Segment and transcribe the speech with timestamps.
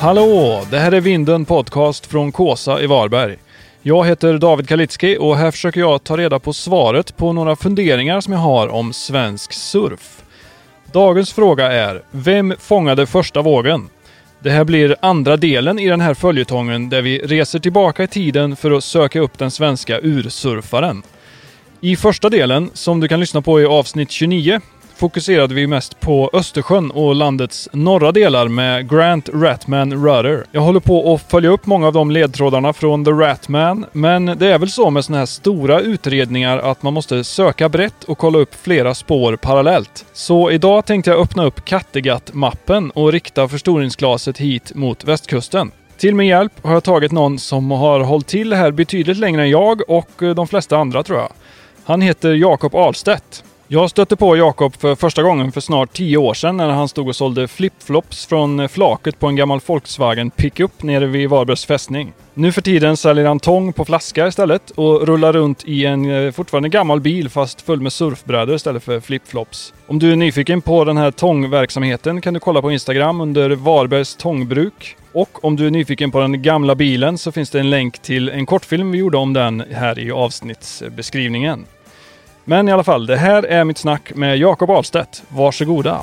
[0.00, 0.62] Hallå!
[0.70, 3.36] Det här är Vinden Podcast från Kåsa i Varberg.
[3.82, 8.20] Jag heter David Kalitski och här försöker jag ta reda på svaret på några funderingar
[8.20, 10.22] som jag har om svensk surf.
[10.92, 13.88] Dagens fråga är, vem fångade första vågen?
[14.38, 18.56] Det här blir andra delen i den här följetongen där vi reser tillbaka i tiden
[18.56, 21.02] för att söka upp den svenska ursurfaren.
[21.80, 24.60] I första delen, som du kan lyssna på i avsnitt 29,
[25.00, 30.44] fokuserade vi mest på Östersjön och landets norra delar med Grant Ratman Rudder.
[30.52, 34.46] Jag håller på att följa upp många av de ledtrådarna från The Ratman, men det
[34.46, 38.38] är väl så med såna här stora utredningar att man måste söka brett och kolla
[38.38, 40.06] upp flera spår parallellt.
[40.12, 45.70] Så idag tänkte jag öppna upp Kattegatt-mappen och rikta förstoringsglaset hit mot västkusten.
[45.98, 49.50] Till min hjälp har jag tagit någon som har hållit till här betydligt längre än
[49.50, 51.32] jag och de flesta andra tror jag.
[51.84, 53.44] Han heter Jakob Ahlstedt.
[53.72, 57.08] Jag stötte på Jakob för första gången för snart tio år sedan när han stod
[57.08, 62.12] och sålde flipflops från flaket på en gammal Volkswagen pickup nere vid Varbergs fästning.
[62.34, 66.32] Nu för tiden säljer han tång på flaska istället och rullar runt i en eh,
[66.32, 69.74] fortfarande gammal bil fast full med surfbrädor istället för flipflops.
[69.86, 74.16] Om du är nyfiken på den här tångverksamheten kan du kolla på Instagram under Varbergs
[74.16, 74.96] tångbruk.
[75.12, 78.28] Och om du är nyfiken på den gamla bilen så finns det en länk till
[78.28, 81.66] en kortfilm vi gjorde om den här i avsnittsbeskrivningen.
[82.44, 85.22] Men i alla fall, det här är mitt snack med Jakob Ahlstedt.
[85.28, 86.02] Varsågoda!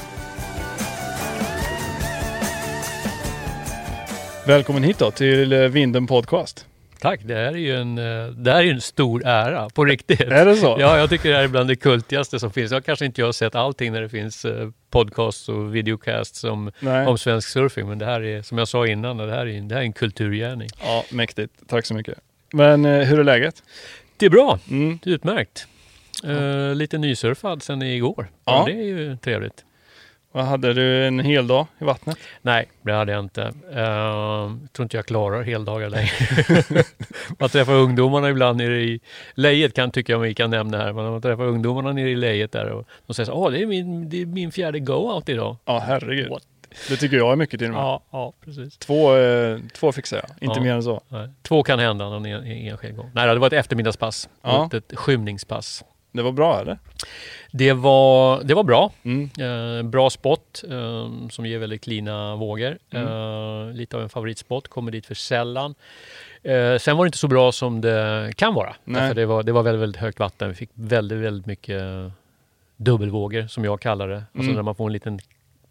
[4.47, 6.65] Välkommen hit då till eh, Vinden Podcast.
[6.99, 10.21] Tack, det här är ju en, eh, det här är en stor ära, på riktigt.
[10.21, 10.77] Är det så?
[10.79, 12.71] Ja, jag tycker det här är bland det kultigaste som finns.
[12.71, 16.71] Jag kanske inte har sett allting när det finns eh, podcasts och videocasts om,
[17.07, 19.75] om svensk surfing, men det här är, som jag sa innan, det här är, det
[19.75, 20.69] här är en kulturgärning.
[20.83, 21.53] Ja, mäktigt.
[21.67, 22.19] Tack så mycket.
[22.53, 23.63] Men hur är läget?
[24.17, 24.99] Det är bra, mm.
[25.03, 25.67] det är utmärkt.
[26.25, 28.27] Uh, lite nysurfad sen igår.
[28.45, 28.63] Ja.
[28.65, 29.65] Det är ju trevligt.
[30.31, 32.17] Vad hade du en hel dag i vattnet?
[32.41, 33.41] Nej, det hade jag inte.
[33.71, 36.83] Uh, jag tror inte jag klarar heldagar längre.
[37.39, 38.99] man träffar ungdomarna ibland nere i
[39.33, 40.93] lejet kan tycka jag vi kan nämna här.
[40.93, 44.09] Man träffar ungdomarna nere i lejet där och de säger så åh det är min,
[44.09, 45.57] det är min fjärde go-out idag.
[45.65, 46.29] Ja, herregud.
[46.29, 46.43] What?
[46.89, 47.81] Det tycker jag är mycket till och med.
[47.81, 48.77] Ja, ja precis.
[48.77, 51.01] Två, eh, två fixar jag, inte ja, mer än så.
[51.07, 51.29] Nej.
[51.41, 53.11] Två kan hända någon enskild gång.
[53.13, 54.29] Nej, det var ett eftermiddagspass.
[54.41, 54.69] Ja.
[54.73, 55.83] Ett skymningspass.
[56.17, 56.77] Det var bra eller?
[57.51, 58.91] Det var, det var bra.
[59.03, 59.29] Mm.
[59.39, 62.77] Eh, bra spot eh, som ger väldigt klina vågor.
[62.89, 63.07] Mm.
[63.07, 65.75] Eh, lite av en favoritspot, kommer dit för sällan.
[66.43, 68.75] Eh, sen var det inte så bra som det kan vara.
[68.85, 70.49] Därför det, var, det var väldigt, väldigt högt vatten.
[70.49, 71.83] Vi fick väldigt, väldigt mycket
[72.77, 74.15] dubbelvågor som jag kallar det.
[74.15, 74.41] Alltså mm.
[74.47, 75.19] Alltså när man får en liten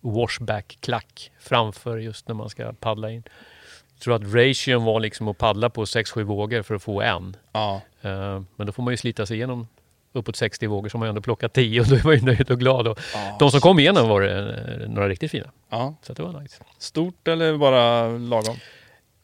[0.00, 3.22] washback-klack framför just när man ska paddla in.
[3.94, 7.36] Jag tror att ration var liksom att paddla på 6-7 vågor för att få en.
[7.52, 7.80] Ja.
[8.04, 9.68] Uh, men då får man ju slita sig igenom
[10.12, 12.58] uppåt 60 vågor så har man ändå plockat 10 och då man ju nöjd och
[12.58, 12.88] glad.
[12.88, 14.38] Och ja, de som kom igenom var det
[14.82, 15.50] eh, några riktigt fina.
[15.70, 15.94] Ja.
[16.02, 16.62] Så det var nice.
[16.78, 18.56] Stort eller bara lagom?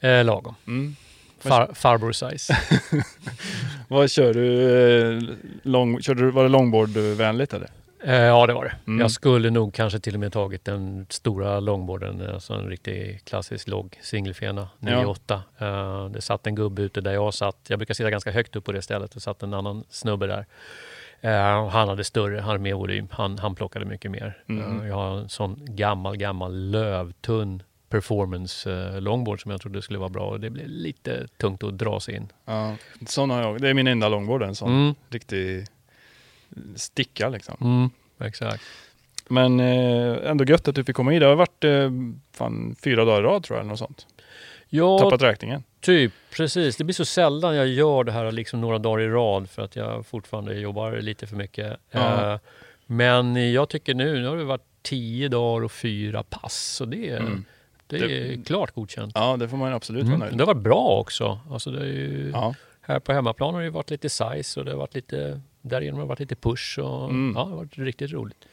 [0.01, 0.55] Eh, lagom.
[0.67, 0.97] Mm.
[1.41, 2.59] Far, farbror size.
[3.89, 5.17] Vad kör du?
[5.17, 5.23] Eh,
[5.63, 7.69] lång, kör du var det longboardvänligt eller?
[8.05, 8.75] Eh, ja, det var det.
[8.87, 9.01] Mm.
[9.01, 13.69] Jag skulle nog kanske till och med tagit den stora longboarden, alltså en riktig klassisk
[13.69, 15.41] låg singelfena 9-8.
[15.59, 15.67] Ja.
[15.67, 17.57] Eh, det satt en gubbe ute där jag satt.
[17.69, 19.13] Jag brukar sitta ganska högt upp på det stället.
[19.13, 20.47] Det satt en annan snubbe där.
[21.25, 23.09] Uh, han hade större, han hade mer volym.
[23.11, 24.43] Han, han plockade mycket mer.
[24.49, 24.87] Mm.
[24.87, 30.27] Jag har en sån gammal, gammal lövtunn performance longboard som jag trodde skulle vara bra
[30.27, 32.29] och det blev lite tungt att dra sig in.
[32.45, 32.77] Ja,
[33.07, 33.61] sån har jag.
[33.61, 34.95] Det är min enda longboard, en sån mm.
[35.09, 35.67] riktig
[36.77, 37.57] sticka liksom.
[37.61, 37.91] Mm,
[38.29, 38.63] exakt.
[39.29, 41.21] Men eh, ändå gött att du fick komma hit.
[41.21, 41.91] Det har varit eh,
[42.33, 44.07] fan, fyra dagar i rad tror jag, eller något sånt.
[44.69, 45.65] Ja, Tappat räkningen.
[45.81, 46.77] Typ, precis.
[46.77, 49.77] Det blir så sällan jag gör det här liksom några dagar i rad för att
[49.77, 51.77] jag fortfarande jobbar lite för mycket.
[51.91, 52.37] Eh,
[52.87, 56.75] men jag tycker nu, nu har det varit tio dagar och fyra pass.
[56.77, 57.45] Så det, mm.
[57.87, 59.13] det är det, klart godkänt.
[59.15, 60.19] Ja, det får man absolut mm.
[60.19, 61.41] vara nöjd Det har varit bra också.
[61.51, 62.55] Alltså det är ju, ja.
[62.81, 66.05] Här på hemmaplan har det varit lite size och det har varit lite därigenom har
[66.05, 67.33] det varit lite push och mm.
[67.37, 68.45] ja, det har varit riktigt roligt.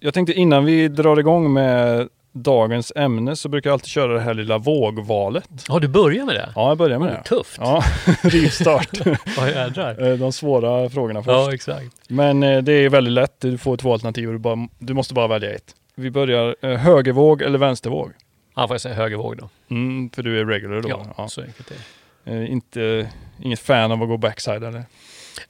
[0.00, 4.20] Jag tänkte innan vi drar igång med dagens ämne så brukar jag alltid köra det
[4.20, 5.48] här lilla vågvalet.
[5.68, 6.52] Ja, du börjar med det?
[6.54, 7.22] Ja, jag börjar med oh, det.
[7.22, 7.58] Tufft!
[7.60, 7.82] Ja,
[8.22, 9.06] rivstart.
[9.36, 10.10] ja, jädrar.
[10.10, 11.28] Eh, de svåra frågorna först.
[11.28, 11.94] Ja, exakt.
[12.08, 13.40] Men eh, det är väldigt lätt.
[13.40, 15.74] Du får två alternativ och du, bara, du måste bara välja ett.
[15.94, 18.12] Vi börjar eh, högervåg eller vänstervåg?
[18.56, 19.48] Ja, får jag säga högervåg då.
[19.70, 20.88] Mm, för du är regular då?
[20.88, 21.28] Ja, ja.
[21.28, 21.76] så enkelt är
[22.24, 22.46] det.
[22.46, 23.10] inte,
[23.42, 24.84] inget fan av att gå backside eller?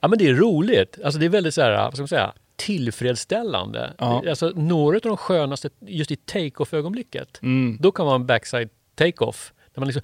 [0.01, 0.99] Ja men det är roligt.
[1.05, 3.93] Alltså det är väldigt så här, vad ska man säga, tillfredsställande.
[3.99, 4.23] Ja.
[4.29, 7.77] Alltså några av de skönaste, just i take-off ögonblicket, mm.
[7.81, 9.53] då kan man backside take-off.
[9.75, 10.03] När man liksom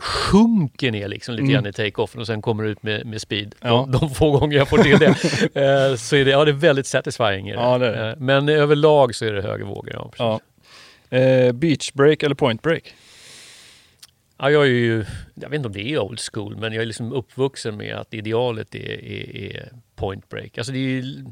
[0.00, 1.54] sjunker ner liksom lite mm.
[1.54, 3.54] grann i take-offen och sen kommer ut med, med speed.
[3.60, 3.88] Ja.
[3.88, 5.06] De, de få gånger jag får till det.
[5.54, 7.48] eh, så är det, ja, det är väldigt satisfying.
[7.48, 8.10] Ja, det är det.
[8.10, 9.92] Eh, men överlag så är det höger vågor.
[9.92, 10.40] Ja, ja.
[11.18, 12.94] Eh, beach break eller point break?
[14.38, 15.04] Ja, jag är ju,
[15.34, 18.14] jag vet inte om det är old school, men jag är liksom uppvuxen med att
[18.14, 20.58] idealet är, är, är point break.
[20.58, 21.24] Alltså det är ju,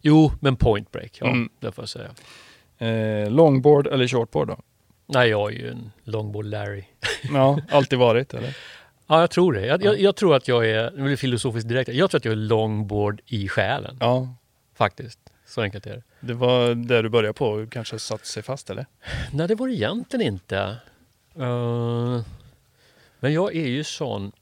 [0.00, 1.48] jo, men point break, ja, Mm.
[1.60, 2.10] det får jag säga.
[2.78, 4.58] Eh, longboard eller shortboard då?
[5.06, 6.84] Nej, jag är ju en longboard Larry.
[7.32, 8.56] Ja, alltid varit eller?
[9.06, 9.66] Ja, jag tror det.
[9.66, 12.24] Jag, jag, jag tror att jag är, nu blir det filosofiskt direkt, jag tror att
[12.24, 14.34] jag är longboard i själen, Ja,
[14.74, 15.18] faktiskt.
[15.46, 16.02] Så enkelt är det.
[16.20, 18.86] det var där du började på och kanske satt sig fast eller?
[19.32, 20.76] Nej, det var det egentligen inte.
[21.38, 22.22] Eh,
[23.20, 24.32] men jag är ju sån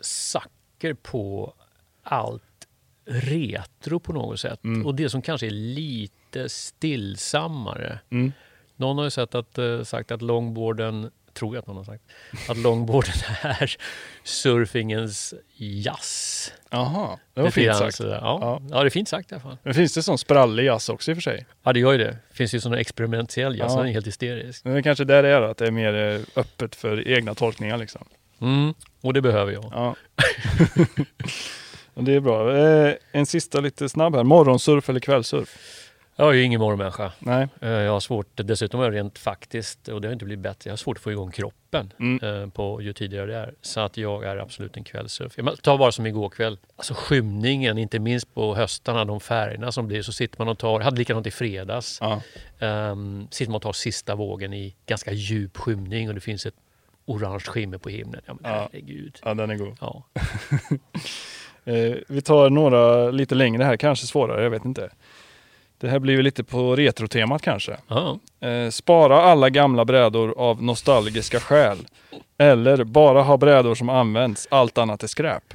[0.00, 1.54] sacker på
[2.02, 2.42] allt
[3.04, 4.64] retro på något sätt.
[4.64, 4.86] Mm.
[4.86, 7.98] Och det som kanske är lite stillsammare.
[8.10, 8.32] Mm.
[8.76, 12.02] Någon har ju sett att, eh, sagt att longboarden, tror jag att någon har sagt,
[12.48, 13.12] att longboarden
[13.42, 13.76] är
[14.24, 16.52] surfingens jazz.
[16.70, 17.96] Jaha, det var grann fint sagt.
[17.96, 18.18] sådär.
[18.22, 18.38] Ja.
[18.40, 18.62] Ja.
[18.70, 18.80] Ja.
[18.82, 19.56] det är fint sagt i alla fall.
[19.62, 21.46] Men finns det sån sprallig jazz också i och för sig?
[21.62, 22.04] Ja, det gör ju det.
[22.30, 23.78] Det finns ju sån experimentell jazz, Ja.
[23.78, 24.64] den är helt hysterisk.
[24.64, 27.78] Men det kanske där det är att det är mer eh, öppet för egna tolkningar
[27.78, 28.04] liksom.
[28.40, 28.74] Mm.
[29.00, 29.64] Och det behöver jag.
[29.74, 29.94] Ja.
[31.94, 32.56] Det är bra.
[32.56, 34.24] Eh, en sista lite snabb här.
[34.24, 35.56] Morgonsurf eller kvällsurf?
[36.20, 37.12] Jag är ju ingen morgonmänniska.
[37.18, 37.48] Nej.
[37.60, 40.68] Eh, Jag har svårt, dessutom är jag rent faktiskt, och det har inte blivit bättre,
[40.68, 42.42] jag har svårt att få igång kroppen Mm.
[42.42, 43.54] eh, på ju tidigare det är.
[43.62, 45.32] Så att jag är absolut en kvällssurf.
[45.36, 49.86] Jag tar bara som igår kväll, alltså skymningen, inte minst på höstarna, de färgerna som
[49.86, 52.22] blir, så sitter man och tar, hade likadant i fredags, Ja.
[52.90, 56.54] um, sitter man och tar sista vågen i ganska djup skymning och det finns ett
[57.06, 58.22] orange skimmer på himlen.
[58.26, 58.68] Ja men Ja.
[58.72, 59.18] herregud.
[59.24, 59.76] ja, den är god.
[59.80, 60.02] Ja.
[61.64, 64.90] Eh, vi tar några lite längre här, kanske svårare, jag vet inte.
[65.80, 67.76] Det här blir ju lite på retrotemat kanske.
[67.88, 68.18] Ja.
[68.40, 71.78] Eh, spara alla gamla brädor av nostalgiska skäl.
[72.38, 75.54] Eller bara ha brädor som används, allt annat är skräp.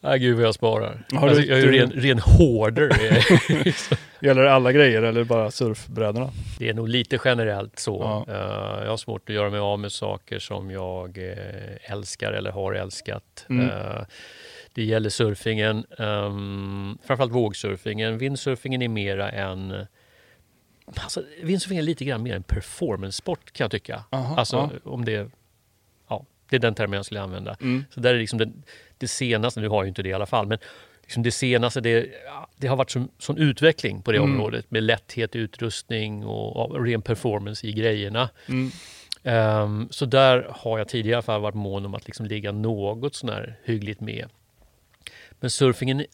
[0.00, 1.06] Nej gud vad jag sparar.
[1.14, 2.90] Har alltså, du- jag är ju ren, ren hoarder.
[4.20, 6.30] Gäller det alla grejer eller bara surfbrädorna?
[6.58, 8.24] Det är nog lite generellt så.
[8.28, 8.34] Ja.
[8.34, 12.50] Eh, jag har svårt att göra mig av med saker som jag eh, älskar eller
[12.50, 13.46] har älskat.
[13.50, 13.68] Mm.
[13.70, 14.02] Eh,
[14.72, 18.18] det gäller surfingen, um, framförallt vågsurfingen.
[18.18, 19.86] Windsurfingen är mera en...
[20.94, 24.04] Alltså, windsurfing är lite grann mer en performance-sport kan jag tycka.
[24.10, 24.90] Aha, alltså ja.
[24.90, 25.30] om det...
[26.08, 27.56] Ja, det är den termen jag skulle använda.
[27.60, 27.84] Mm.
[27.90, 28.50] Så där är liksom det,
[28.98, 30.58] det senaste, nu har jag ju inte det i alla fall, men
[31.02, 32.06] liksom det senaste, det,
[32.56, 34.30] det har varit sån, sån utveckling på det Mm.
[34.30, 38.30] området med lätthet i utrustning och, och ren performance i grejerna.
[38.48, 38.70] Mm.
[39.22, 42.52] Ehm, så där har jag tidigare i alla fall varit mån om att liksom ligga
[42.52, 44.28] något sån här hyggligt med.
[45.40, 46.04] Men surfingen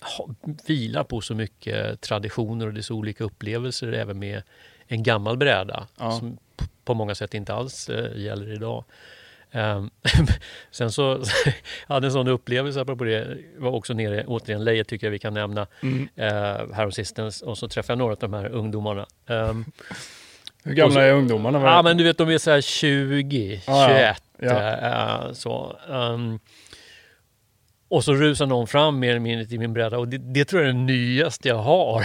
[0.67, 4.43] vilar på så mycket traditioner och det är så olika upplevelser även med
[4.87, 6.13] en gammal bräda Ja.
[6.19, 6.39] som
[6.85, 8.85] på många sätt inte alls eh, gäller idag.
[9.51, 9.91] Ehm,
[10.71, 11.23] sen så
[11.87, 15.35] hade en sån upplevelse apropå det, var också nere, återigen Leje tycker jag vi kan
[15.35, 16.09] nämna, Mm.
[16.17, 19.07] eh, häromsistens och så träffade jag några av de här ungdomarna.
[19.27, 19.65] Ehm,
[20.65, 21.61] Hur gamla så- är ungdomarna?
[21.63, 24.23] Ja, men du vet, de är så här 20, 21.
[24.39, 25.27] Ja, ja.
[25.27, 25.77] Eh, så.
[25.93, 26.39] ehm,
[27.95, 30.63] och så rusar någon fram mer eller mindre till min bräda och det, det tror
[30.63, 32.03] jag är det nyaste jag har.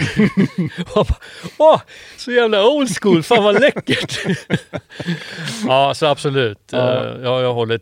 [0.96, 1.16] Och bara,
[1.58, 1.80] Åh,
[2.16, 4.18] så jävla old school, fan vad läckert!
[5.66, 6.58] ja, så absolut.
[6.72, 7.04] Ja.
[7.22, 7.80] Ja, jag håller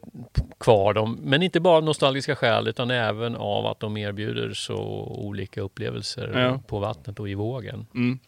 [0.60, 1.18] kvar dem.
[1.22, 4.76] Men inte bara av nostalgiska skäl utan även av att de erbjuder så
[5.18, 6.60] olika upplevelser Ja.
[6.66, 7.86] på vattnet och i vågen.
[7.94, 8.18] Mm.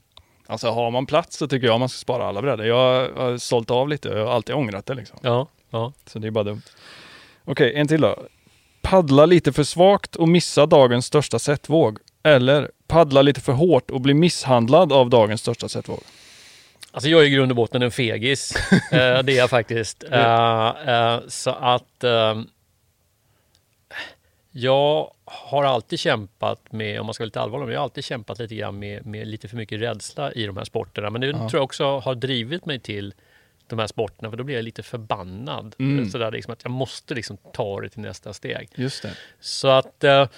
[0.46, 2.66] Alltså har man plats så tycker jag man ska spara alla brädor.
[2.66, 5.18] Jag har sålt av lite, jag har alltid ångrat det liksom.
[5.22, 5.92] Ja, ja.
[6.06, 6.62] Så det är bara dumt.
[7.44, 8.16] Okej, en till då.
[8.82, 11.98] Paddla lite för svagt och missa dagens största setvåg.
[12.22, 16.00] Eller paddla lite för hårt och bli misshandlad av dagens största setvåg.
[16.92, 18.54] Alltså jag är i grund och botten en fegis.
[18.92, 20.04] Eh, det är jag faktiskt.
[20.10, 22.04] Eh, eh, så att
[24.52, 28.38] jag har alltid kämpat med, om man ska vara lite allvarlig, jag har alltid kämpat
[28.38, 31.10] lite grann med, med lite för mycket rädsla i de här sporterna.
[31.10, 31.36] Men det Ja.
[31.38, 33.14] tror jag också har drivit mig till
[33.70, 35.74] de här sporterna, för då blir jag lite förbannad.
[35.78, 36.10] Mm.
[36.10, 38.68] Sådär liksom att jag måste liksom ta det till nästa steg.
[38.74, 39.16] Just det.
[39.40, 40.28] Så att, eh,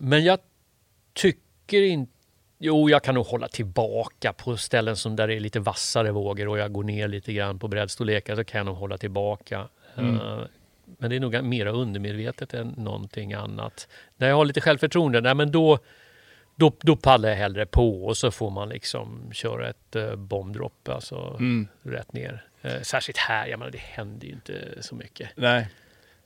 [0.00, 0.38] men jag
[1.14, 2.12] tycker inte
[2.64, 6.48] Jo, jag kan nog hålla tillbaka på ställen som där det är lite vassare vågor
[6.48, 9.68] och jag går ner lite grann på brädstorlekar så kan jag nog hålla tillbaka.
[9.96, 10.16] Mm.
[10.16, 10.44] Eh,
[10.98, 13.88] Men det är nog mer undermedvetet än någonting annat.
[14.16, 15.78] När jag har lite självförtroende, nej men då,
[16.56, 20.88] då, då paddlar jag hellre på och så får man liksom köra ett uh, bombdropp,
[20.88, 21.68] alltså Mm.
[21.82, 22.44] rätt ner.
[22.62, 25.30] Eh, särskilt här, jag menar det händer ju inte så mycket.
[25.36, 25.68] Nej.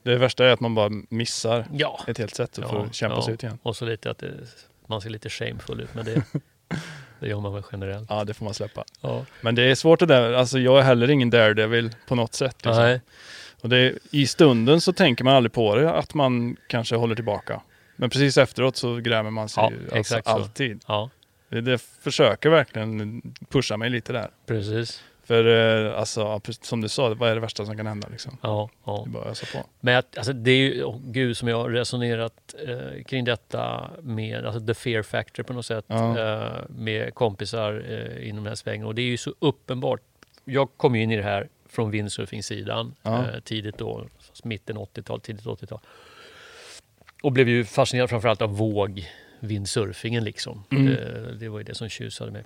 [0.03, 3.15] Det värsta är att man bara missar Ja, ett helt sätt och Ja, får kämpa
[3.15, 3.21] ja.
[3.21, 3.57] sig ut igen.
[3.63, 4.31] Och så lite att det,
[4.87, 6.23] man ser lite shameful ut, men det,
[7.19, 8.09] det gör man väl generellt.
[8.09, 8.83] Ja, det får man släppa.
[9.01, 9.25] Ja.
[9.41, 10.33] Men det är svårt det där.
[10.33, 12.55] Alltså jag är heller ingen daredevil på något sätt.
[12.65, 12.83] Liksom.
[12.83, 13.01] Nej.
[13.61, 17.61] Och det I stunden så tänker man aldrig på det, att man kanske håller tillbaka.
[17.97, 20.83] Men precis efteråt så grämer man sig Ja, ju, alltså, alltid.
[20.87, 21.09] Ja,
[21.49, 24.29] Det, det försöker verkligen pusha mig lite där.
[24.45, 25.03] precis.
[25.23, 25.45] För
[25.85, 28.07] eh, alltså, som du sa, vad är det värsta som kan hända?
[28.11, 28.37] Liksom?
[28.41, 29.03] Ja, ja.
[29.05, 29.65] Det är bara ösa på.
[29.79, 33.89] Men att, alltså, det är ju, oh, gud som jag har resonerat eh, kring detta
[34.01, 36.19] med alltså the fear factor på något sätt Ja.
[36.19, 38.85] eh, med kompisar eh, inom den här svängen.
[38.87, 40.01] Och det är ju så uppenbart.
[40.45, 43.17] Jag kom ju in i det här från windsurfing-sidan Ja.
[43.23, 44.05] eh, tidigt då,
[44.43, 45.79] mitten 80-tal, tidigt 80-tal.
[47.23, 49.09] Och blev ju fascinerad framförallt av våg
[49.39, 50.63] windsurfingen liksom.
[50.71, 50.85] Mm.
[50.85, 52.43] Det, det var ju det som tjusade mig.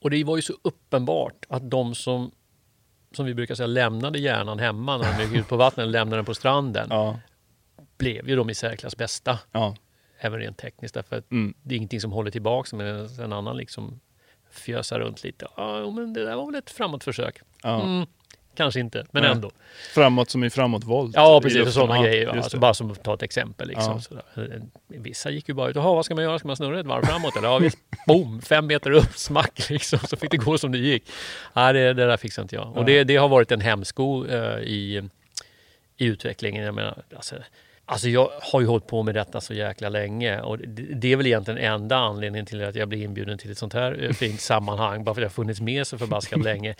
[0.00, 2.30] Och det var ju så uppenbart att de som,
[3.12, 6.16] som vi brukar säga, lämnade hjärnan hemma när de gick ut på vattnet och lämnade
[6.18, 7.20] den på stranden, Ja,
[7.98, 9.38] blev ju de i särklass bästa.
[9.52, 9.76] ja.
[10.20, 11.54] Även rent tekniskt, därför att Mm.
[11.62, 12.86] det är ingenting som håller tillbaka men
[13.20, 14.00] en annan liksom
[14.50, 15.46] fjösar runt lite.
[15.56, 17.40] Ja, men det där var väl ett framåtförsök.
[17.62, 17.82] ja.
[17.82, 18.06] Mm,
[18.58, 19.32] kanske inte, men Nej.
[19.32, 19.50] ändå.
[19.94, 21.14] Framåt som i framåtvolt.
[21.16, 21.58] Ja, precis.
[21.58, 21.72] För luften.
[21.82, 22.26] sådana grejer.
[22.26, 23.68] Alltså, bara som att ta ett exempel.
[23.68, 24.00] Liksom, Ja.
[24.00, 24.62] sådär.
[24.88, 25.76] Vissa gick ju bara ut.
[25.76, 26.38] Jaha, vad ska man göra?
[26.38, 27.36] Ska man snurra ett varv framåt?
[27.36, 27.78] Eller ja, visst.
[28.06, 28.40] Boom!
[28.42, 29.98] Fem meter upp, smack liksom.
[29.98, 31.02] Så fick det gå som det gick.
[31.52, 32.76] Nej, det, det där fixar inte jag.
[32.76, 35.02] Och det, det har varit en hämsko eh, i,
[35.96, 36.64] i utvecklingen.
[36.64, 37.36] Jag menar, alltså,
[37.86, 40.40] alltså jag har ju hållit på med detta så jäkla länge.
[40.40, 43.58] Och det, det är väl egentligen enda anledningen till att jag blir inbjuden till ett
[43.58, 45.04] sånt här eh, fint sammanhang.
[45.04, 46.74] Bara för att jag har funnits med så förbaskat länge.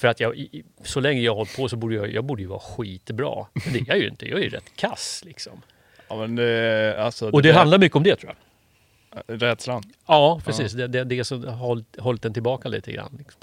[0.00, 0.46] För att jag,
[0.84, 3.46] så länge jag har hållit på så borde jag, jag borde ju vara skitbra.
[3.52, 4.28] Men det är jag ju inte.
[4.28, 5.62] Jag är ju rätt kass liksom.
[6.08, 8.34] Ja, men det, alltså, Och det där- handlar mycket om det tror
[9.26, 9.40] jag.
[9.42, 9.82] Rädslan.
[10.06, 10.72] Ja, precis.
[10.72, 13.14] Det är det, det som har hållit den tillbaka lite grann.
[13.18, 13.40] Liksom.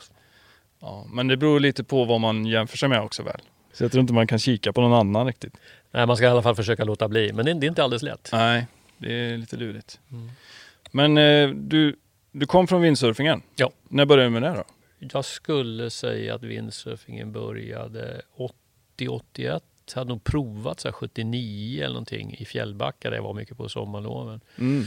[0.80, 3.42] Ja, men det beror lite på vad man jämför sig med också väl.
[3.74, 5.54] Så jag tror inte man kan kika på någon annan riktigt.
[5.92, 7.34] Nej, man ska i alla fall försöka låta bli.
[7.34, 8.30] Men det, det är inte alldeles lätt.
[8.34, 10.00] Nej, det är lite lurigt.
[10.12, 10.30] Mm.
[10.92, 11.96] Men eh, du,
[12.32, 13.42] du kom från windsurfingen.
[13.56, 13.72] Ja.
[13.90, 14.64] När började du med det då?
[15.00, 18.22] Jag skulle säga att windsurfingen började
[18.98, 19.62] 80-81.
[19.96, 23.70] Hade nog provat så här 79 eller någonting i Fjällbacka där jag var mycket på
[23.70, 24.42] sommarloven.
[24.58, 24.86] Mm.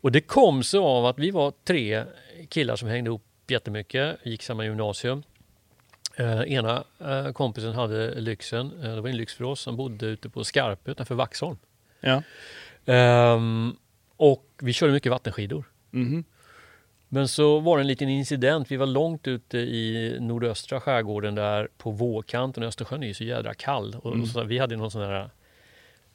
[0.00, 2.04] Och det kom sig av att vi var tre
[2.48, 5.22] killar som hängde ihop jättemycket, gick samma gymnasium.
[6.16, 10.06] Eh, ena eh, kompisen hade lyxen, eh, det var en lyx för oss, som bodde
[10.06, 11.58] ute på Skarpö utanför Vaxholm.
[12.00, 12.22] Ja.
[12.86, 13.76] Ehm,
[14.16, 15.64] och vi körde mycket vattenskidor.
[15.90, 16.24] Mhm.
[17.12, 18.70] Men så var det en liten incident.
[18.70, 22.62] Vi var långt ute i nordöstra skärgården där på vågkanten.
[22.62, 23.96] Östersjön är ju så jädra kall.
[24.02, 24.26] Och Mm.
[24.26, 25.30] så, vi hade någon sån här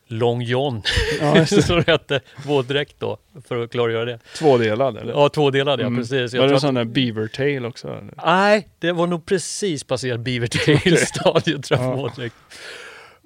[0.08, 0.82] Long John,
[1.22, 4.20] Ja, som det hette, våtdräkt då, för att klargöra det.
[4.38, 5.14] Tvådelad eller?
[5.14, 6.00] Ja, tvådelad ja, Mm.
[6.00, 6.34] precis.
[6.34, 7.88] Jag Var det en sån där beaver tail också?
[7.88, 8.14] Eller?
[8.26, 11.96] Nej, det var nog precis passerat Beaver Tail-stadiet tror jag, Ja.
[11.96, 12.36] våtdräkt.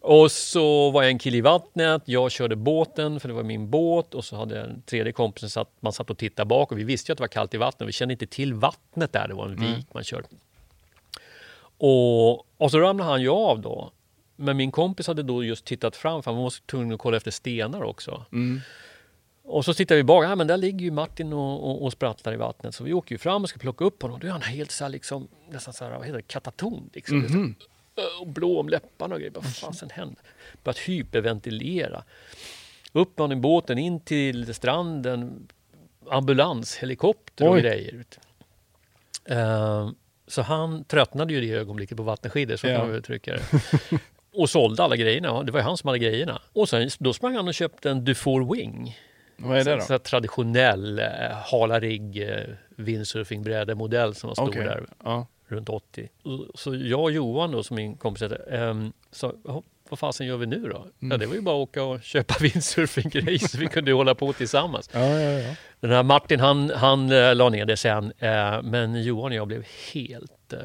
[0.01, 3.69] Och så var jag en kille i vattnet, jag körde båten för det var min
[3.69, 6.71] båt och så hade jag en tredje kompis som satt, man satt och tittade bak
[6.71, 7.87] och vi visste ju att det var kallt i vattnet.
[7.89, 9.81] Vi kände inte till vattnet där, det var en vik Mm.
[9.93, 10.27] man körde.
[11.77, 13.91] Och, och så ramlade han ju av då.
[14.35, 17.31] Men min kompis hade då just tittat fram för han var tvungen att kolla efter
[17.31, 18.25] stenar också.
[18.31, 18.61] Mm.
[19.43, 22.33] Och så tittar vi bak, ja men där ligger ju Martin och, och, och sprattlar
[22.33, 22.75] i vattnet.
[22.75, 24.19] Så vi åker ju fram och ska plocka upp honom.
[24.19, 26.89] Då är han helt så här liksom, nästan så här, vad heter det, kataton.
[26.93, 27.17] Liksom.
[27.19, 27.55] Mhm.
[28.21, 29.33] Och blå om läpparna och grejer.
[29.35, 30.17] Vad fasen händer?
[30.63, 32.03] Börjat hyperventilera.
[32.91, 35.47] Upp med båten, in till stranden.
[36.09, 37.61] Ambulans, helikopter och Oj.
[37.61, 38.03] grejer.
[39.25, 39.95] Ehm,
[40.27, 42.77] så han tröttnade ju i det ögonblicket på vattenskidor, så Ja.
[42.77, 43.41] kan man uttrycka det.
[44.33, 45.43] Och sålde alla grejerna.
[45.43, 46.41] Det var ju han som hade grejerna.
[46.53, 48.97] Och sen, då sprang han och köpte en Dufour Wing.
[49.37, 49.81] Vad är det då?
[49.81, 51.05] Så här traditionell eh,
[51.51, 52.39] hala rigg eh,
[52.75, 54.63] windsurfingbrädemodell som var stor Okej.
[54.63, 55.27] där Ja.
[55.49, 56.09] Runt 80.
[56.23, 60.27] Och- Så jag och Johan då som min kompis heter, ehm, sa "Jaha, vad fasen
[60.27, 60.85] gör vi nu då?
[60.99, 61.19] Ja, Mm.
[61.19, 64.89] det var ju bara att åka och köpa windsurfinggrejer så vi kunde hålla på tillsammans.
[64.93, 65.55] Ja, ja, ja.
[65.79, 69.47] Den här Martin han, han eh, la ner det sen eh, men Johan och jag
[69.47, 70.59] blev helt eh,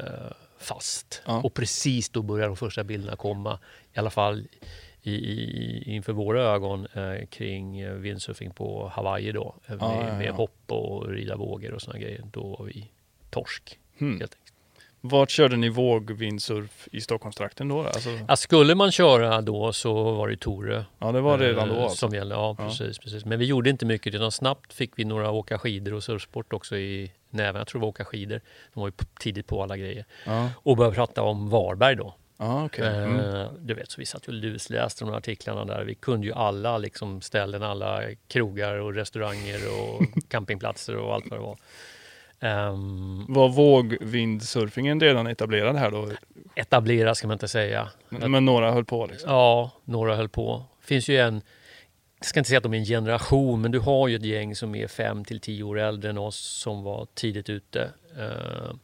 [0.59, 1.21] fast.
[1.25, 1.41] Ja.
[1.43, 3.59] Och precis då började de första bilderna komma,
[3.93, 4.47] i alla fall
[5.01, 6.87] i, i, inför våra ögon
[7.29, 9.55] kring windsurfing på Hawaii då.
[9.67, 10.31] Ja, med, ja, med ja.
[10.33, 12.21] hopp och rida vågor och såna grejer.
[12.31, 12.91] Då var vi
[13.29, 14.19] torsk Hmm.
[14.19, 14.44] helt enkelt.
[15.09, 17.81] Vart körde ni vågvindsurf i Stockholmstrakten då?
[17.83, 20.83] Alltså, Ja, skulle man köra då så var det Torö.
[20.99, 21.97] ja, det var redan då eh, alltså.
[21.97, 22.65] Som gällde, ja, Ja.
[22.67, 23.25] precis, precis.
[23.25, 26.77] Men vi gjorde inte mycket utan snabbt fick vi några åka skidor och surfsport också
[26.77, 27.59] i näven.
[27.59, 28.41] Jag tror det var åka skidor.
[28.73, 30.05] De var ju tidigt på alla grejer.
[30.25, 32.15] Ja, Och började prata om Varberg då.
[32.37, 32.69] ja.
[32.77, 33.19] Mm.
[33.19, 35.83] Eh, Du vet, så vi satt och lusläste de här artiklarna där.
[35.83, 41.39] Vi kunde ju alla liksom ställen, alla krogar och restauranger och campingplatser och allt vad
[41.39, 41.57] det var.
[42.45, 46.09] Um, Var vågvindsurfingen redan etablerad här då?
[46.55, 47.89] etablera ska man inte säga.
[48.09, 49.31] Men några höll på liksom?
[49.31, 50.63] Ja, några höll på.
[50.81, 51.41] finns ju en,
[52.19, 54.55] jag ska inte säga att de är en generation, men du har ju ett gäng
[54.55, 57.89] som är fem till tio år äldre än oss som var tidigt ute.
[58.19, 58.75] Eh,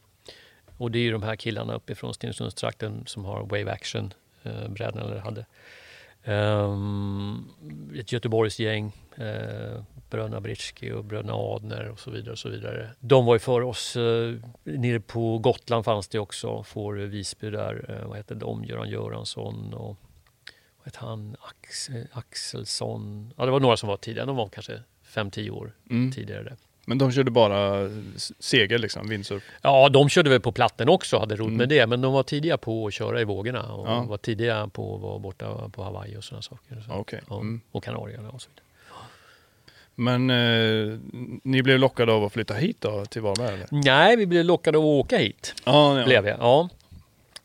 [0.76, 5.02] och det är ju de här killarna uppifrån Stenungsundstrakten som har Wave Action eh, brädan
[5.02, 5.46] eller hade.
[6.24, 7.50] Um,
[7.98, 12.32] ett Göteborgsgäng, uh, bröderna Britski och bröderna Adner och så vidare.
[12.32, 12.90] och så vidare.
[13.00, 13.96] De var ju för oss.
[13.96, 17.90] Uh, nere på Gotland fanns det också, får Visby där.
[17.90, 18.64] Uh, vad hette de?
[18.64, 19.96] Göran Göransson och
[20.78, 21.36] vad hette han?
[21.40, 23.34] Axel, Axelsson.
[23.36, 24.26] Ja, det var några som var tidigare.
[24.26, 26.12] De var kanske 5-10 år mm.
[26.12, 26.56] tidigare.
[26.86, 27.90] Men de körde bara
[28.38, 29.42] segel liksom, windsurf?
[29.62, 31.56] Ja, de körde väl på platten också, hade roligt mm.
[31.56, 31.86] med det.
[31.86, 34.02] Men de var tidiga på att köra i vågorna och ja.
[34.02, 36.84] var tidiga på att vara borta på Hawaii och sådana saker.
[36.86, 36.94] Så.
[36.94, 37.20] Okay.
[37.30, 37.60] Mm.
[37.72, 38.62] Och Kanarieöarna och så vidare.
[39.94, 40.98] Men eh,
[41.42, 43.54] ni blev lockade av att flytta hit då, till Varberg?
[43.54, 43.66] Eller?
[43.70, 45.54] Nej, vi blev lockade av att åka hit.
[45.64, 46.04] Ja, ja.
[46.04, 46.38] Blev jag.
[46.40, 46.68] Ja.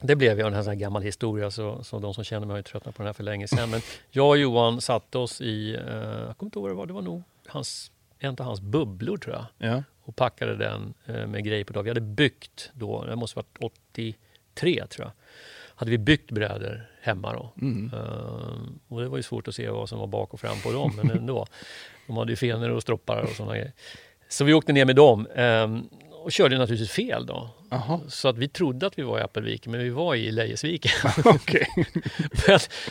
[0.02, 2.58] Det blev jag en sån här gammal historia, så, så de som känner mig har
[2.58, 3.70] ju tröttnat på den här för länge sedan.
[3.70, 5.96] Men jag och Johan satte oss i, eh,
[6.28, 9.18] jag kommer inte ihåg vad det var, det var nog hans en av hans bubblor
[9.18, 9.72] tror jag.
[9.72, 9.84] Ja.
[10.02, 11.84] Och packade den eh, med grejer på dag.
[11.84, 13.58] Vi hade byggt då, det måste varit
[13.96, 15.12] 83 tror jag.
[15.76, 17.54] Hade vi byggt brädor hemma då.
[17.62, 17.94] Mm.
[17.94, 20.72] Uh, och det var ju svårt att se vad som var bak och fram på
[20.72, 21.48] dem, men ändå.
[22.08, 23.72] De hade ju fenor och stroppar och sådana grejer.
[24.30, 25.28] Så vi åkte ner med dem.
[25.36, 25.90] Um,
[26.28, 27.50] och körde naturligtvis fel då.
[27.72, 28.02] Aha.
[28.08, 30.92] Så att vi trodde att vi var i Appelviken, men vi var i Lejesviken.
[31.26, 31.66] okay.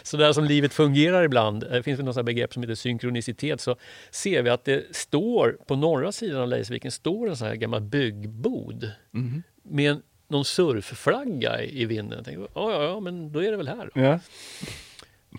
[0.02, 3.76] så där som livet fungerar ibland, det finns något begrepp som heter synkronicitet, så
[4.10, 7.80] ser vi att det står på norra sidan av Lejesviken står en sån här gammal
[7.80, 9.42] byggbod mm.
[9.62, 12.18] med en, någon surfflagga i, i vinden.
[12.18, 13.90] Jag tänkte, ja, ja, ja, men då är det väl här.
[13.94, 14.18] Ja.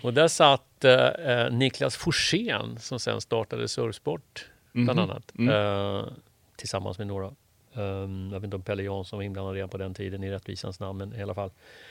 [0.02, 5.10] Och där satt eh, Niklas Forsén som sen startade Surfsport, bland mm.
[5.10, 6.12] annat, eh,
[6.56, 7.30] tillsammans med några
[7.78, 10.80] Um, jag vet inte om Pelle Jansson var inblandad redan på den tiden i rättvisans
[10.80, 11.50] namn, men i alla fall.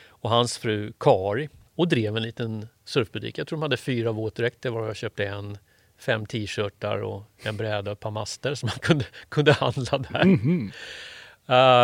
[0.09, 3.37] Och hans fru Kari och drev en liten surfbutik.
[3.37, 5.57] Jag tror de hade fyra våtdräkter var jag köpte en,
[5.97, 10.21] fem t-shirtar och en bräda och ett par master som man kunde, kunde handla där.
[10.21, 10.65] Mm -hmm.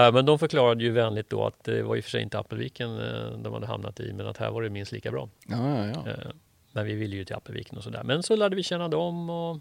[0.08, 2.40] uh, men de förklarade ju vänligt då att det var i och för sig inte
[2.40, 5.30] Appelviken uh, de hade hamnat i, men att här var det minst lika bra.
[5.48, 6.12] Ja, ja, ja.
[6.12, 6.32] Uh,
[6.72, 8.04] men vi ville ju till Appelviken och sådär.
[8.04, 9.60] Men så lärde vi känna dem och...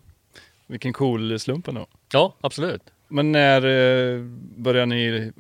[0.66, 1.87] Vilken cool slump ändå.
[2.12, 2.82] Ja, absolut.
[3.12, 4.21] Men när eh,
[4.57, 5.33] börjar ni,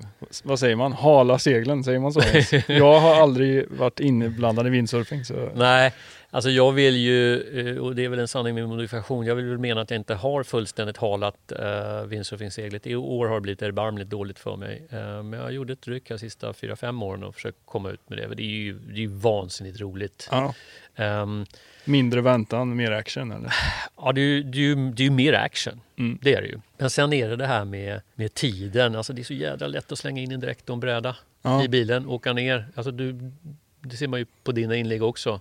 [0.42, 1.84] vad säger man, hala seglen?
[1.84, 2.20] Säger man så?
[2.72, 5.24] jag har aldrig varit inblandad i windsurfing.
[5.24, 5.50] Så.
[5.54, 5.92] Nej,
[6.30, 9.44] alltså jag vill ju, eh, och det är väl en sanning med modifikation, jag vill
[9.44, 12.86] väl mena att jag inte har fullständigt halat uh, windsurfingseglet.
[12.86, 14.88] I år har det blivit erbarmligt dåligt för mig.
[14.92, 18.18] Uh, men jag gjorde ett ryck de sista 4-5 åren och försökt komma ut med
[18.18, 18.34] det.
[18.34, 20.28] Det är ju, det är ju vansinnigt roligt.
[20.30, 20.54] Ja.
[20.96, 21.46] Um,
[21.84, 23.54] Mindre väntan, mer action eller?
[23.96, 25.80] Ja, det är ju, det är ju, det är ju mer action.
[25.98, 26.18] Mm.
[26.22, 26.60] Det är det ju.
[26.78, 28.96] Men sen är det det här med, med tiden.
[28.96, 31.64] Alltså det är så jädra lätt att slänga in en direkt och en bräda ja.
[31.64, 32.68] i bilen, åka ner.
[32.74, 33.32] Alltså du,
[33.80, 35.40] det ser man ju på dina inlägg också.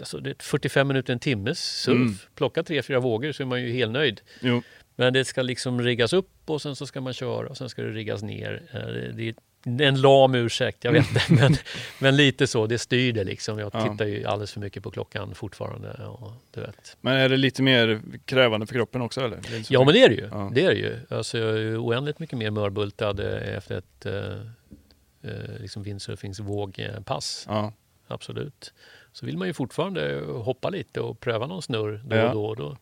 [0.00, 1.96] Alltså det är 45 minuter, en timmes surf.
[1.96, 2.14] Mm.
[2.34, 4.20] Plocka tre, fyra vågor så är man ju helt nöjd.
[4.40, 4.62] Jo.
[4.96, 7.82] Men det ska liksom riggas upp och sen så ska man köra och sen ska
[7.82, 8.62] det riggas ner.
[8.72, 9.34] Eh, det är
[9.80, 11.22] en lam ursäkt, jag vet inte.
[11.34, 11.56] Men,
[11.98, 13.58] men lite så, det styr det liksom.
[13.58, 16.06] Jag tittar ju alldeles för mycket på klockan fortfarande.
[16.06, 16.96] Och, du vet.
[17.00, 19.40] Men är det lite mer krävande för kroppen också eller?
[19.68, 20.28] Ja men det är det ju.
[20.32, 20.50] Ja.
[20.54, 20.96] Det är det ju.
[21.10, 27.44] Alltså, jag är oändligt mycket mer mörbultad eh, efter ett eh, eh, liksom windsurfingsvågpass.
[27.48, 27.72] Ja.
[28.08, 28.72] Absolut.
[29.12, 32.64] Så vill man ju fortfarande hoppa lite och pröva någon snurr då och då.
[32.64, 32.76] då.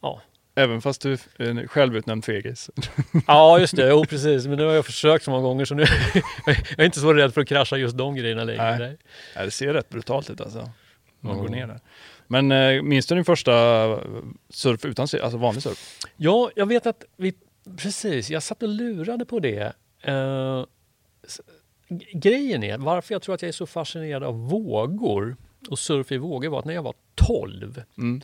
[0.00, 0.22] Ja,
[0.54, 2.70] Även fast du är en självutnämnd fegis.
[3.26, 3.88] Ja, just det.
[3.88, 4.46] Jo, precis.
[4.46, 5.82] Men nu har jag försökt så många gånger så nu
[6.46, 8.78] jag är inte så rädd för att krascha just de grejerna längre.
[8.78, 8.96] Nej.
[9.36, 10.70] Nej, det ser rätt brutalt ut alltså.
[11.20, 11.44] Man mm.
[11.44, 11.80] går ner där.
[12.26, 13.52] Men äh, minns du din första
[14.50, 15.98] surf utan alltså vanlig surf?
[16.16, 17.34] Ja, jag vet att vi,
[17.76, 19.72] precis, jag satt och lurade på det.
[20.08, 20.64] Uh,
[22.12, 25.36] grejen är, varför jag tror att jag är så fascinerad av vågor
[25.68, 28.22] och surf i vågor var att när jag var 12 mm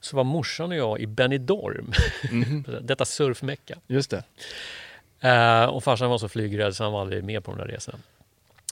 [0.00, 1.92] så var morsan och jag i Benidorm,
[2.30, 2.64] mm.
[2.82, 3.78] detta surfmecka.
[3.86, 4.24] Just det.
[5.24, 7.98] Uh, och farsan var så flygrädd så han var aldrig med på de där resorna.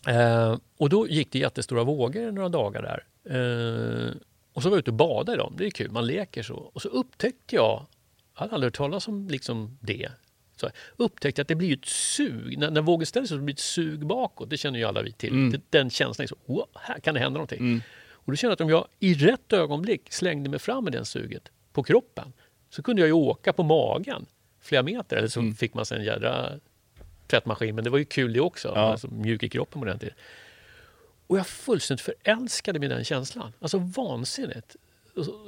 [0.09, 3.05] Uh, och då gick det jättestora vågor några dagar där.
[3.37, 4.15] Uh,
[4.53, 5.55] och så var jag ute och badade i dem.
[5.59, 6.55] Det är kul, man leker så.
[6.55, 7.87] Och så upptäckte jag,
[8.35, 10.09] jag hade aldrig hört talas om liksom det.
[10.57, 12.59] Så upptäckte att det blir ett sug.
[12.59, 14.51] När, när vågen ställer sig så blir det ett sug bakåt.
[14.51, 15.33] Det känner ju alla vi till.
[15.33, 15.61] Mm.
[15.71, 17.59] Den känslan är så, wow, här kan det hända någonting.
[17.59, 17.83] Mm.
[18.27, 21.05] Och då kände jag att om jag i rätt ögonblick slängde mig fram med den
[21.05, 22.33] suget på kroppen
[22.71, 24.27] så kunde jag ju åka på magen
[24.61, 25.17] flera meter.
[25.17, 25.55] Eller så mm.
[25.55, 26.53] fick man sig en jädra
[27.27, 28.69] tvättmaskin, men det var ju kul det också.
[28.69, 28.81] Ja.
[28.81, 30.15] Alltså, mjuk i kroppen på den tiden.
[31.27, 33.53] Och jag fullständigt förälskade mig i den känslan.
[33.61, 34.77] Alltså vansinnigt.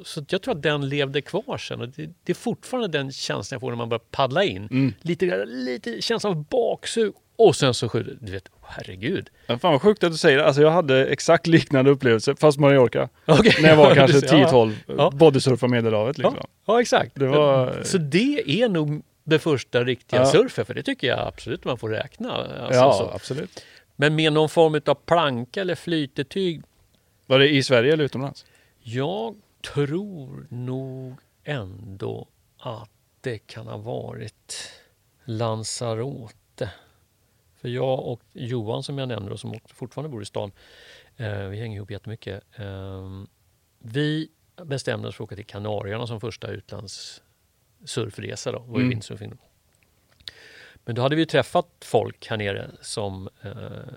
[0.04, 1.80] Så jag tror att den levde kvar sen.
[1.80, 4.68] Och det, det är fortfarande den känslan jag får när man börjar paddla in.
[4.70, 4.94] Mm.
[5.00, 9.30] Lite, lite känsla av baksug och sen så skjuter, du vet, herregud.
[9.46, 10.46] Ja, fan vad sjukt att du säger det.
[10.46, 13.08] Alltså jag hade exakt liknande upplevelse, fast Mallorca.
[13.26, 13.62] Okay.
[13.62, 15.10] När jag var kanske 10-12, ja.
[15.10, 16.36] bodysurfa Medelhavet liksom.
[16.38, 17.14] Ja, ja exakt.
[17.14, 17.82] Det var...
[17.82, 20.26] Så det är nog det första riktiga ja.
[20.26, 22.32] surfen, för det tycker jag absolut man får räkna.
[22.32, 23.10] Alltså, ja, så.
[23.14, 23.64] absolut.
[23.96, 26.62] Men med någon form av planka eller flytetyg
[27.26, 28.46] Var det i Sverige eller utomlands?
[28.82, 29.34] Jag
[29.74, 34.72] tror nog ändå att det kan ha varit
[35.24, 36.70] Lanzarote.
[37.60, 40.52] För jag och Johan som jag nämnde och som fortfarande bor i stan,
[41.16, 42.42] eh, vi hänger ihop jättemycket.
[42.56, 43.08] Eh,
[43.78, 44.28] vi
[44.62, 48.52] bestämde oss för att åka till Kanarierna som första utlandssurfresa.
[48.52, 48.90] Då, var mm.
[50.84, 53.52] Men då hade vi träffat folk här nere som eh,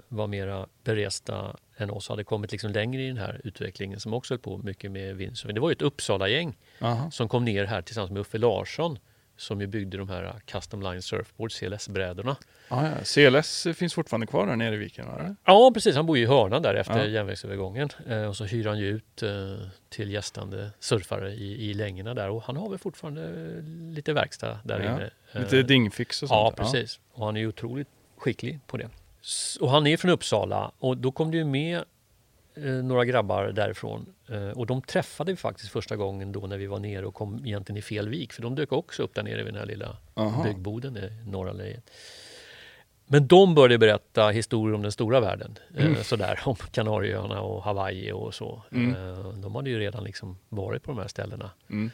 [0.08, 4.34] var mera beresta än oss hade kommit liksom längre i den här utvecklingen som också
[4.34, 5.56] höll på mycket med vindsurfing.
[5.56, 6.58] Det var ju ett Uppsala-gäng
[7.12, 9.00] som kom ner här tillsammans med Uffe Larsson
[9.41, 12.36] som ju byggde de här Custom Line Surfboard, CLS-brädorna.
[12.67, 12.91] Ah, ja.
[13.04, 15.08] CLS finns fortfarande kvar där nere i viken?
[15.08, 15.36] Eller?
[15.45, 15.95] Ja, precis.
[15.95, 17.06] Han bor ju i hörnan där efter ja.
[17.06, 17.89] järnvägsövergången.
[18.08, 19.30] Eh, och så hyr han ju ut eh,
[19.89, 22.30] till gästande surfare i, i längorna där.
[22.30, 23.32] Och han har väl fortfarande
[23.95, 24.86] lite verkstad där ja.
[24.86, 25.10] inne.
[25.32, 26.58] Lite eh, dingfix och sånt?
[26.58, 26.99] Ja, precis.
[27.13, 28.89] Och han är ju otroligt skicklig på det.
[29.60, 31.84] Och han är från Uppsala och då kom det ju med eh,
[32.56, 36.80] några grabbar därifrån eh, och de träffade vi faktiskt första gången då när vi var
[36.80, 39.54] nere och kom egentligen i fel vik för de dök också upp där nere vid
[39.54, 40.44] den här lilla Aha.
[40.44, 41.92] byggboden i norra lejet.
[43.06, 45.58] Men de började berätta historier om den stora världen.
[45.78, 46.04] Eh, mm.
[46.04, 48.64] sådär, om Kanarieöarna och Hawaii och så.
[48.72, 49.42] Mm.
[49.42, 51.52] de hade ju redan liksom varit på de här ställena.
[51.70, 51.92] Mm.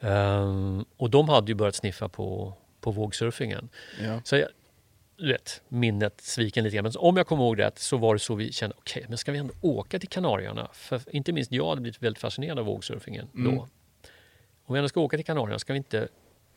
[0.00, 3.68] Um, och de hade ju börjat sniffa på, på vågsurfingen.
[4.02, 4.20] Ja.
[4.24, 4.48] Så jag,
[5.16, 6.84] du vet, minnet sviken lite grann.
[6.84, 9.18] Men om jag kommer ihåg rätt så var det så vi kände, okej, okay, men
[9.18, 10.68] ska vi ändå åka till Kanarieöarna?
[10.72, 13.54] För inte minst jag hade blivit väldigt fascinerad av vågsurfingen mm.
[13.54, 13.68] då.
[14.66, 16.08] Om vi ändå ska åka till Kanarieöarna, ska vi inte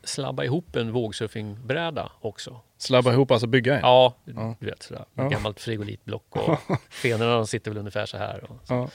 [0.04, 2.60] slabba ihop en vågsurfingbräda också?
[2.78, 3.80] Slabba ihop, alltså bygga en?
[3.80, 4.56] Ja, ja.
[4.60, 5.04] du vet sådär.
[5.14, 5.28] Ja.
[5.28, 6.58] Gammalt frigolitblock och
[6.90, 8.44] fenorna sitter väl ungefär så här.
[8.48, 8.74] Så.
[8.74, 8.90] Ja.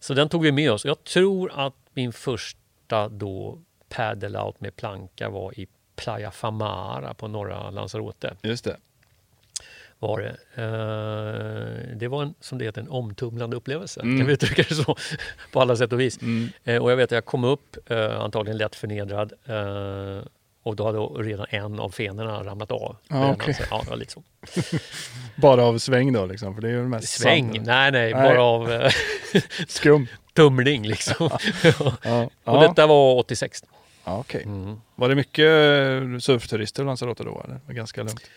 [0.00, 0.84] så den tog vi med oss.
[0.84, 5.68] Jag tror att min första då paddle out med planka var i
[6.00, 8.34] Playa Famara på norra Lanzarote.
[8.42, 8.76] Just det.
[9.98, 10.62] Var det.
[10.62, 14.00] Eh, det var en, som det heter, en omtumlande upplevelse.
[14.00, 14.18] Mm.
[14.18, 14.96] Kan vi uttrycka det så?
[15.52, 16.22] på alla sätt och vis.
[16.22, 16.48] Mm.
[16.64, 19.32] Eh, och jag vet att jag kom upp, eh, antagligen lätt förnedrad.
[19.44, 20.24] Eh,
[20.62, 22.96] och då hade redan en av fenorna ramlat av.
[23.08, 23.54] Ah, okay.
[23.70, 24.22] ja, det var lite så.
[25.36, 26.54] bara av sväng då liksom?
[26.54, 27.50] För det är ju mest sväng?
[27.52, 28.92] Nej, nej, nej, bara av eh,
[29.68, 30.06] skum.
[30.34, 31.30] tumling liksom.
[32.02, 32.30] ja.
[32.44, 33.64] Och detta var 86.
[34.04, 34.42] Ja, okay.
[34.42, 34.80] Mm.
[34.94, 37.42] Var det mycket eh, surfturister i Lanzarote då?
[37.44, 37.60] Eller?
[37.66, 38.30] Var ganska lugnt?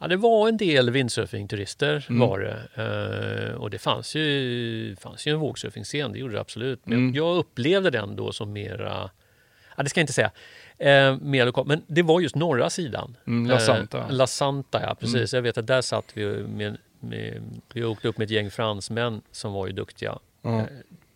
[0.00, 2.28] Ja, det var en del windsurfingturister mm.
[2.28, 2.82] var det.
[2.82, 6.80] Uh, och det fanns ju, fanns ju en vågsurfingscen, det gjorde det absolut.
[6.84, 7.14] Men mm.
[7.14, 9.10] jag upplevde den då som mera,
[9.76, 10.30] ja det ska jag inte säga,
[11.12, 11.66] uh, mer lokal.
[11.66, 13.16] Men det var just norra sidan.
[13.26, 13.98] Mm, La Santa.
[13.98, 15.34] Uh, La Santa, ja precis.
[15.34, 15.38] Mm.
[15.38, 19.22] Jag vet att där satt vi med, med, vi åkte upp med ett gäng fransmän
[19.30, 20.18] som var ju duktiga.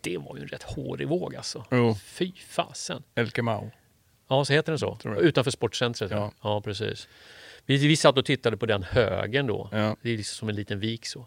[0.01, 1.65] det var ju en rätt hårig våg alltså.
[1.71, 1.95] Oh.
[1.97, 3.03] Fy fasen.
[3.15, 3.71] El Camao.
[4.29, 4.97] Ja, så heter den så?
[5.19, 6.11] Utanför sportcentret?
[6.11, 6.31] Ja.
[6.43, 7.07] ja, precis.
[7.65, 9.69] Vi, vi satt och tittade på den högen då.
[9.71, 9.95] Ja.
[10.01, 11.19] Det är liksom som en liten vik så.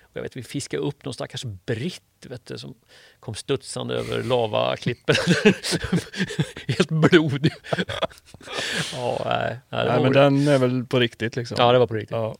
[0.00, 2.74] Och jag vet, vi fiskade upp någon stackars britt vet du, som
[3.20, 5.16] kom studsande över lavaklippen.
[6.68, 7.52] Helt blodig.
[8.92, 11.56] ja, nej, nej, nej men den är väl på riktigt liksom?
[11.60, 12.16] Ja, det var på riktigt.
[12.16, 12.36] Ja.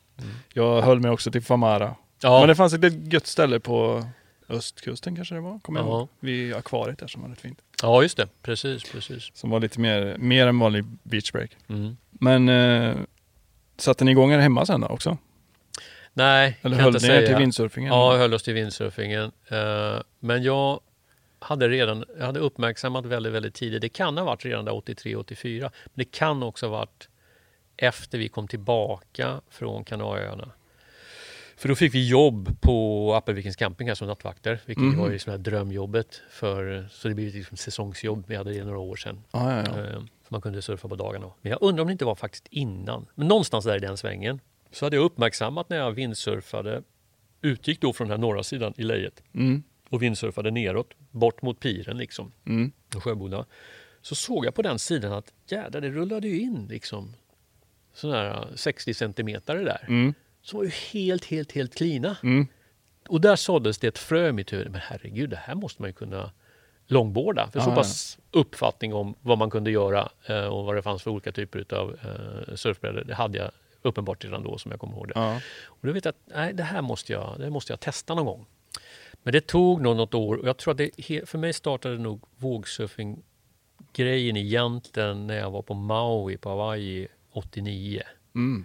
[0.53, 1.97] Jag höll mig också till Famara.
[2.23, 2.39] Ja.
[2.41, 4.07] Men det fanns ett gött ställe på
[4.49, 6.09] östkusten kanske det var, kommer jag ihåg.
[6.21, 7.59] Vid akvariet där som var rätt fint.
[7.83, 8.29] Ja, just det.
[8.43, 9.31] Precis, precis.
[9.35, 11.57] Som var lite mer, mer än vanlig beachbreak.
[11.69, 11.97] Mm.
[12.11, 12.97] Men eh,
[13.77, 15.19] satte ni igång er hemma sen då också?
[16.13, 17.93] Nej, Eller höll ni er till windsurfingen?
[17.93, 19.33] Ja, jag höll oss till windsurfingen.
[19.53, 20.81] Uh, men jag
[21.39, 23.81] hade redan jag hade uppmärksammat väldigt, väldigt tidigt.
[23.81, 25.71] Det kan ha varit redan där 83, 84.
[25.85, 27.09] Men det kan också ha varit
[27.77, 30.51] efter vi kom tillbaka från Kanarieöarna.
[31.57, 34.99] För då fick vi jobb på Appelvikens camping här som nattvakter, vilket mm.
[34.99, 36.23] var ju sån här drömjobbet.
[36.31, 38.25] För, så det blev ett liksom säsongsjobb.
[38.27, 39.23] Vi hade det några år sedan.
[39.31, 39.85] Ah, ja, ja.
[39.85, 41.31] Eh, man kunde surfa på dagarna.
[41.43, 43.07] Men jag undrar om det inte var faktiskt innan.
[43.15, 44.41] Men någonstans där i den svängen.
[44.71, 46.83] Så hade jag uppmärksammat när jag vindsurfade,
[47.43, 49.63] utgick då från den här norra sidan i lejet mm.
[49.91, 52.73] och vindsurfade neråt, bort mot piren liksom, mm.
[52.97, 53.47] och Sjöboda.
[54.03, 57.15] Så såg jag på den sidan att jädrar, det rullade ju in liksom
[57.95, 59.85] sådana här 60 centimeter där.
[59.89, 60.15] Mm
[60.47, 62.17] som var ju helt, helt, helt klina.
[62.23, 62.47] Mm.
[63.09, 64.71] Och där såddes det ett frö i mitt huvud.
[64.71, 66.33] Men herregud, det här måste man ju kunna
[66.87, 67.51] långborda.
[67.51, 68.41] För ah, så pass ja.
[68.41, 71.99] uppfattning om vad man kunde göra eh, och vad det fanns för olika typer av
[72.03, 73.51] eh, surfbrädor, det hade jag
[73.83, 75.13] uppenbart redan då som jag kommer ihåg det.
[75.15, 75.41] Ja.
[75.65, 78.27] Och då vet jag att nej, det här måste jag, det måste jag testa någon
[78.27, 78.47] gång.
[79.23, 82.23] Men det tog nog något år och jag tror att det, för mig startade nog
[82.37, 83.23] vågsurfing
[83.93, 88.03] grejen egentligen när jag var på Maui på Hawaii 89.
[88.35, 88.65] Mm.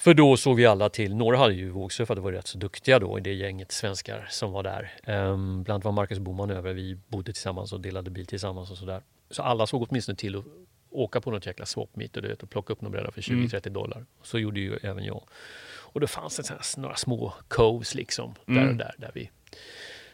[0.00, 2.98] För då såg vi alla till, några hade ju vågsurfat och var rätt så duktiga
[2.98, 4.92] då i det gänget svenskar som var där.
[5.06, 8.78] Um, bland annat var Marcus Boman över, vi bodde tillsammans och delade bil tillsammans och
[8.78, 9.02] sådär.
[9.30, 10.44] Så alla såg åtminstone till att
[10.90, 13.72] åka på något jäkla swap meet och, och plocka upp någon bräda för 20-30 mm.
[13.72, 14.06] dollar.
[14.22, 15.22] Så gjorde ju även jag.
[15.70, 18.62] Och då fanns det några små coves liksom, mm.
[18.62, 19.30] där och där, där vi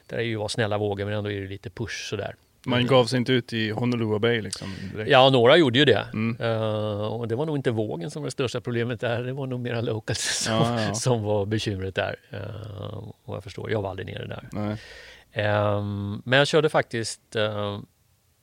[0.06, 2.34] där är ju var snälla vågor men ändå är det lite push sådär.
[2.66, 4.68] Man gav sig inte ut i Honolulu Bay liksom?
[4.92, 5.10] Direkt.
[5.10, 6.06] Ja, några gjorde ju det.
[6.12, 6.40] Mm.
[6.40, 9.22] Uh, och det var nog inte vågen som var det största problemet där.
[9.22, 10.94] Det var nog mera locals som, ja, ja.
[10.94, 12.16] som var bekymret där.
[12.32, 14.78] Uh, och jag förstår, jag var aldrig nere där.
[15.36, 17.80] Um, men jag körde faktiskt uh,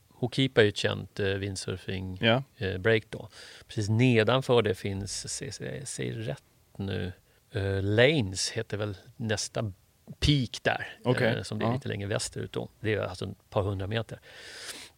[0.10, 2.44] Hokipa är ju ett känt uh, windsurfing ja.
[2.62, 3.30] uh, break då.
[3.68, 5.42] Precis nedanför det finns,
[5.84, 6.44] säg rätt
[6.78, 7.12] nu,
[7.56, 9.72] uh, Lanes heter väl nästa
[10.20, 11.38] peak där, okay.
[11.38, 11.74] eh, som blir ja.
[11.74, 12.70] lite längre västerut då.
[12.80, 14.20] Det är alltså ett par hundra meter.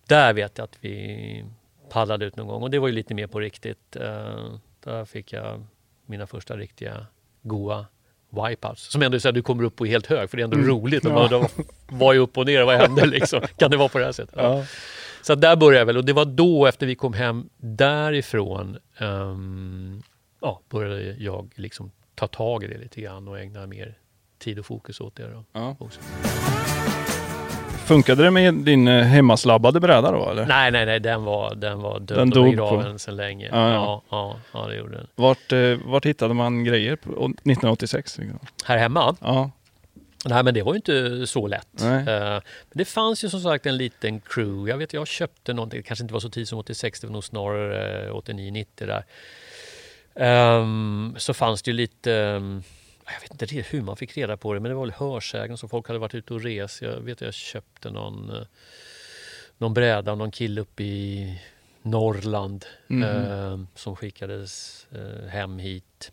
[0.07, 1.45] Där vet jag att vi
[1.89, 3.95] paddlade ut någon gång och det var ju lite mer på riktigt.
[3.95, 5.65] Eh, där fick jag
[6.05, 7.05] mina första riktiga
[7.41, 7.85] goa
[8.29, 8.91] wipeouts.
[8.91, 10.69] Som ändå så här, du kommer upp på helt hög för det är ändå mm.
[10.69, 11.03] roligt.
[11.03, 11.29] Ja.
[11.31, 11.47] Man,
[11.87, 13.41] var ju upp och ner, vad hände liksom?
[13.57, 14.35] Kan det vara på det här sättet?
[14.37, 14.65] Ja.
[15.21, 20.03] Så där började jag väl och det var då efter vi kom hem därifrån um,
[20.41, 23.97] ja, började jag liksom ta tag i det lite grann och ägna mer
[24.45, 25.27] tid och fokus åt det.
[25.27, 25.75] Då, ja.
[25.79, 25.99] också.
[27.85, 30.45] Funkade det med din eh, hemmaslabbade bräda då eller?
[30.45, 33.49] Nej, nej, nej, den var, den var död den och begraven sedan länge.
[33.51, 34.01] Ja, ja.
[34.09, 35.07] Ja, ja, det gjorde den.
[35.15, 38.17] Vart, eh, vart hittade man grejer på 1986?
[38.17, 38.39] Liksom?
[38.65, 39.15] Här hemma?
[39.21, 39.51] Ja.
[40.25, 41.81] Nej, men det var ju inte så lätt.
[41.81, 42.41] Uh, men
[42.73, 44.71] det fanns ju som sagt en liten crew.
[44.71, 47.13] Jag vet, jag köpte någonting, det kanske inte var så tidigt som 86, det var
[47.13, 49.03] nog snarare 89-90 där.
[50.59, 52.63] Um, så fanns det ju lite um,
[53.13, 55.69] jag vet inte hur man fick reda på det, men det var väl hörsägen som
[55.69, 56.81] folk hade varit ute och rest.
[56.81, 58.47] Jag vet att jag köpte någon, eh,
[59.57, 61.39] någon bräda av någon kille uppe i
[61.81, 63.03] Norrland mm.
[63.03, 66.11] eh, som skickades eh, hem hit.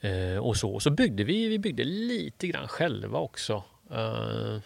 [0.00, 0.80] Eh, och så.
[0.80, 3.62] så byggde vi, vi byggde lite grann själva också.
[3.90, 4.58] Eh,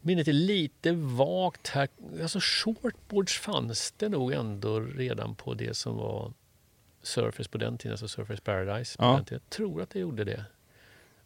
[0.00, 1.88] minnet är lite vagt här.
[2.22, 6.32] Alltså shortboards fanns det nog ändå redan på det som var
[7.04, 8.98] Surface på den tiden, alltså Surface Paradise.
[8.98, 9.12] På ja.
[9.12, 9.40] den tiden.
[9.44, 10.44] Jag tror att det gjorde det.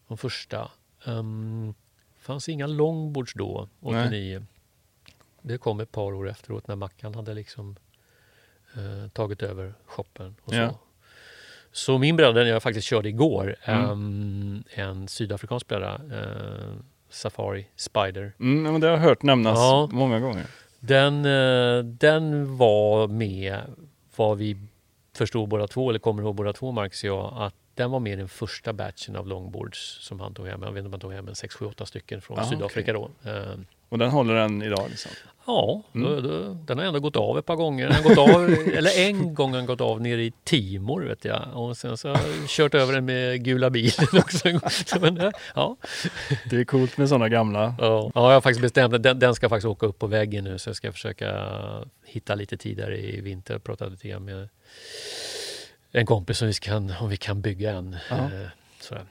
[0.08, 0.70] De första.
[1.06, 1.74] Um,
[2.18, 4.38] fanns inga longboards då, 89.
[4.38, 4.46] Nej.
[5.42, 7.76] Det kom ett par år efteråt när Mackan hade liksom
[8.76, 10.36] uh, tagit över shoppen.
[10.42, 10.58] Och så.
[10.58, 10.78] Ja.
[11.72, 13.90] så min bräda, jag faktiskt körde igår, mm.
[13.90, 16.76] um, en sydafrikansk bräda, uh,
[17.08, 18.32] Safari Spider.
[18.40, 19.88] Mm, men det har jag hört nämnas ja.
[19.92, 20.46] många gånger.
[20.80, 23.60] Den, uh, den var med
[24.16, 24.56] vad vi
[25.18, 28.12] förstod båda två, eller kommer ihåg båda två, Marcus och jag, att den var med
[28.12, 30.62] i den första batchen av longboards som han tog hem.
[30.62, 32.98] Jag vet inte om han tog hem en 6, 7, 8 stycken från ah, Sydafrika
[32.98, 33.30] okay.
[33.32, 33.64] då.
[33.88, 34.86] Och den håller än idag?
[34.90, 35.10] Liksom.
[35.48, 36.08] Ja, mm.
[36.08, 37.88] då, då, den har ändå gått av ett par gånger.
[37.88, 41.42] Den gått av, eller en gång har den gått av nere i Timor vet jag.
[41.54, 44.48] Och sen så har jag kört över den med gula bilen också.
[45.00, 45.76] Men, ja.
[46.50, 47.74] Det är coolt med sådana gamla.
[47.78, 50.44] Ja, ja jag har faktiskt bestämt att den, den, ska faktiskt åka upp på väggen
[50.44, 51.50] nu så jag ska försöka
[52.04, 53.54] hitta lite tidigare i vinter.
[53.54, 54.48] Jag pratade lite grann med
[55.92, 57.96] en kompis om vi kan, om vi kan bygga en.
[58.10, 58.16] Ja.
[58.16, 58.48] Eh,
[58.80, 59.04] sådär.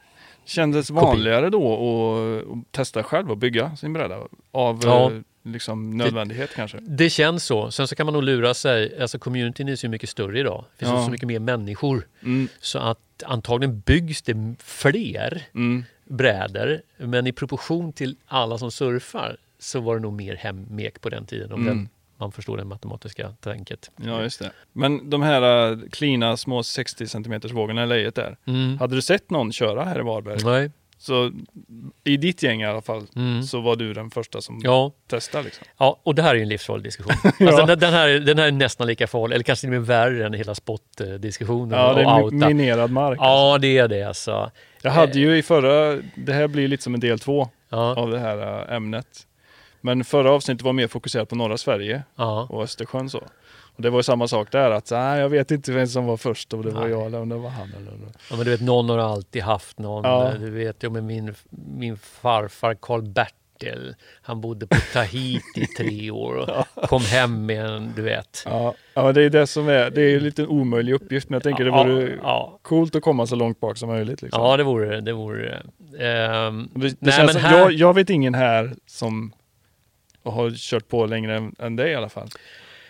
[0.47, 4.17] Kändes vanligare då att testa själv och bygga sin bräda?
[4.51, 5.12] Av ja.
[5.12, 6.77] Eh, liksom nödvändighet det, kanske?
[6.81, 7.71] Det känns så.
[7.71, 9.01] Sen så kan man nog lura sig.
[9.01, 10.65] Alltså communityn är så mycket större idag.
[10.77, 11.05] Det finns ja.
[11.05, 12.07] så mycket mer människor.
[12.23, 12.47] Mm.
[12.60, 15.83] Så att antagligen byggs det fler mm.
[16.05, 16.81] brädor.
[16.97, 21.25] Men i proportion till alla som surfar så var det nog mer hemmek på den
[21.25, 21.51] tiden.
[21.51, 21.77] Om mm.
[21.77, 23.91] den man förstår det matematiska tänket.
[23.95, 24.51] Ja, just det.
[24.73, 28.38] Men de här uh, klina små 60 cm vågorna i lejet där.
[28.45, 28.77] Mm.
[28.77, 30.38] Hade du sett någon köra här i Varberg?
[30.43, 30.71] Nej.
[30.99, 31.32] Så
[32.03, 33.43] i ditt gäng i alla fall mm.
[33.43, 34.91] så var du den första som ja.
[35.08, 35.43] testade?
[35.43, 35.65] Liksom.
[35.77, 37.13] Ja, och det här är en livsfarlig diskussion.
[37.39, 37.47] ja.
[37.47, 39.88] alltså, den, den, här, den här är nästan lika farlig, eller kanske till och med
[39.88, 41.80] värre än hela spot-diskussionen.
[41.80, 43.17] Ja, det är minerad mark.
[43.21, 43.62] Ja, alltså.
[43.62, 44.51] det är det alltså.
[44.82, 47.95] Jag hade ju i förra, det här blir lite som en del två ja.
[47.95, 49.26] av det här äh, ämnet.
[49.88, 52.47] Men förra avsnittet var mer fokuserat på norra Sverige ja.
[52.50, 53.17] och Östersjön så.
[53.76, 56.17] Och det var ju samma sak där att nej, jag vet inte vem som var
[56.17, 56.82] först om det nej.
[56.82, 57.73] var jag eller om det var han.
[57.78, 57.93] Eller,
[58.30, 60.04] Ja men du vet någon har alltid haft någon.
[60.04, 60.34] Ja.
[60.39, 63.95] Du vet ju med min, min farfar Karl Bertil.
[64.21, 66.88] Han bodde på Tahiti i tre år och ja.
[66.88, 68.43] kom hem med en, du vet.
[68.45, 68.73] Ja.
[68.93, 71.65] ja, det är det som är, det är en lite omöjlig uppgift men jag tänker
[71.65, 72.60] det vore ja.
[72.62, 74.21] coolt att komma så långt bak som möjligt.
[74.21, 74.43] Liksom.
[74.43, 75.62] Ja det vore det, vore.
[75.80, 77.58] Um, det, det nej, känns, här...
[77.58, 79.34] jag, jag vet ingen här som
[80.27, 82.29] och har kört på längre än, än det i alla fall.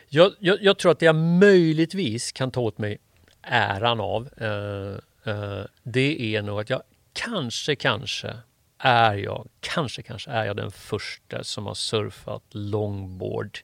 [0.09, 2.97] Jag, jag, jag, tror att det jag möjligtvis kan ta åt mig
[3.41, 4.97] äran av uh,
[5.33, 6.81] uh, det är nog att jag
[7.13, 8.37] kanske, kanske
[8.77, 13.59] är jag, kanske, kanske är jag den första som har surfat longboard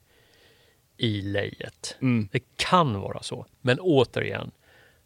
[0.97, 1.97] i lejet.
[2.01, 2.29] Mm.
[2.31, 3.45] Det kan vara så.
[3.61, 4.51] Men återigen,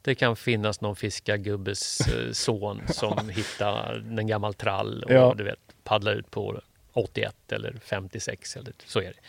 [0.02, 5.34] det kan finnas någon fiskargubbes uh, son som hittar en gammal trall och ja.
[5.38, 6.62] du vet, paddlar ut på.
[6.98, 9.20] 81 eller 56 eller så är det.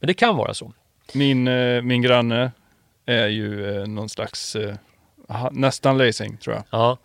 [0.00, 0.72] Men det kan vara så.
[1.12, 2.52] Min, eh, min granne
[3.06, 4.74] är ju eh, någon slags, eh,
[5.50, 6.64] nästan racing tror jag.
[6.70, 6.98] Ja,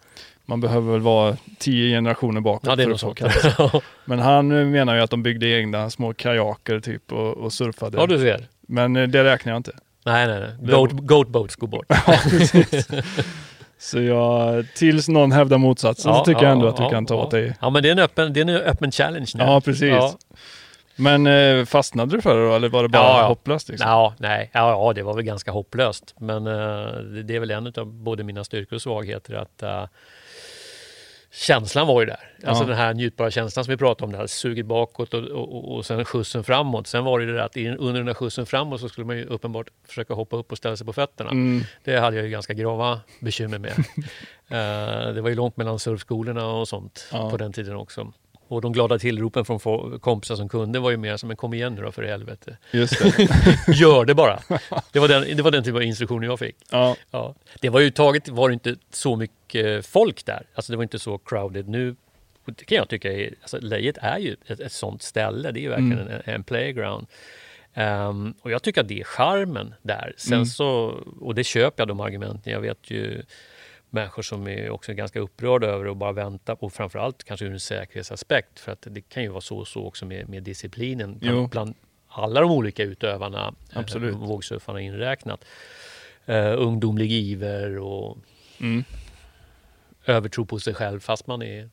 [0.46, 4.20] Man behöver väl vara tio generationer bakåt ja det är för att få ja, Men
[4.20, 8.08] han menar ju att de byggde egna små kajaker typ och, och surfade.
[8.08, 8.48] du ser.
[8.62, 9.72] Men det räknar jag inte.
[10.06, 10.72] Nej, nej, nej.
[10.72, 11.86] Goat, goat boats går bort.
[11.90, 12.88] Ja, precis.
[13.80, 17.22] Så jag, tills någon hävdar motsatsen så tycker jag ändå att du kan ta ja.
[17.24, 17.56] åt dig.
[17.62, 19.44] Ja, men det är en öppen, det är en öppen challenge nu.
[19.44, 19.90] Ja, precis.
[19.90, 20.14] Ja.
[20.96, 23.28] Men eh, fastnade du för det då eller var det bara Ja, ja.
[23.28, 23.70] hopplöst?
[23.70, 23.90] Liksom?
[23.90, 26.16] Ja, nej, ja, ja, det var väl ganska hopplöst.
[26.20, 26.54] Men eh,
[27.14, 29.84] det- det är väl en av både mina styrkor och svagheter att eh,
[31.38, 32.34] känslan var ju där.
[32.46, 32.68] Alltså Ja.
[32.68, 35.86] den här njutbara känslan som vi pratade om, det här suget bakåt och, och, och,
[35.86, 36.88] sen skjutsen framåt.
[36.88, 39.18] Sen var det ju det där att under den här skjutsen framåt så skulle man
[39.18, 41.30] ju uppenbart försöka hoppa upp och ställa sig på fötterna.
[41.30, 43.74] Mm, Det hade jag ju ganska grava bekymmer med.
[44.50, 47.30] Eh, det var ju långt mellan surfskolorna och sånt Ja.
[47.30, 48.14] på den tiden också.
[48.48, 51.76] Och de glada tillropen från kompisar som kunde var ju mer som en kom igen
[51.76, 52.58] nu då för helvete.
[52.72, 53.28] just det.
[53.74, 54.40] Gör det bara!
[54.92, 56.56] Det var den, det var den typen av instruktioner jag fick.
[56.72, 57.36] ja, Ja.
[57.62, 60.44] Det var ju taget, var det inte så mycket folk där.
[60.54, 61.68] Alltså det var inte så crowded.
[61.68, 61.96] Nu
[62.46, 65.52] det kan jag tycka är, alltså Lejet är ju ett, ett sånt ställe.
[65.52, 66.22] Det är ju verkligen Mm.
[66.26, 67.08] en, en playground.
[67.74, 70.14] Ehm, och jag tycker att det är charmen där.
[70.18, 70.46] Sen Mm.
[70.46, 70.70] så,
[71.22, 72.54] och det köper jag de argumenten.
[72.54, 73.24] Jag vet ju
[73.90, 77.60] människor som är också ganska upprörda över och bara vänta på, framförallt kanske ur en
[77.60, 78.60] säkerhetsaspekt.
[78.60, 81.76] För att det kan ju vara så och så också med, med disciplinen bland, bland
[82.08, 84.14] alla de olika utövarna, Absolut.
[84.14, 85.46] eh, vågsurfarna inräknat.
[86.30, 88.18] Uh, ungdomlig iver och
[88.60, 88.84] mm.
[90.06, 91.70] övertro på sig själv fast man är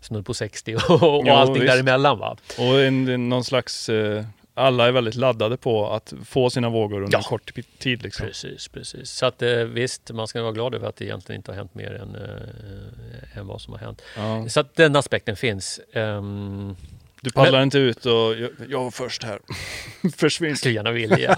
[0.00, 1.72] snudd på 60 och, och Jo, allting visst.
[1.74, 2.18] däremellan.
[2.18, 2.36] Va?
[2.58, 7.18] Och en, någon slags, eh, alla är väldigt laddade på att få sina vågor under
[7.18, 7.22] Ja.
[7.22, 8.02] kort tid.
[8.02, 8.26] Liksom.
[8.26, 9.10] Precis, precis.
[9.10, 11.74] Så att eh, visst, man ska vara glad över att det egentligen inte har hänt
[11.74, 14.02] mer än, eh, än vad som har hänt.
[14.16, 14.48] Ja.
[14.48, 15.80] Så att den aspekten finns.
[15.94, 16.76] Um,
[17.24, 19.38] Du paddlar inte ut och jag, jag var först här.
[20.16, 20.48] Försvinn.
[20.50, 21.36] jag skulle gärna vilja.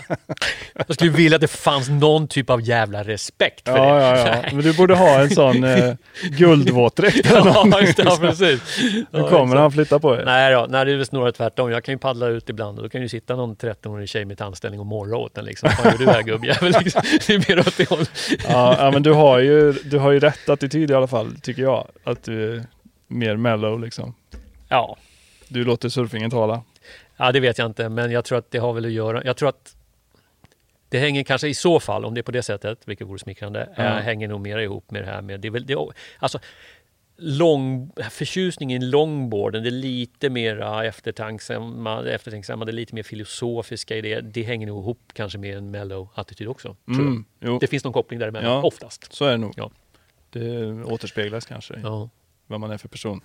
[0.86, 4.00] jag skulle vilja att det fanns någon typ av jävla respekt för Ja, det.
[4.20, 4.42] ja, ja.
[4.52, 8.60] Men du borde ha en sån eh, guldvåtdräkt eller ja, just ja, precis.
[8.92, 10.22] Nu Ja, kommer han flytta på er.
[10.24, 11.70] Nej då, nej, det är väl snarare tvärtom.
[11.70, 14.38] Jag kan ju paddla ut ibland och då kan ju sitta någon 13-årig tjej med
[14.38, 15.44] tandställning och morra åt den.
[15.44, 15.70] Liksom.
[15.84, 16.74] Vad gör du här gubbjävel?
[16.80, 17.02] Liksom.
[17.26, 18.10] Det är mer åt det hållet.
[18.48, 21.62] Ja, ja, men du har, ju, du har ju rätt attityd i alla fall, tycker
[21.62, 21.86] jag.
[22.04, 22.64] Att du är
[23.08, 24.14] mer mellow liksom.
[24.68, 24.96] Ja.
[25.48, 26.62] Du låter surfingen tala.
[27.16, 29.22] ja, det vet jag inte, men jag tror att det har väl att göra.
[29.24, 29.76] Jag tror att
[30.88, 33.68] det hänger kanske i så fall, om det är på det sättet, vilket vore smickrande,
[33.76, 35.76] eh, hänger nog mer ihop med det här med, det är väl, det,
[36.18, 36.38] alltså,
[37.16, 43.96] lång, förtjusning i longboarden, det är lite mer eftertänksamma, eftertänksamma, det är lite mer filosofiska
[43.96, 44.20] i det.
[44.20, 46.76] Det hänger nog ihop kanske med en mellow attityd också.
[46.88, 47.24] Mm,
[47.60, 48.62] Det finns någon koppling däremellan, Ja.
[48.62, 49.12] oftast.
[49.12, 49.52] så är det nog.
[49.56, 49.70] Ja.
[50.30, 52.08] Det återspeglas kanske Ja.
[52.46, 53.20] vad man är för person.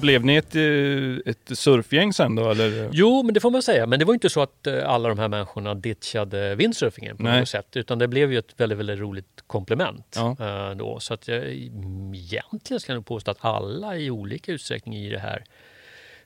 [0.00, 2.90] Blev ni ett, eh, ett surfgäng sen då eller?
[2.92, 3.86] Jo, men det får man säga.
[3.86, 7.40] Men det var inte så att eh, alla de här människorna ditchade windsurfingen på Nej.
[7.40, 7.76] något sätt.
[7.76, 10.16] Utan det blev ju ett väldigt, väldigt roligt komplement.
[10.16, 10.36] Ja.
[10.40, 11.00] eh, Då.
[11.00, 15.10] Så att jag mm, egentligen ska jag nog påstå att alla i olika utsträckning i
[15.10, 15.44] det här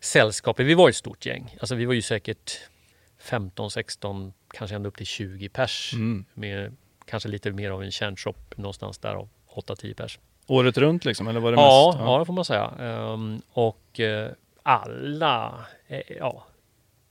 [0.01, 1.57] sällskapet, vi var ett stort gäng.
[1.61, 2.53] Alltså vi var ju säkert
[3.19, 5.91] 15, 16, kanske ända upp till 20 pers.
[5.95, 6.25] Mm.
[6.35, 10.19] Med kanske lite mer av en kärnshop någonstans där av 8-10 pers.
[10.47, 11.29] Året runt liksom?
[11.29, 12.05] Eller var det Ja, mest?
[12.07, 12.71] ja, det får man säga.
[12.81, 14.31] Ehm, och eh,
[14.63, 15.55] alla,
[15.89, 16.45] eh, ja,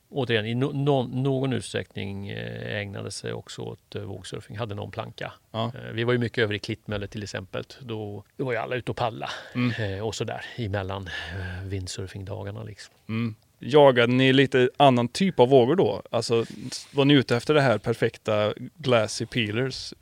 [0.10, 4.92] återigen i no, no, någon utsträckning eh, ägnade sig också åt eh, vågsurfing, hade någon
[4.92, 5.34] planka.
[5.52, 5.72] Ja.
[5.94, 7.64] Vi var ju mycket över i Klittmölle till exempel.
[7.80, 10.04] Då, då var ju alla ute och paddla Mm.
[10.04, 11.10] och sådär emellan
[11.64, 12.64] windsurfingdagarna.
[12.64, 12.94] Liksom.
[13.10, 13.36] Mm.
[13.60, 16.02] Jagade ni lite annan typ av vågor då?
[16.12, 16.46] Alltså
[16.92, 19.94] var ni ute efter det här perfekta glassy peelers?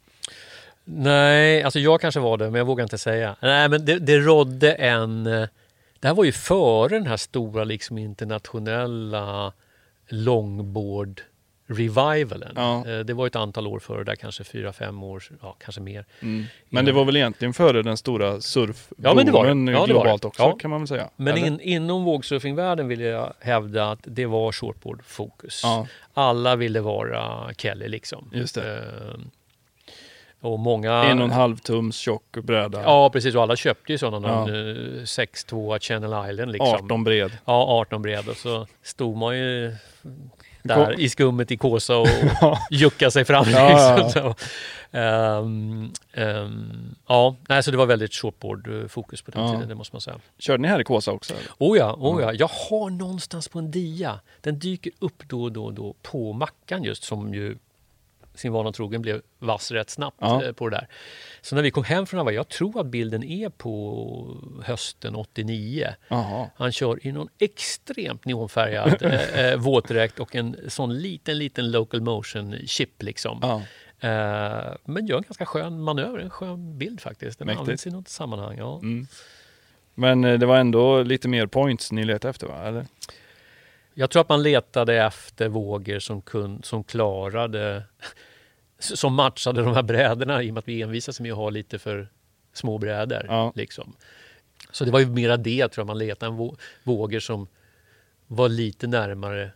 [0.85, 3.35] Nej, alltså jag kanske var det, men jag vågar inte säga.
[3.41, 5.27] Nej, men det, det rådde en...
[5.27, 5.47] eh,
[5.99, 9.53] Det här var ju före den här stora liksom internationella
[10.09, 11.21] longboard
[11.67, 12.53] revivalen.
[12.55, 12.87] Ja.
[12.87, 16.05] Eh, Det var ett antal år före där, kanske fyra, fem år, ja kanske mer.
[16.21, 16.45] Mm.
[16.69, 19.49] Men det var väl egentligen före den stora surfboomen Ja, men det var det.
[19.49, 19.93] Ja, det var det.
[19.93, 20.51] globalt också Ja.
[20.59, 21.09] kan man väl säga?
[21.15, 25.63] Men in, inom vågsurfingvärlden vill jag hävda att det var shortboard-fokus.
[26.13, 28.29] Alla ville vara Kelly liksom.
[28.33, 28.83] just det.
[30.41, 31.03] Eh, Och många...
[31.03, 32.81] En och en halv tums tjock bräda.
[32.83, 33.35] Ja, precis.
[33.35, 34.27] Och alla köpte ju sådana.
[34.27, 34.49] Ja.
[34.49, 34.55] Ja.
[35.03, 36.67] 6-2 Channel Island liksom.
[36.85, 37.31] 18 bred.
[37.45, 38.29] Ja, 18 bred.
[38.29, 39.75] Och så stod man ju
[40.63, 42.07] där i skummet i Kåsa och
[42.41, 42.57] Ja.
[42.71, 43.45] juckade sig fram.
[43.51, 44.21] Ja, ja, liksom.
[44.21, 44.35] Så,
[44.97, 49.51] ehm, ehm, ja, nej, så det var väldigt shortboard-fokus på den Ja.
[49.53, 50.17] tiden, det måste man säga.
[50.39, 51.33] Körde ni här i Kåsa också?
[51.33, 51.45] eller?
[51.57, 54.19] Oh ja, oh ja, jag har någonstans på en dia.
[54.41, 57.57] Den dyker upp då och då, och då på Mackan just som ju
[58.35, 60.43] sin vana trogen blev vass rätt snabbt Ja.
[60.43, 60.87] eh, på det där.
[61.41, 65.87] Så när vi kom hem från Hawaii, jag tror att bilden är på hösten 89.
[66.07, 66.49] Jaha.
[66.55, 72.01] Han kör i någon extremt neonfärgad eh, eh, våtdräkt och en sån liten, liten local
[72.01, 73.39] motion chip liksom.
[73.41, 73.61] Ja.
[74.09, 77.39] Eh, men gör en ganska skön manöver, en skön bild faktiskt.
[77.39, 77.59] Den Mäktigt.
[77.61, 78.57] används i något sammanhang.
[78.57, 78.79] Ja.
[78.79, 79.07] Mm.
[79.95, 82.63] Men eh, det var ändå lite mer points ni letade efter va?
[82.67, 82.85] Eller?
[83.93, 87.83] Jag tror att man letade efter vågor som, kun, som klarade,
[88.79, 91.79] som matchade de här brädorna i och med att vi envisades med att ha lite
[91.79, 92.07] för
[92.53, 93.25] små brädor.
[93.27, 93.51] Ja.
[93.55, 93.95] Liksom.
[94.71, 97.47] Så det var ju mera det tror jag man letade, en vå- vågor som
[98.27, 99.51] var lite närmare,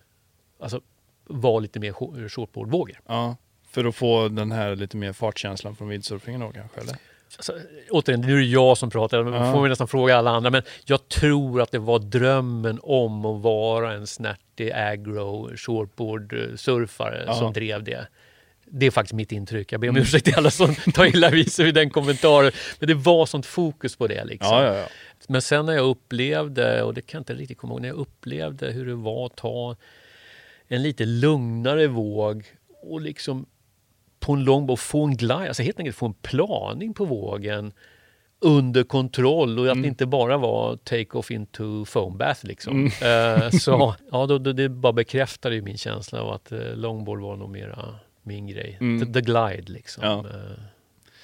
[0.59, 0.81] alltså
[1.23, 2.99] var lite mer shor- shortboardvågor.
[3.07, 3.35] Ja.
[3.67, 6.81] För att få den här lite mer fartkänslan från windsurfingen då kanske?
[6.81, 6.95] Eller?
[7.37, 7.53] Alltså,
[7.89, 9.53] återigen, nu är det jag som pratar, men Ja.
[9.53, 10.49] får vi nästan fråga alla andra.
[10.49, 17.33] Men jag tror att det var drömmen om att vara en snärtig agro shortboard-surfare Ja.
[17.33, 18.07] som drev det.
[18.67, 19.71] Det är faktiskt mitt intryck.
[19.71, 22.51] Jag ber om ursäkt till alla som tar illa vid sig vid den kommentaren.
[22.79, 24.25] Men det var sånt fokus på det.
[24.25, 24.63] Liksom.
[24.63, 24.85] Ja.
[25.27, 27.97] Men sen när jag upplevde, och det kan jag inte riktigt komma ihåg, när jag
[27.97, 29.75] upplevde hur det var att ta
[30.67, 32.43] en lite lugnare våg
[32.81, 33.45] och liksom
[34.25, 37.73] på en långbåt få en glide, alltså helt enkelt få en planing på vågen
[38.39, 42.85] under kontroll och att det inte bara var take-off into foam bath liksom.
[42.85, 47.19] Eh, så ja, då, då, det bara bekräftade ju min känsla av att eh, longboard
[47.19, 48.77] var nog mera min grej.
[48.81, 48.99] Mm.
[48.99, 50.03] The, the glide liksom.
[50.03, 50.19] Ja.
[50.19, 50.57] Eh,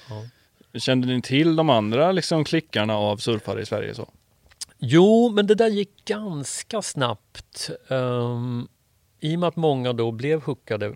[0.08, 0.80] ja.
[0.80, 3.94] Kände ni till de andra liksom, klickarna av surfare i Sverige?
[3.94, 4.08] så?
[4.78, 7.70] Jo, men det där gick ganska snabbt.
[7.88, 8.68] Um,
[9.20, 10.94] I och med att många då blev hookade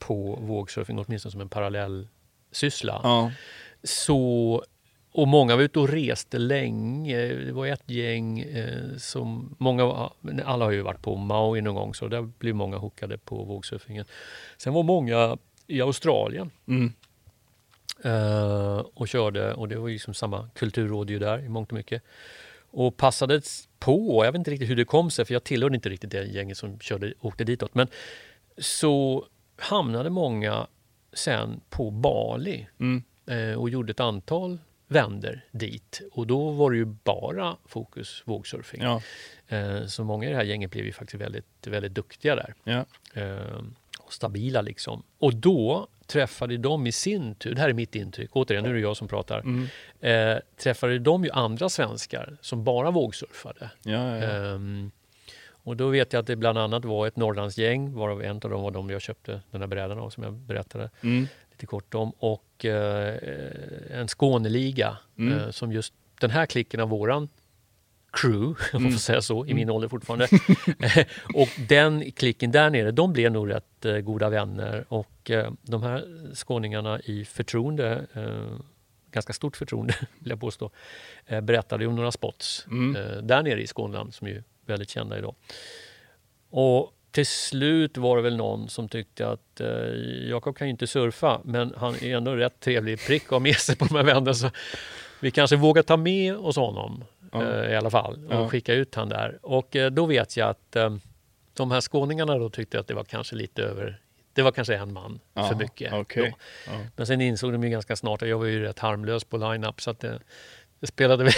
[0.00, 2.08] på vågsurfing, åtminstone som en parallell
[2.52, 3.00] syssla.
[3.02, 3.32] Ja.
[3.82, 4.64] Så,
[5.12, 7.18] och många var ute och reste länge.
[7.18, 9.54] Det var ett gäng eh, som...
[9.58, 10.10] Många,
[10.44, 14.04] alla har ju varit på Maui någon gång, så där blev många hookade på vågsurfingen.
[14.56, 15.36] Sen var många
[15.66, 16.92] i Australien Mm.
[18.04, 21.68] eh, och körde och det var ju som samma kultur rådde ju där i mångt
[21.72, 22.02] och mycket.
[22.72, 23.42] Och passade
[23.78, 26.24] på, jag vet inte riktigt hur det kom sig för jag tillhörde inte riktigt det
[26.24, 27.74] gänget som körde, åkte ditåt.
[27.74, 27.88] Men
[28.58, 29.26] så
[29.60, 30.66] hamnade många
[31.12, 33.02] sen på Bali Mm.
[33.26, 34.58] eh, och gjorde ett antal
[34.88, 36.00] vänder dit.
[36.12, 38.82] Och då var det ju bara fokus vågsurfing.
[38.82, 39.02] Ja.
[39.48, 42.54] Eh, så många i det här gänget blev ju faktiskt väldigt, väldigt duktiga där.
[42.64, 42.84] Ja.
[43.20, 43.62] Eh,
[44.00, 45.02] och stabila liksom.
[45.18, 48.74] Och då träffade de i sin tur, det här är mitt intryck, återigen nu är
[48.74, 49.66] det jag som pratar, Mm.
[50.00, 53.70] eh, träffade de ju andra svenskar som bara vågsurfade.
[53.82, 54.54] Ja, ja, ja.
[54.54, 54.90] Ehm,
[55.70, 58.62] och då vet jag att det bland annat var ett Norrlandsgäng, varav en av dem
[58.62, 61.26] var de jag köpte den här brädan av som jag berättade Mm.
[61.50, 62.10] lite kort om.
[62.18, 63.18] Och eh,
[63.90, 65.38] en Skåneliga Mm.
[65.38, 67.28] eh, som just den här klicken av våran
[68.12, 68.92] crew, om man Mm.
[68.92, 70.28] får säga så, i min ålder fortfarande.
[71.34, 74.84] och den klicken där nere, de blev nog rätt eh, goda vänner.
[74.88, 76.04] Och eh, de här
[76.34, 78.60] skåningarna i förtroende, eh,
[79.12, 80.70] ganska stort förtroende vill jag påstå,
[81.26, 83.26] eh, berättade om några spots Mm.
[83.26, 85.34] där nere i Skåneland som ju väldigt kända idag.
[86.50, 89.68] Och till slut var det väl någon som tyckte att eh,
[90.28, 93.56] Jakob kan ju inte surfa men han är ändå rätt trevlig prick att ha med
[93.56, 94.50] sig på de här vännerna så
[95.20, 97.42] vi kanske vågar ta med oss honom Ja.
[97.62, 98.48] eh, i alla fall och Ja.
[98.48, 99.38] skicka ut han där.
[99.42, 100.96] Och eh, då vet jag att eh,
[101.54, 104.00] de här skåningarna då tyckte att det var kanske lite över
[104.32, 105.92] det var kanske en man Ja, för mycket.
[106.16, 106.72] Ja.
[106.96, 109.80] Men sen insåg de ju ganska snart att jag var ju rätt harmlös på line-up
[109.80, 110.20] så att det,
[110.80, 111.24] det spelade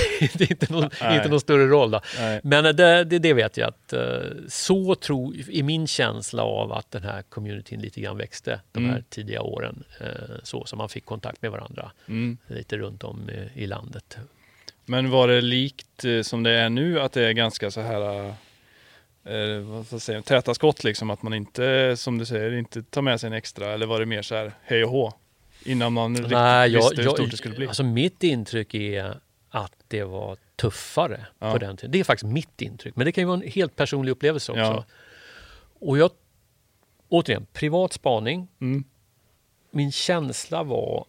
[0.50, 1.16] inte, någon, Nej.
[1.16, 1.90] inte någon större roll.
[1.90, 2.00] Då.
[2.18, 2.40] Nej.
[2.44, 4.02] Men eh, det, det, det vet jag att eh,
[4.48, 8.90] så tror, i min känsla av att den här communityn lite grann växte de här
[8.92, 9.04] Mm.
[9.08, 9.84] tidiga åren.
[10.00, 10.06] eh,
[10.42, 12.38] Så som man fick kontakt med varandra Mm.
[12.46, 14.18] lite runt om i landet.
[14.84, 18.26] Men var det likt som det är nu att det är ganska så här
[19.24, 22.82] eh, vad ska jag säga, täta skott liksom att man inte som du säger inte
[22.82, 25.12] tar med sig en extra eller var det mer så här hej och hå
[25.64, 27.66] innan man riktigt Nej, jag, visste hur jag, stort det skulle bli?
[27.66, 29.20] Alltså mitt intryck är
[29.92, 31.52] det var tuffare Ja.
[31.52, 31.90] på den tiden.
[31.90, 32.96] Det är faktiskt mitt intryck.
[32.96, 34.60] Men det kan ju vara en helt personlig upplevelse också.
[34.62, 34.84] Ja.
[35.80, 36.10] Och jag,
[37.08, 38.48] återigen, privat spaning.
[38.60, 38.84] Mm.
[39.70, 41.04] Min känsla var,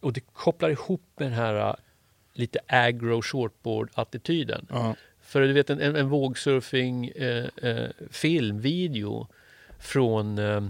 [0.00, 1.74] och det kopplar ihop med den här uh,
[2.32, 4.66] lite agro shortboard-attityden.
[4.70, 4.94] Ja.
[5.20, 9.26] För du vet en, en, en vågsurfing eh, eh, filmvideo
[9.78, 10.62] från, eh,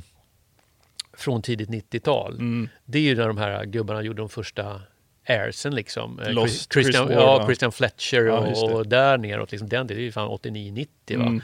[1.13, 2.33] från tidigt 90-tal.
[2.35, 2.69] Mm.
[2.85, 4.83] Det är ju när de här gubbarna gjorde de första
[5.31, 6.21] airsen liksom.
[6.21, 7.47] Eh, Lost, Christian, Chris Ward, ja?
[7.47, 9.51] Christian Fletcher Ja, och, där neråt.
[9.51, 11.15] Liksom, den, det är ju fan 89-90 va.
[11.15, 11.43] Mm.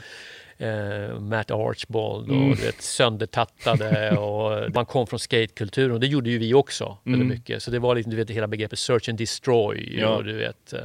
[0.59, 2.49] Eh, Matt Archbold och Mm.
[2.55, 7.19] vet, söndertattade och man kom från skatekulturen och det gjorde ju vi också Mm.
[7.19, 7.63] väldigt mycket.
[7.63, 10.07] Så det var liksom, du vet, hela begreppet search and destroy Ja.
[10.07, 10.79] och du vet eh,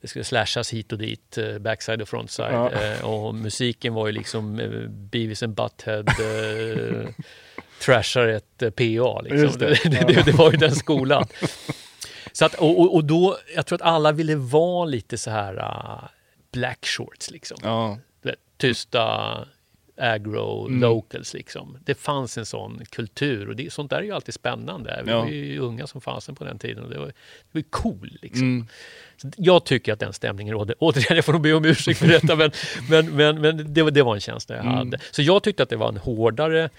[0.00, 2.52] det skulle slashas hit och dit, eh, backside och frontside.
[2.52, 2.70] Ja.
[2.72, 7.08] Eh, och musiken var ju liksom eh, Beavis and Butthead eh,
[7.84, 9.20] trashar ett eh, PA.
[9.20, 9.58] Liksom.
[9.60, 11.26] Det, det, det, det var ju den skolan.
[12.32, 16.04] Så att, och, och, då, jag tror att alla ville vara lite så här uh,
[16.52, 17.56] black shorts liksom.
[17.62, 17.98] Ja.
[18.56, 19.38] Tysta,
[19.96, 20.80] agro, Mm.
[20.80, 21.78] locals liksom.
[21.84, 25.02] Det fanns en sån kultur och det, sånt där är ju alltid spännande.
[25.04, 25.18] Vi Ja.
[25.20, 27.12] var ju unga som fasen på den tiden och det var, det
[27.52, 28.42] var cool liksom.
[28.42, 28.66] Mm.
[29.36, 30.74] Jag tycker att den stämningen rådde.
[30.78, 32.50] Återigen, jag får nog be om ursäkt för detta, men,
[32.90, 34.76] men, men, men det, var- det var en känsla jag Mm.
[34.76, 34.98] hade.
[35.10, 36.70] Så jag tyckte att det var en hårdare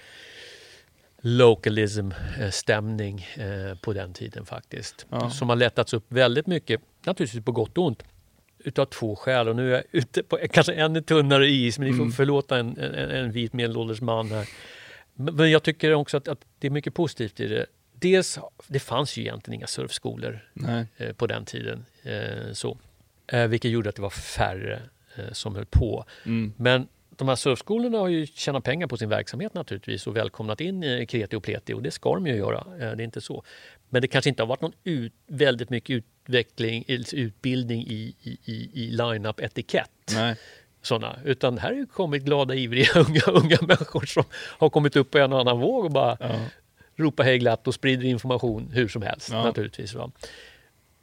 [1.22, 5.06] localism-stämning eh, på den tiden faktiskt.
[5.10, 5.30] Ja.
[5.30, 8.02] Som har lättats upp väldigt mycket, naturligtvis på gott och ont,
[8.58, 9.48] utav två skäl.
[9.48, 12.12] Och nu är jag ute på kanske ännu tunnare is, men ni får Mm.
[12.12, 14.48] förlåta en, en, en vit medelålders man här.
[15.14, 17.66] Men, men jag tycker också att, att det är mycket positivt i det.
[17.94, 20.48] Dels, det fanns ju egentligen inga surfskolor
[20.96, 21.84] eh, på den tiden.
[22.02, 22.78] Eh, så.
[23.26, 24.82] Eh, vilket gjorde att det var färre
[25.16, 26.04] eh, som höll på.
[26.26, 26.52] Mm.
[26.56, 31.06] Men de här surfskolorna har ju tjänat pengar på sin verksamhet naturligtvis och välkomnat in
[31.06, 32.58] kreti och pleti och det ska de ju göra.
[32.58, 33.44] Eh, det är inte så.
[33.88, 35.90] Men det kanske inte har varit någon ut, väldigt mycket
[36.26, 39.90] utveckling, utbildning i, i, i, i line-up etikett.
[40.14, 40.36] Nej.
[40.82, 41.18] Såna.
[41.24, 45.18] Utan här har ju kommit glada, ivriga unga, unga människor som har kommit upp på
[45.18, 46.30] en och annan våg och bara Ja.
[46.96, 49.44] ropa hej glatt och sprider information hur som helst Ja.
[49.44, 49.94] naturligtvis.
[49.94, 50.10] Va?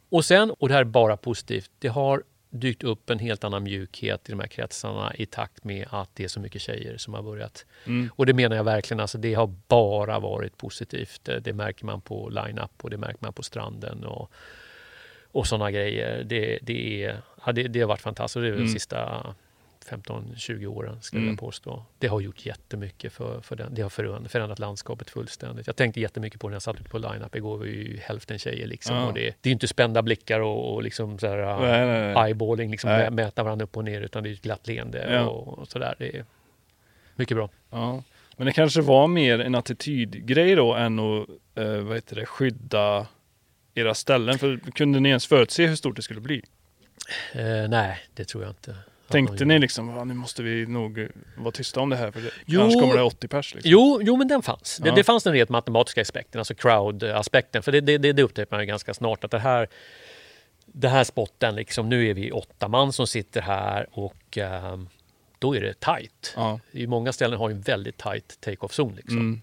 [0.10, 3.64] Och sen, och det här är bara positivt, det har dykt upp en helt annan
[3.64, 7.14] mjukhet i de här kretsarna i takt med att det är så mycket tjejer som
[7.14, 7.66] har börjat.
[7.86, 8.10] Mm.
[8.16, 11.22] Och det menar jag verkligen, alltså det har bara varit positivt.
[11.24, 14.32] Det, det märker man på line-up och det märker man på stranden och,
[15.32, 16.24] och sådana grejer.
[16.24, 18.42] Det, det, är, ja, det, det har varit fantastiskt.
[18.42, 18.74] Det är väl Mm.
[18.74, 19.26] sista
[19.90, 21.32] 15-20 åren skulle Mm.
[21.34, 21.84] jag påstå.
[22.00, 23.74] Det har gjort jättemycket för, för den.
[23.76, 23.90] Det har
[24.30, 25.68] förändrat, landskapet fullständigt.
[25.68, 27.58] Jag tänkte jättemycket på det när jag satt ute på line-up igår.
[27.58, 28.96] var ju hälften tjejer liksom.
[28.96, 29.06] Ja.
[29.08, 32.14] Och det, det är ju inte spända blickar och, och liksom så här, Nej, nej,
[32.14, 32.26] nej.
[32.26, 33.08] eyeballing, liksom Nej.
[33.08, 34.02] mä- mäta varandra upp och ner.
[34.02, 35.26] Utan det är ett glatt leende Ja.
[35.30, 35.96] och, och sådär.
[35.98, 36.26] Det är
[37.16, 37.50] mycket bra.
[37.70, 38.04] Ja.
[38.38, 43.08] Men det kanske var mer en attitydgrej då än att eh, vad heter det, skydda
[43.74, 44.40] era ställen.
[44.40, 46.44] För kunde ni ens förutse hur stort det skulle bli?
[47.34, 48.76] Eh, nej, det tror jag inte.
[49.12, 51.08] Tänkte ni liksom, "Va, nu måste vi nog eh,
[51.38, 52.62] vara tysta om det här för det, Jo.
[52.62, 53.54] annars kommer det 80 pers.
[53.56, 53.72] Liksom.
[53.72, 54.78] Jo, jo, men den fanns.
[54.78, 54.96] Det, Ja.
[54.96, 57.64] det fanns den rent matematiska aspekten, alltså crowd-aspekten.
[57.64, 59.68] För det, det, det, det upptäckte man ju ganska snart att det här,
[60.66, 64.90] det här spotten, liksom, nu är vi åtta man som sitter här och ehm,
[65.40, 66.34] då är det tight.
[66.36, 66.60] Ja.
[66.72, 68.96] I många ställen har ju en väldigt tight take-off zon.
[68.96, 69.18] Liksom.
[69.18, 69.42] Mm.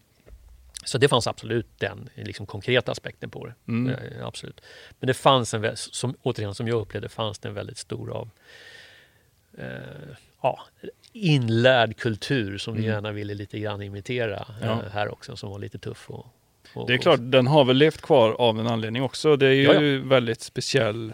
[0.84, 3.54] Så det fanns absolut den liksom, konkreta aspekten på det.
[3.68, 3.94] Mm.
[3.94, 4.60] Eh, absolut.
[5.00, 8.30] Men det fanns en, som, återigen som jag upplevde, fanns det en väldigt stor av
[9.58, 9.66] eh,
[10.42, 10.60] ja,
[11.12, 12.92] inlärd kultur som vi Mm.
[12.94, 14.66] gärna ville lite grann imitera Ja.
[14.66, 16.10] eh, här också, som var lite tuff.
[16.10, 16.26] Och,
[16.74, 19.36] och, Det är klart, den har väl levt kvar av en anledning också.
[19.36, 19.62] Det är ju
[19.98, 21.12] Ja, väldigt speciell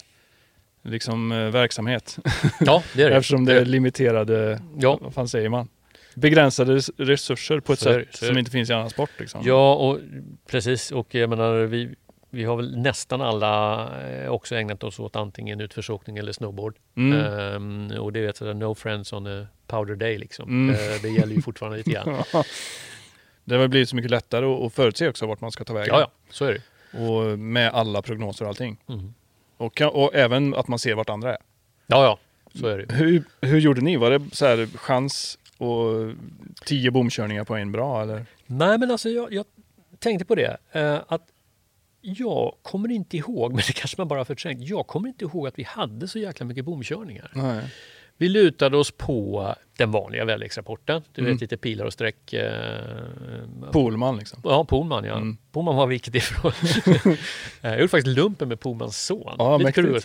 [0.82, 2.18] liksom, eh, verksamhet.
[2.61, 3.16] Ja, det är det.
[3.16, 4.99] Eftersom det är limiterade, Ja.
[5.03, 5.68] vad fan säger man?
[6.14, 9.11] Begränsade res- resurser på ett Så sätt så som inte finns i annan sport.
[9.18, 9.43] Liksom.
[9.45, 9.99] Ja, och
[10.47, 10.90] precis.
[10.93, 11.95] Och jag menar, vi,
[12.35, 16.76] vi har väl nästan alla eh, också ägnat oss åt antingen utförsåkning eller snowboard.
[16.97, 17.18] Mm.
[17.20, 20.49] Ehm, och det är sådär no friends on a powder day liksom.
[20.49, 20.74] Mm.
[20.74, 22.22] Eh, det gäller ju fortfarande lite grann.
[23.45, 25.95] det har blivit så mycket lättare att- förutse också vart man ska ta vägen.
[25.95, 26.62] Ja, ja, så är det.
[26.99, 28.76] Och med alla prognoser och allting.
[28.89, 29.14] Mm.
[29.57, 31.39] Och, och även att man ser vart andra är.
[31.87, 32.18] Ja, ja,
[32.61, 32.95] så är det.
[32.95, 33.97] Hur, hur gjorde ni?
[33.97, 36.12] Var det så här chans och
[36.64, 38.26] tio bomkörningar på en bra eller?
[38.47, 39.45] Nej, men alltså jag, jag
[39.99, 40.57] tänkte på det.
[40.72, 41.22] Eh, att
[42.03, 44.61] jag kommer inte ihåg, men det kanske man bara har förträngt.
[44.61, 47.30] Jag kommer inte ihåg att vi hade så jäkla mycket bomkörningar.
[47.34, 47.64] Nej.
[48.23, 51.03] Vi lutade oss på den vanliga väderleksrapporten.
[51.12, 51.33] Du Mm.
[51.33, 52.33] vet lite pilar och streck.
[52.33, 52.51] Eh,
[53.73, 54.41] Polman liksom.
[54.45, 55.16] Ja, Polman ja.
[55.16, 55.37] Mm.
[55.53, 56.53] Polman var vilket ifrån.
[57.05, 57.12] Eh,
[57.61, 59.35] jag gjorde faktiskt lumpen med Polmans son.
[59.39, 60.03] Ja, Lite det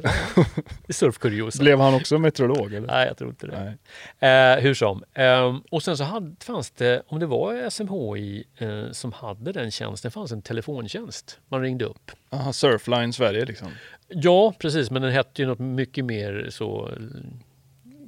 [0.93, 1.63] Surfkuriosa.
[1.63, 2.88] Blev han också meteorolog eller?
[2.88, 4.28] Nej, jag tror inte det.
[4.28, 5.03] Eh, hur som.
[5.13, 9.72] Ehm, och sen så hade, fanns det, om det var SMHI eh, som hade den
[9.72, 11.39] tjänsten, fanns en telefontjänst.
[11.47, 12.11] Man ringde upp.
[12.30, 13.68] Aha, Surfline Sverige liksom.
[14.09, 16.93] Ja, precis, men den hette ju något mycket mer så eh,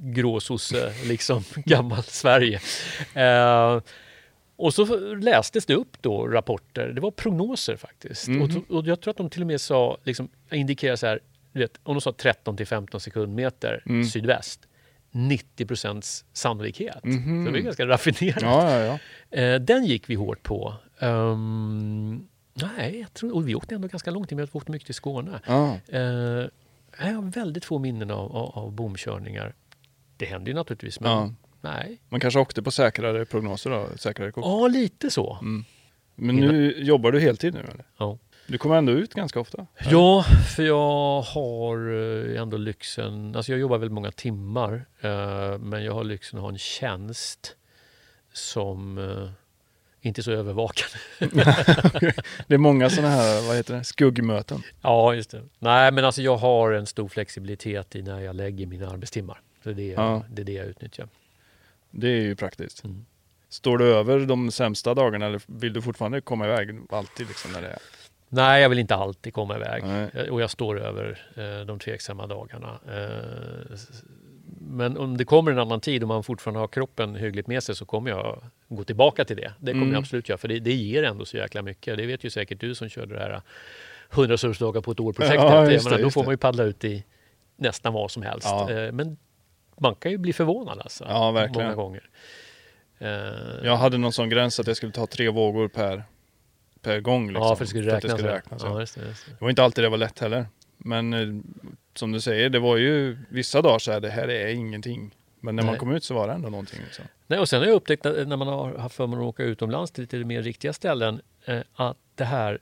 [0.02, 2.60] gråsosse, liksom gammal Sverige.
[3.14, 3.80] Eh,
[4.56, 8.28] och så lästes det upp då rapporter, det var prognoser faktiskt.
[8.28, 8.42] Mhm.
[8.42, 11.20] Och, och jag tror att de till och med sa, liksom, indikerade så här,
[11.52, 14.04] vet, om de sa 13 till 15 sekundmeter Mm.
[14.04, 14.60] sydväst,
[15.10, 17.04] 90 procents sannolikhet.
[17.04, 17.46] Mhm.
[17.46, 18.42] Så det är ganska raffinerat.
[18.42, 18.98] Ja, ja,
[19.30, 19.38] ja.
[19.38, 20.74] Eh, den gick vi hårt på.
[20.98, 25.40] Ehm, nej, jag tror, och vi åkte ändå ganska långt, vi åkte mycket till Skåne.
[25.46, 25.76] ja.
[25.88, 26.46] Eh,
[26.98, 29.54] jag har väldigt få minnen av, av, av bomkörningar.
[30.20, 31.32] Det händer ju naturligtvis, men ja.
[31.60, 32.00] nej.
[32.08, 33.88] Man kanske åkte på säkrare prognoser då?
[33.96, 34.44] Säkrare kort.
[34.44, 35.38] Ja, lite så.
[35.40, 35.64] Mm.
[36.14, 37.84] Men nu jobbar du heltid nu eller?
[37.98, 38.18] Ja.
[38.46, 39.66] Du kommer ändå ut ganska ofta?
[39.90, 40.24] ja,
[40.56, 41.92] för jag har
[42.32, 46.42] eh, ändå lyxen, alltså jag jobbar väldigt många timmar, eh, men jag har lyxen att
[46.42, 47.56] ha en tjänst
[48.32, 49.30] som eh,
[50.00, 50.98] inte är så övervakande.
[52.46, 54.62] Det är många sådana här, vad heter det, skuggmöten.
[54.82, 55.42] Ja, just det.
[55.58, 59.40] Nej, men alltså jag har en stor flexibilitet i när jag lägger mina arbetstimmar.
[59.64, 60.24] Så det är, Ja.
[60.30, 61.08] det, är det jag utnyttjar.
[61.90, 62.84] Det är ju praktiskt.
[62.84, 63.04] Mm.
[63.48, 67.62] Står du över de sämsta dagarna eller vill du fortfarande komma iväg alltid liksom när
[67.62, 67.78] det är?
[68.28, 69.82] Nej, jag vill inte alltid komma iväg.
[69.84, 70.10] Nej.
[70.14, 72.78] Eh, Och jag står över eh, de tveksamma dagarna.
[72.88, 73.78] Eh,
[74.60, 77.74] men om det kommer en annan tid och man fortfarande har kroppen hyggligt med sig
[77.76, 79.52] så kommer jag gå tillbaka till det.
[79.58, 79.94] Det kommer Mm.
[79.94, 81.96] jag absolut göra, för det, det ger ändå så jäkla mycket.
[81.98, 83.42] Det vet ju säkert du som körde det här
[84.10, 85.90] 100 surfdagar på ett år-projektet.
[85.90, 87.04] Ja, då får man ju paddla ut i
[87.56, 88.46] nästan vad som helst.
[88.50, 88.70] Ja.
[88.70, 89.16] Eh, men
[89.80, 91.04] man kan ju bli förvånad alltså.
[91.08, 91.66] Ja, verkligen.
[91.66, 92.08] Många gånger.
[92.98, 93.08] Eh,
[93.64, 96.04] Jag hade någon sån gräns att jag skulle ta tre vågor per,
[96.82, 97.26] per gång.
[97.28, 98.12] Liksom, ja, för det skulle räknas.
[98.12, 98.36] skulle ja.
[98.36, 98.80] räknas, ja.
[98.80, 99.32] just det, just det.
[99.32, 100.46] Det var inte alltid det var lätt heller.
[100.76, 101.42] Men eh,
[101.94, 105.14] som du säger, det var ju vissa dagar så här, det här är ingenting.
[105.40, 105.78] Men när man Nej.
[105.78, 106.80] kom ut så var det ändå någonting.
[106.84, 107.04] Liksom.
[107.26, 109.92] Nej, och sen har jag upptäckt att när man har haft förmånen att åka utomlands
[109.92, 112.58] till lite mer riktiga ställen eh, att det här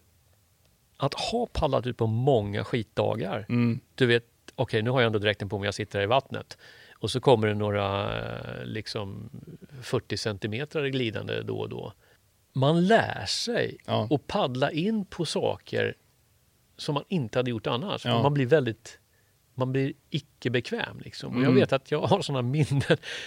[0.97, 3.47] att ha paddlat ut på många skitdagar.
[3.49, 3.81] Mm.
[3.95, 6.59] Du vet, okej nu har jag ändå dräkten på mig, jag sitter här i vattnet.
[7.01, 9.31] Och så kommer det några eh, liksom
[9.83, 11.93] 40 centimeter glidande då och då.
[12.53, 14.09] Man lär sig Ja.
[14.11, 15.95] att paddla in på saker
[16.77, 18.05] som man inte hade gjort annars.
[18.05, 18.23] Ja.
[18.23, 18.99] Man blir väldigt
[19.55, 21.01] man blir icke bekväm.
[21.01, 21.31] Liksom.
[21.33, 21.55] Och jag Mm.
[21.55, 22.83] vet att jag har sådana minnen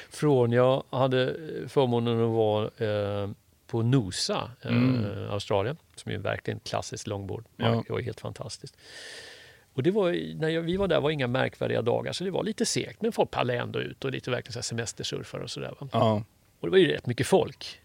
[0.09, 1.35] från jag hade
[1.67, 3.29] förmånen att vara eh,
[3.67, 5.29] på Noosa, eh, Mm.
[5.31, 7.45] Australien, som är verkligen klassiskt långbord.
[7.57, 7.83] Ja.
[7.87, 8.77] Det var helt fantastiskt.
[9.73, 12.43] Och det var, när jag, vi var där var inga märkvärdiga dagar, så det var
[12.43, 15.73] lite segt, men folk pallade ändå ut och lite verkligen så semestersurfare och sådär.
[15.91, 16.23] Ja.
[16.59, 17.79] Och det var ju rätt mycket folk.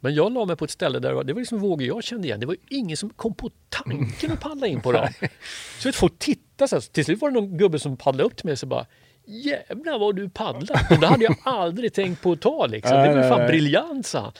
[0.00, 2.04] Men jag la mig på ett ställe där det var, det var liksom vågor jag
[2.04, 2.40] kände igen.
[2.40, 5.08] Det var ju ingen som kom på tanken att paddla in på dem.
[5.78, 6.80] Så vet, folk tittade så här.
[6.80, 8.86] Till slut var det någon gubbe som paddlade upp till mig och så bara
[9.28, 10.86] Jävlar vad du paddlar!
[10.90, 12.96] Och det hade jag aldrig tänkt på att ta liksom.
[12.96, 14.32] Det var ju fan briljant sa han.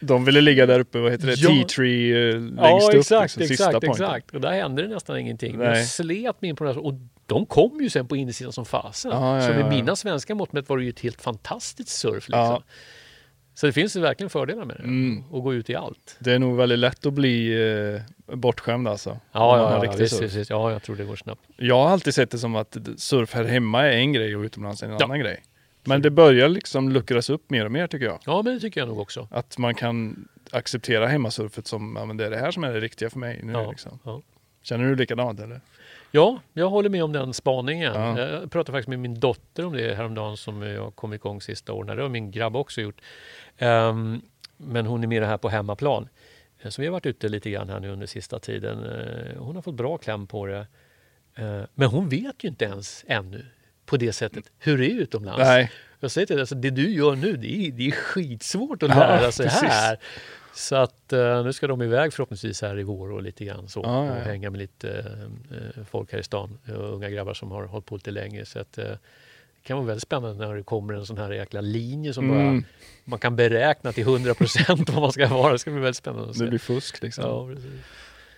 [0.00, 1.48] De ville ligga där uppe, vad heter det, Ja.
[1.50, 2.94] T-tree eh, längst Ja upp.
[2.94, 4.34] exakt, liksom, exakt, exakt.
[4.34, 5.56] Och där hände det nästan ingenting.
[5.58, 5.78] Men Nej.
[5.78, 6.84] jag slet mig in på det här.
[6.86, 6.94] Och
[7.26, 9.10] de kom ju sen på insidan som fasen.
[9.14, 12.28] Ja, ja, så med mina svenska mått mätt var det ju ett helt fantastiskt surf.
[12.28, 12.62] Liksom.
[13.54, 14.82] Så det finns ju verkligen fördelar med det.
[14.82, 15.24] Mm.
[15.30, 16.16] Och gå ut i allt.
[16.18, 17.52] Det är nog väldigt lätt att bli
[18.28, 19.10] eh, bortskämd alltså.
[19.10, 20.50] Ja, ja, ja, visst, visst.
[20.50, 21.40] ja, jag tror det går snabbt.
[21.56, 24.82] Jag har alltid sett det som att surf här hemma är en grej och utomlands
[24.82, 25.04] är en Ja.
[25.04, 25.42] annan grej.
[25.84, 28.18] Men det börjar liksom luckras upp mer och mer tycker jag.
[28.26, 29.28] Ja, men det tycker jag nog också.
[29.30, 32.80] Att man kan acceptera hemmasurfet som, ja men det är det här som är det
[32.80, 33.98] riktiga för mig nu Ja, liksom.
[34.04, 34.22] ja.
[34.62, 35.60] Känner du likadant eller?
[36.10, 37.94] Ja, jag håller med om den spaningen.
[37.94, 38.18] Ja.
[38.20, 41.96] Jag pratade faktiskt med min dotter om det häromdagen som jag kom igång sista åren.
[41.96, 43.00] Det har min grabb också gjort.
[43.58, 44.20] Ehm,
[44.56, 46.08] men hon är mer här på hemmaplan.
[46.62, 48.84] Eh, Så vi har varit ute lite grann här nu under sista tiden.
[48.84, 50.66] Eh, Hon har fått bra kläm på det.
[51.34, 53.46] Eh, Men hon vet ju inte ens ännu
[53.90, 55.38] på det sättet hur det är utomlands.
[55.38, 55.70] Nej,
[56.00, 58.88] Jag säger till dig, alltså, det du gör nu, det är, det är skitsvårt att
[58.88, 59.62] Ja, lära sig precis.
[59.68, 59.98] här.
[60.54, 63.80] Så att eh, nu ska de iväg förhoppningsvis här i vår och lite grann så.
[63.84, 64.22] Ja, ja, Och ja.
[64.22, 64.98] hänga med lite
[65.50, 66.58] eh, folk här i stan.
[66.68, 68.44] eh, unga grabbar som har hållit på lite längre.
[68.44, 68.98] Så att, det
[69.62, 72.64] kan vara väldigt spännande när det kommer en sån här jäkla linje som bara mm,
[73.04, 75.52] man kan beräkna till 100 procent vad man ska vara.
[75.52, 76.44] Det ska bli väldigt spännande att se.
[76.44, 77.24] det blir fusk liksom.
[77.24, 77.70] Ja, Ja, precis.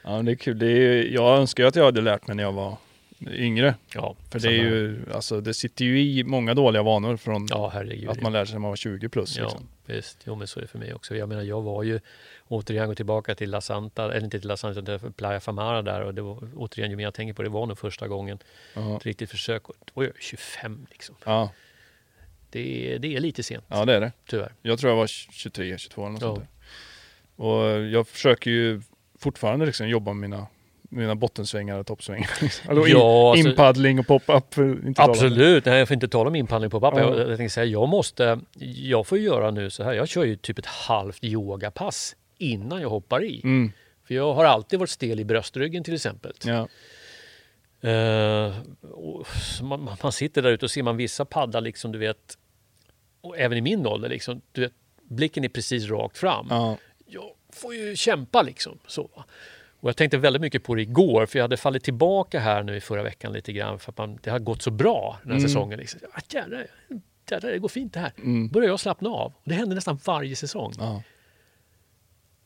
[0.03, 0.59] men det är kul.
[0.59, 2.77] Det är, jag önskar att jag hade lärt mig när jag var
[3.33, 3.75] yngre.
[3.95, 7.73] Ja, För det är ju, alltså det sitter ju i många dåliga vanor från Ja,
[8.09, 9.37] att man lär sig när man var 20 plus.
[9.39, 9.69] Ja, Liksom.
[9.87, 10.19] visst.
[10.25, 11.17] Jo, men så är det för mig också.
[11.17, 12.01] Jag menar, jag var ju
[12.49, 15.83] återigen gå tillbaka till La Santa, eller inte till La Santa, utan till Playa Famara
[15.83, 18.39] där och det var återigen, ju mer jag tänker på det, var nog första gången
[18.75, 18.97] Ja.
[18.97, 19.63] ett riktigt försök.
[19.67, 21.15] Då var jag 25 liksom.
[21.25, 21.51] Ja,
[22.51, 24.13] Det är, det är lite sent, ja, det är det.
[24.27, 24.53] tyvärr.
[24.63, 26.29] Jag tror jag var 23, 22 eller något Ja.
[26.29, 26.49] sånt där.
[27.45, 28.83] Och jag försöker ju
[29.19, 30.47] fortfarande liksom jobba med mina,
[30.93, 32.31] mina bottensvängar och toppsvängar.
[32.43, 32.71] liksom.
[32.71, 34.59] Alltså in, Ja, alltså- inpaddling och pop-up.
[34.59, 34.75] eh.
[34.97, 37.01] Absolut, nej, jag får inte tala om inpaddling på papper.
[37.01, 37.19] Ja.
[37.19, 38.41] Jag, jag tänkte säga, jag måste,
[38.77, 42.91] jag får göra nu så här, jag kör ju typ ett halvt yogapass innan jag
[42.91, 43.41] hoppar i.
[43.45, 43.73] Mm,
[44.07, 46.33] För jag har alltid varit stel i bröstryggen till exempel.
[46.45, 46.69] ja.
[48.93, 52.39] Och så man, man- sitter där ute och ser man vissa paddla liksom, du vet,
[53.21, 54.73] och även i min ålder, liksom, du vet,
[55.03, 56.47] blicken är precis rakt fram.
[56.51, 56.77] Ja.
[57.07, 58.79] Jag får ju kämpa liksom.
[58.87, 59.25] Så.
[59.83, 62.77] Och jag tänkte väldigt mycket på det igår, för jag hade fallit tillbaka här nu
[62.77, 65.39] i förra veckan lite grann, för att man, det har gått så bra den här
[65.39, 65.49] Mm.
[65.49, 65.79] säsongen.
[65.79, 66.01] Liksom.
[66.13, 66.67] Ah, jävlar,
[67.31, 68.13] jävlar, det går fint det här.
[68.19, 68.49] Mm.
[68.49, 69.33] börjar jag slappna av.
[69.37, 70.73] Och det händer nästan varje säsong.
[70.79, 71.03] Ja.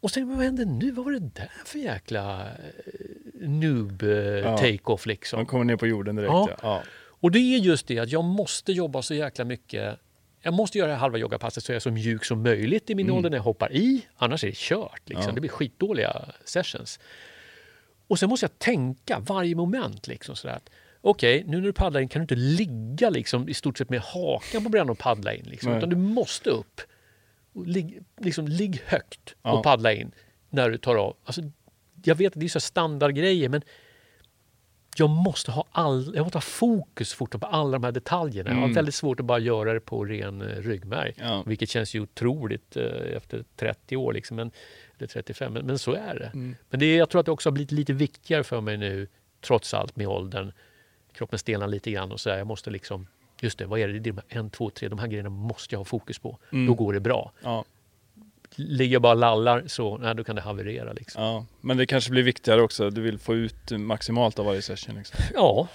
[0.01, 0.91] Och sen, vad hände nu?
[0.91, 4.57] Vad var det där för jäkla eh, noob eh, Ja.
[4.59, 5.39] take-off liksom?
[5.39, 6.31] Man kommer ner på jorden direkt.
[6.33, 6.49] Ja.
[6.63, 6.83] Ja.
[7.21, 9.99] Och det är just det att jag måste jobba så jäkla mycket.
[10.47, 13.31] Jag måste göra halva yogapasset så jag är så mjuk som möjligt i min ålder
[13.31, 14.07] när jag hoppar i.
[14.17, 15.03] Annars är det kört.
[15.05, 15.23] Liksom.
[15.23, 15.29] Mm.
[15.29, 15.35] Ja.
[15.35, 17.01] Det blir skitdåliga sessions.
[18.07, 20.07] Och sen måste jag tänka varje moment.
[20.07, 20.71] Liksom, sådär att,
[21.01, 24.01] Okej, nu när du paddlar in kan du inte ligga liksom, i stort sett med
[24.01, 25.45] hakan på brädan och paddla in.
[25.45, 25.79] Liksom, Nej.
[25.79, 26.81] utan du måste upp.
[27.53, 27.67] Och
[28.21, 29.53] liksom, ligg högt Ja.
[29.53, 30.13] och paddla in
[30.51, 31.17] när du tar av.
[31.25, 31.43] Alltså,
[32.05, 33.63] jag vet att det är så standardgrejer men
[34.99, 38.51] jag måste ha, all, jag måste ha fokus fort på alla de här detaljerna.
[38.51, 38.75] Jag har Mm.
[38.75, 41.13] väldigt svårt att bara göra det på ren eh, ryggmärg.
[41.17, 41.43] Ja.
[41.47, 44.51] Vilket känns ju otroligt eh, efter 30 år, liksom, men,
[44.99, 46.27] eller 35, men, men så är det.
[46.35, 46.57] Mm.
[46.71, 49.09] Men det, jag tror att det också har blivit lite viktigare för mig nu,
[49.41, 50.53] trots allt med åldern.
[51.13, 53.07] Kroppen stelnar lite grann och så här, jag måste liksom,
[53.41, 55.29] just det, vad är det, det är de här en, två, tre, de här grejerna
[55.31, 56.39] måste jag ha fokus på.
[56.53, 56.67] Mm.
[56.67, 57.33] Då går det bra.
[57.43, 57.65] Ja.
[58.57, 60.93] Ligger bara lallar så, nej, då kan det haverera.
[60.93, 61.23] Liksom.
[61.23, 62.91] ja, men det kanske blir viktigare också.
[62.91, 64.95] Du vill få ut maximalt av varje session.
[64.97, 65.19] Liksom.
[65.35, 65.69] Ja,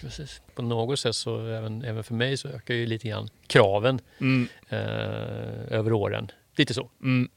[0.00, 0.40] precis.
[0.54, 4.48] På något sätt så, även, även för mig, så ökar ju lite grann kraven Mm.
[4.68, 4.78] eh,
[5.78, 6.30] över åren.
[6.56, 6.90] Lite så.
[7.02, 7.28] Mm.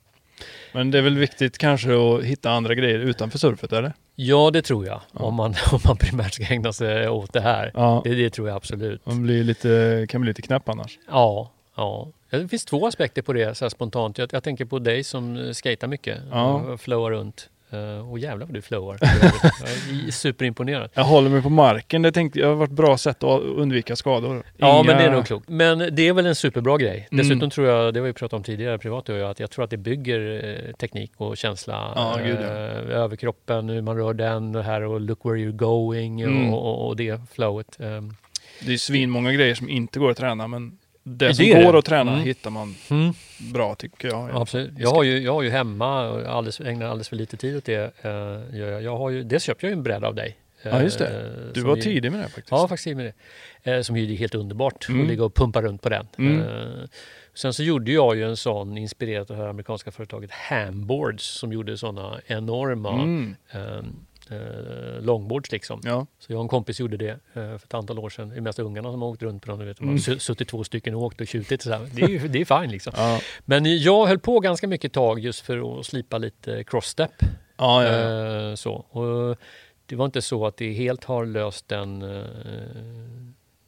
[0.74, 3.94] Men det är väl viktigt kanske att hitta andra grejer utanför surfet, eller?
[4.16, 5.02] Ja, det tror jag.
[5.14, 5.20] Ja.
[5.20, 7.72] Om, man, om man primärt ska ägna sig åt det här.
[7.74, 9.06] Ja, Det, det tror jag absolut.
[9.06, 11.00] man blir lite, kan bli lite knäpp annars.
[11.10, 12.07] Ja, ja.
[12.30, 14.17] Det finns två aspekter på det så spontant.
[14.17, 16.17] Jag, jag tänker på dig som eh, skater mycket.
[16.32, 16.53] Ja.
[16.53, 17.49] och Flowar runt.
[17.74, 18.97] Uh, och jävlar vad du flowar.
[19.01, 20.89] jag är superimponerad.
[20.93, 22.01] Jag håller mig på marken.
[22.01, 24.43] Det tänkte jag har varit ett bra sätt att undvika skador.
[24.57, 25.49] Ja, Inga- men det är nog klokt.
[25.49, 27.07] Men det är väl en superbra grej.
[27.11, 27.24] Mm.
[27.28, 29.63] Dessutom tror jag, det har vi pratat om tidigare privat och jag, att jag tror
[29.63, 32.45] att det bygger eh, teknik och känsla Ja, gud, ja.
[32.45, 36.53] eh, över kroppen, hur man rör den, det här och look where you're going Mm.
[36.53, 37.78] och, och, och det flowet.
[37.80, 38.15] Um,
[38.65, 41.64] Det är svin många grejer som inte går att träna, men det Det som det.
[41.64, 42.24] går att träna Mm.
[42.24, 43.14] hittar man mm.
[43.54, 44.30] bra tycker jag.
[44.30, 44.72] Ja, Absolut.
[44.78, 47.66] Jag har ju, jag har ju hemma, och alldeles, ägnar alldeles för lite tid åt
[47.66, 47.93] det.
[48.54, 48.82] gör jag.
[48.84, 50.38] Jag har ju, dels köpte jag ju en bräda av dig.
[50.64, 51.08] Ja, just det.
[51.08, 52.52] eh, Du som var ju- tidig med det faktiskt.
[52.52, 53.14] Ja, faktiskt med
[53.64, 53.72] det.
[53.72, 55.02] Eh, som ju är helt underbart Mm.
[55.02, 56.08] att ligga och pumpa runt på den.
[56.18, 56.43] Mm.
[57.34, 61.54] Sen så gjorde jag ju en sån inspirerad av det här amerikanska företaget Hamboards som
[61.54, 63.36] gjorde såna enorma Mm.
[64.32, 65.82] Eh, longboards liksom.
[65.84, 66.05] Ja.
[66.19, 68.29] Så jag och en kompis gjorde det eh, för ett antal år sedan.
[68.29, 69.59] Det är mest ungarna som har åkt runt på dem.
[69.59, 69.97] Du vet, de har Mm.
[70.01, 71.61] su- suttit två stycken och åkt och tjutit.
[71.61, 71.88] Så här.
[71.93, 72.93] Det är det är fine liksom.
[72.95, 73.19] Ja.
[73.45, 77.11] Men jag höll på ganska mycket tag just för att slipa lite crossstep.
[77.57, 78.49] Ja, ja, ja.
[78.49, 78.73] Eh, så.
[78.73, 79.38] Och
[79.86, 82.25] det var inte så att det helt har löst den eh,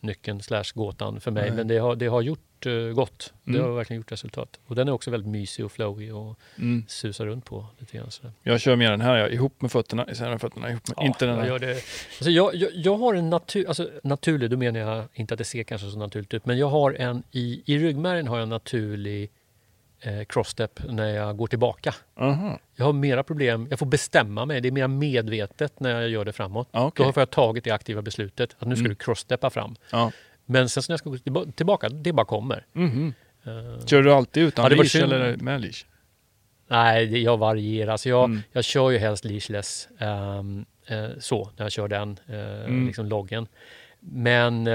[0.04, 1.44] nyckeln slash gåtan för mig.
[1.48, 1.56] Nej.
[1.58, 3.34] Men det har, det har gjort eh, gott.
[3.44, 3.64] Det Mm.
[3.64, 4.60] har verkligen gjort resultat.
[4.68, 6.86] Och den är också väldigt mysig och flowy och Mm.
[6.88, 8.12] susar runt på lite grann.
[8.12, 8.32] sådär.
[8.44, 11.06] Jag kör mer den här, ja, ihop med fötterna, istället för fötterna ihop med, Ja,
[11.06, 11.50] inte den jag här.
[11.52, 11.72] gör det.
[11.74, 15.44] Alltså jag, jag, jag har en natur, alltså naturlig, då menar jag inte att det
[15.44, 18.50] ser kanske så naturligt ut, men jag har en i, i ryggmärgen har jag en
[18.50, 19.32] naturlig
[20.04, 21.94] eh, crossstep när jag går tillbaka.
[22.20, 22.60] Aha.
[22.76, 26.26] Jag har mera problem, jag får bestämma mig, det är mer medvetet när jag gör
[26.26, 26.68] det framåt.
[26.72, 27.04] Ja, okej.
[27.06, 28.90] Då har jag tagit det aktiva beslutet att nu ska Mm.
[28.90, 29.76] du crosssteppa fram.
[29.92, 30.12] Ja.
[30.46, 32.66] Men sen så när jag ska gå tillba- tillbaka, det bara kommer.
[32.74, 33.14] Mhm.
[33.46, 35.86] Eh, Kör du alltid utan Ja, leash eller med leash?
[36.68, 37.92] nej, jag varierar.
[37.92, 38.42] Alltså jag, Mm.
[38.52, 42.36] jag kör ju helst leashless ehm, eh, så, när jag kör den eh,
[42.66, 42.88] Mm.
[42.88, 43.48] liksom loggen.
[44.00, 44.68] Men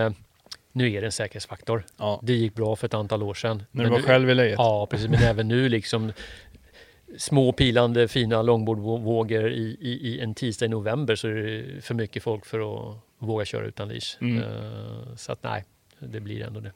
[0.73, 1.85] nu är det en säkerhetsfaktor.
[1.99, 2.21] Ja.
[2.23, 3.63] Det gick bra för ett antal år sedan.
[3.71, 4.55] När du var nu- själv i lejet?
[4.59, 5.09] Ja, precis.
[5.09, 6.13] Men även nu liksom
[7.19, 11.95] små pilande fina långbordvågor i, i, i en tisdag i november så är det för
[11.95, 12.61] mycket folk för
[12.91, 14.17] att våga köra utan leash.
[14.21, 14.39] Mm.
[14.43, 15.65] Eh, så att nej,
[15.99, 16.73] det blir ändå det.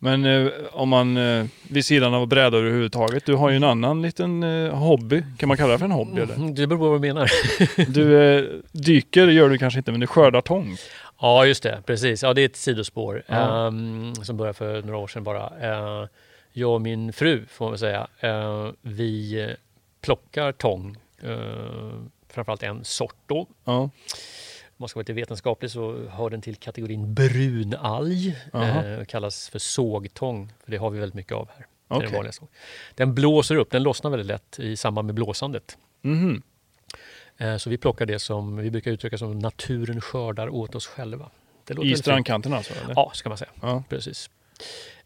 [0.00, 4.02] Men eh, om man, eh, vid sidan av brädor överhuvudtaget, du har ju en annan
[4.02, 5.22] liten eh, hobby.
[5.38, 6.34] Kan man kalla det för en hobby eller?
[6.34, 7.30] Mm, Det beror på vad du menar.
[7.92, 10.76] Du eh, dyker gör du kanske inte, men du skördar tång.
[11.20, 11.82] Ja, just det.
[11.86, 12.22] Precis.
[12.22, 13.66] Ja, det är ett sidospår Ja.
[13.66, 15.52] ehm, som började för några år sedan bara.
[15.60, 16.08] Eh,
[16.52, 19.54] jag och min fru, får man säga, eh, vi
[20.00, 20.96] plockar tång.
[21.24, 23.46] Uh, framförallt en sort då.
[23.64, 23.72] Ja.
[23.80, 23.90] om
[24.76, 28.36] man ska vara lite vetenskaplig så hör den till kategorin brunalg.
[28.54, 31.66] Eh, kallas för sågtång, för det har vi väldigt mycket av här.
[31.88, 32.10] Okej.
[32.12, 32.32] den.
[32.94, 35.78] Den blåser upp, den lossnar väldigt lätt i samband med blåsandet.
[36.02, 36.30] Mhm.
[36.34, 36.40] Eh,
[37.58, 41.30] så vi plockar det som vi brukar uttrycka som naturen skördar åt oss själva.
[41.82, 42.74] I strandkanten alltså?
[42.84, 42.94] Eller?
[42.96, 43.50] Ja, ska man säga.
[43.62, 43.82] Ja.
[43.88, 44.30] Precis.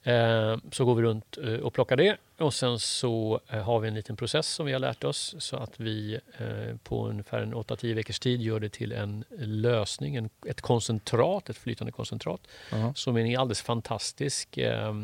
[0.02, 3.88] Eh, så går vi runt eh, och plockar det och sen så eh, har vi
[3.88, 7.54] en liten process som vi har lärt oss så att vi eh, på ungefär en
[7.54, 12.92] 8-10 veckors tid gör det till en lösning, en, ett koncentrat, ett flytande koncentrat Ja.
[12.94, 14.94] som är en alldeles fantastisk eh,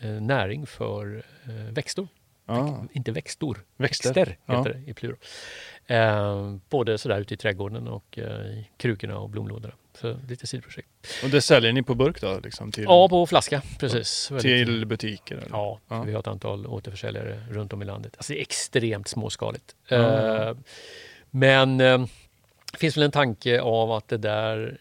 [0.00, 2.08] eh, näring för eh, växter.
[2.46, 2.84] Ja.
[2.92, 4.08] Inte växtor, Växter.
[4.14, 5.18] växter heter det i plural.
[5.86, 9.74] Eh, både sådär ute i trädgården och eh, i krukorna och blomlådorna.
[10.00, 10.88] Så lite sidoprojekt.
[11.24, 12.40] Och det säljer ni på burk då?
[12.44, 14.30] Liksom, till, Ja, på flaska, precis.
[14.30, 15.36] Väldigt- till butiker?
[15.36, 15.48] Eller?
[15.50, 16.02] Ja, Ja.
[16.02, 18.12] vi har ett antal återförsäljare runt om i landet.
[18.16, 19.74] Alltså det är extremt småskaligt.
[19.88, 20.48] Ja.
[20.48, 20.56] Eh,
[21.30, 21.98] men eh,
[22.72, 24.78] det finns väl en tanke av att det där...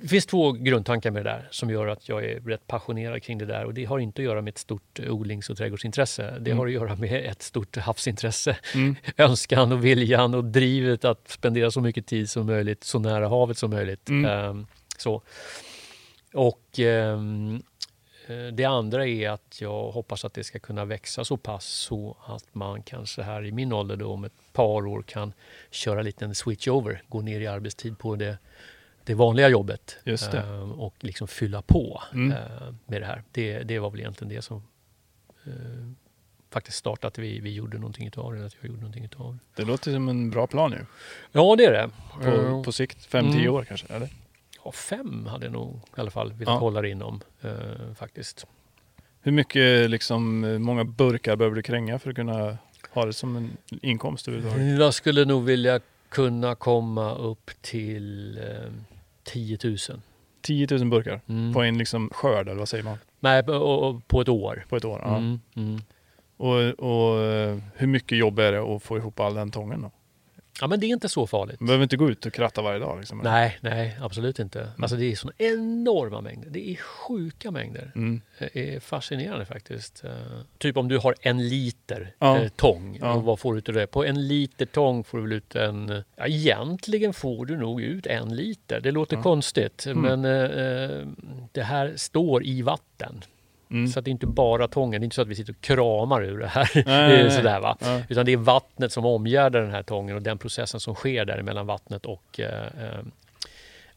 [0.00, 3.38] Det finns två grundtankar med det där som gör att jag är rätt passionerad kring
[3.38, 6.22] det där och det har inte att göra med ett stort odlings och trädgårdsintresse.
[6.40, 6.58] Det Mm.
[6.58, 8.56] har att göra med ett stort havsintresse.
[8.74, 8.96] Mm.
[9.16, 13.58] Önskan och viljan och drivet att spendera så mycket tid som möjligt så nära havet
[13.58, 14.08] som möjligt.
[14.08, 14.30] Mm.
[14.30, 14.66] Ehm,
[14.96, 15.22] så.
[16.34, 17.18] Och eh,
[18.52, 22.54] det andra är att jag hoppas att det ska kunna växa så pass så att
[22.54, 25.32] man kanske här i min ålder då om ett par år kan
[25.70, 28.38] köra en liten switch over, gå ner i arbetstid på det
[29.04, 30.34] det vanliga jobbet det.
[30.34, 32.32] eh, och liksom fylla på Mm.
[32.32, 32.38] eh,
[32.86, 33.22] med det här.
[33.32, 34.62] Det, det var väl egentligen det som
[35.46, 35.52] eh,
[36.50, 38.46] faktiskt startade att vi, vi gjorde någonting utav det.
[38.46, 39.62] Att jag gjorde någonting utav det.
[39.62, 40.78] Det låter som en bra plan ju.
[41.32, 41.90] Ja, det är det.
[42.24, 43.54] På, på sikt, fem, tio Mm.
[43.54, 43.86] år kanske?
[43.94, 44.08] Eller?
[44.64, 46.58] ja, fem hade jag nog i alla fall velat Ja.
[46.58, 48.46] hålla det inom eh, faktiskt.
[49.22, 52.56] Hur mycket, liksom, många burkar behöver du kränga för att kunna
[52.90, 54.78] ha det som en inkomst överhuvudtaget?
[54.80, 55.80] Jag skulle nog vilja
[56.10, 58.72] kunna komma upp till eh,
[59.24, 59.76] 10 000.
[60.42, 61.52] 10 000 burkar Mm.
[61.52, 62.98] på en liksom skörd, eller vad säger man?
[63.20, 64.64] Nej, på, på ett år.
[64.68, 65.00] På ett år?
[65.04, 65.16] Ja.
[65.16, 65.80] Mm, mm.
[66.36, 66.56] Och,
[66.88, 69.90] och eh, hur mycket jobb är det att få ihop all den tången då?
[70.60, 71.60] Ja, men det är inte så farligt.
[71.60, 73.18] Man behöver inte gå ut och kratta varje dag liksom?
[73.24, 74.60] Nej, nej, absolut inte.
[74.60, 74.72] Mm.
[74.82, 76.50] Alltså det är såna enorma mängder.
[76.50, 77.92] Det är sjuka mängder.
[77.94, 78.20] Mm.
[78.38, 80.04] Det är fascinerande faktiskt.
[80.04, 80.10] Eh,
[80.58, 82.38] typ om du har en liter Ja.
[82.38, 82.98] eh, tång.
[83.00, 83.12] Ja.
[83.14, 83.86] Och vad får du ut av det?
[83.86, 86.02] På en liter tång får du väl ut en...
[86.16, 88.80] Ja, egentligen får du nog ut en liter.
[88.80, 89.22] Det låter Ja.
[89.22, 89.86] konstigt.
[89.86, 90.20] Mm.
[90.20, 90.60] Men eh,
[91.00, 91.06] eh,
[91.52, 93.22] det här står i vatten.
[93.70, 93.88] Mm.
[93.88, 95.00] Så att det är inte bara tången.
[95.00, 96.70] Det är inte så att vi sitter och kramar ur det här.
[96.74, 97.30] Nej, nej, nej.
[97.30, 97.76] Sådär, va?
[97.80, 98.00] Ja.
[98.08, 101.42] Utan det är vattnet som omgärdar den här tången och den processen som sker där
[101.42, 103.04] mellan vattnet och, eh, eh,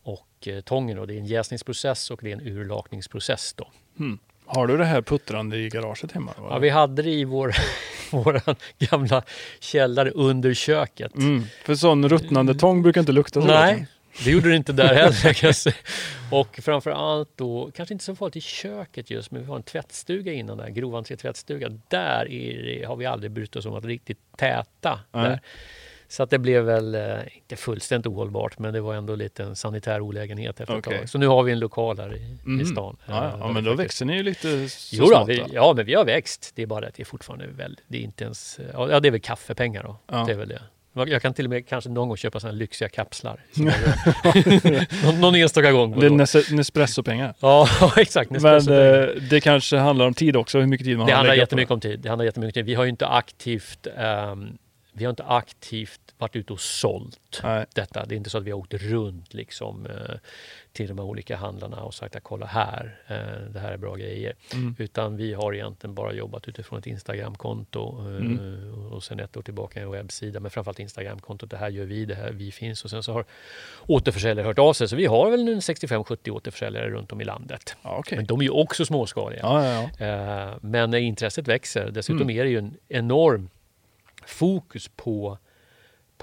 [0.04, 1.00] och eh, tången.
[1.00, 3.54] Och det är en jäsningsprocess och det är en urlakningsprocess.
[3.54, 3.68] Då.
[4.00, 4.20] Mm.
[4.46, 6.32] Har du det här puttrande i garaget hemma?
[6.38, 7.54] Ja, vi hade det i vår,
[8.12, 8.42] vår
[8.92, 9.24] gamla
[9.60, 11.16] källare under köket.
[11.16, 11.44] mm.
[11.66, 13.48] För sån ruttnande tång brukar inte lukta så.
[13.48, 13.88] Nej,
[14.24, 15.76] det gjorde det inte där heller kan jag säga.
[16.32, 19.64] Och framför allt då, kanske inte så farligt i köket just, men vi har en
[19.64, 21.70] tvättstuga innan där, groventré tvättstuga.
[21.88, 25.00] Där är det, har vi aldrig brytt oss om att riktigt täta.
[25.12, 25.40] Där.
[26.08, 29.56] Så att det blev väl, eh, inte fullständigt ohållbart, men det var ändå lite en
[29.56, 31.10] sanitär olägenhet efter ett tag.
[31.10, 32.62] Så nu har vi en lokal här i, Mhm.
[32.62, 32.98] i stan.
[33.06, 33.48] Ja, ja.
[33.48, 36.06] eh, men då växer ni ju lite så Jo då, vi, ja, men vi har
[36.06, 36.52] växt.
[36.56, 39.12] Det är bara att det är fortfarande väl, det är inte ens, ja det är
[39.12, 39.98] väl kaffepengar då.
[40.08, 40.24] Ja.
[40.28, 40.62] Det är väl det.
[40.94, 43.40] Jag kan till och med kanske någon gång köpa sådana lyxiga kapslar.
[45.06, 46.00] någon, någon enstaka gång.
[46.00, 47.34] Det är Nes- Nespresso-pengar.
[47.40, 47.68] Ja,
[47.98, 48.32] exakt.
[48.32, 51.36] Men eh, det kanske handlar om tid också, hur mycket tid man det har handlar
[51.36, 52.00] jättemycket om tid.
[52.00, 52.66] Det handlar jättemycket om tid.
[52.66, 54.58] Vi har ju inte aktivt, ehm,
[54.94, 57.66] vi har inte aktivt varit ute och sålt Nej.
[57.74, 58.06] detta.
[58.06, 60.16] Det är inte så att vi har åkt runt liksom, eh,
[60.72, 63.96] till de här olika handlarna och sagt att kolla här, eh, det här är bra
[63.96, 64.34] grejer.
[64.54, 64.76] Mm.
[64.80, 68.74] Utan vi har egentligen bara jobbat utifrån ett Instagramkonto eh, Mm.
[68.94, 70.40] och sen ett år tillbaka en webbsida.
[70.40, 72.84] Men framförallt Instagramkontot, det här gör vi, det här vi finns.
[72.84, 73.26] Och sen så har
[73.88, 74.88] återförsäljare hört av sig.
[74.88, 77.76] Så vi har väl en 65-70 återförsäljare runt om i landet.
[77.82, 78.16] Ja, okej.
[78.18, 79.40] Men de är ju också småskaliga.
[79.44, 82.38] Ja, ja, Men intresset växer, dessutom Mm.
[82.40, 83.50] är det ju en enorm
[84.26, 85.38] fokus på,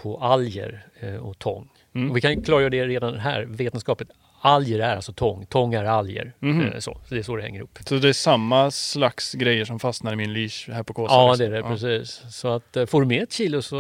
[0.02, 1.68] på alger eh, och tång.
[1.94, 2.10] Mm.
[2.10, 4.10] Och vi kan klargöra det redan här vetenskapligt.
[4.42, 6.32] Alger är alltså tång, tång är alger.
[6.42, 7.78] Eh, Så, så det är så det hänger ihop.
[7.86, 11.14] Så det är samma slags grejer som fastnar i min leash här på Kåsa?
[11.14, 11.38] Ja, liksom?
[11.50, 11.68] det är det, Ja.
[11.96, 12.22] precis.
[12.30, 13.78] Så att eh, får du med ett kilo så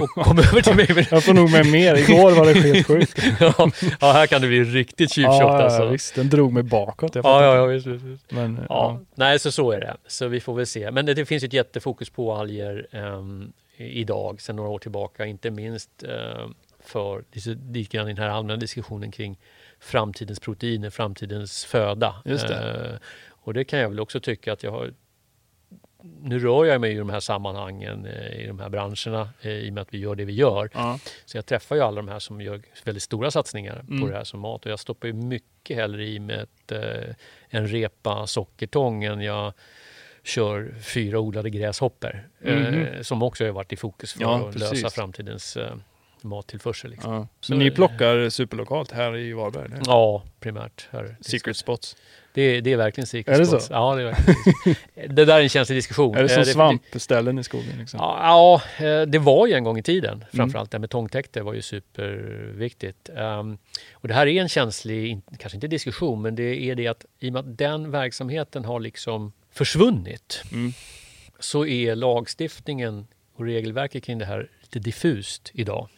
[0.00, 1.06] och kom över till mig.
[1.10, 1.94] Jag får nog med mer.
[2.10, 3.18] Igår var det helt sjukt.
[3.40, 3.70] ja,
[4.00, 5.82] ja, här kan det bli riktigt tjuvtjockt ja, alltså.
[5.82, 6.14] ja, visst.
[6.14, 7.14] Den drog mig bakåt.
[7.14, 8.30] Ja, ja, ja, visst, visst.
[8.32, 9.00] Men, ja.
[9.14, 9.96] Nej så så är det.
[10.06, 10.90] Så vi får väl se.
[10.90, 15.26] Men det, det finns ett jättefokus på alger i- idag, sedan några år tillbaka.
[15.26, 17.24] Inte minst ehm, för
[17.72, 19.38] lite grann i den här allmänna diskussionen kring
[19.80, 22.22] framtidens proteiner, framtidens föda.
[22.24, 22.50] Det.
[22.50, 24.92] Eh, och det kan jag väl också tycka att jag har
[26.02, 29.70] nu rör jag mig i de här sammanhangen, eh, i de här branscherna, eh, i
[29.70, 30.70] och med att vi gör det vi gör.
[30.74, 30.98] Ja.
[31.24, 34.00] Så jag träffar ju alla de här som gör väldigt stora satsningar Mm.
[34.00, 34.66] på det här som mat.
[34.66, 37.14] Och jag stoppar ju mycket hellre i med ett, eh,
[37.48, 39.52] en repa sockertång än jag
[40.24, 42.28] kör fyra odlade gräshoppor.
[42.44, 42.64] Mhm.
[42.86, 44.82] Eh, som också har varit i fokus för Ja, att precis.
[44.82, 45.74] lösa framtidens eh,
[46.22, 46.90] mattillförsel.
[46.90, 47.12] Liksom.
[47.12, 47.28] Ja.
[47.40, 49.64] Så- Men ni plockar superlokalt här i Varberg?
[49.64, 49.80] eller?
[49.86, 50.88] Ja, primärt.
[50.90, 51.16] Här.
[51.20, 51.96] Secret spots?
[52.34, 53.66] Det, är- det är verkligen secret Är det spots.
[53.66, 53.72] så?
[53.72, 54.76] Ja, det är verkligen.
[55.16, 56.16] Det där är en känslig diskussion.
[56.16, 57.78] Är det som Eh, svampställen i skogen?
[57.78, 57.98] Liksom?
[58.02, 58.18] Ja,
[58.78, 60.12] ja, eh, det var ju en gång i tiden.
[60.14, 60.26] Mm.
[60.32, 63.08] Framförallt det här med tångtäkter var ju superviktigt.
[63.16, 63.58] Ehm,
[63.92, 67.28] och det här är en känslig, kanske inte diskussion, men det är det att i
[67.28, 70.72] och med att den verksamheten har liksom försvunnit Mm.
[71.38, 75.88] så är lagstiftningen och regelverket kring det här lite diffust idag.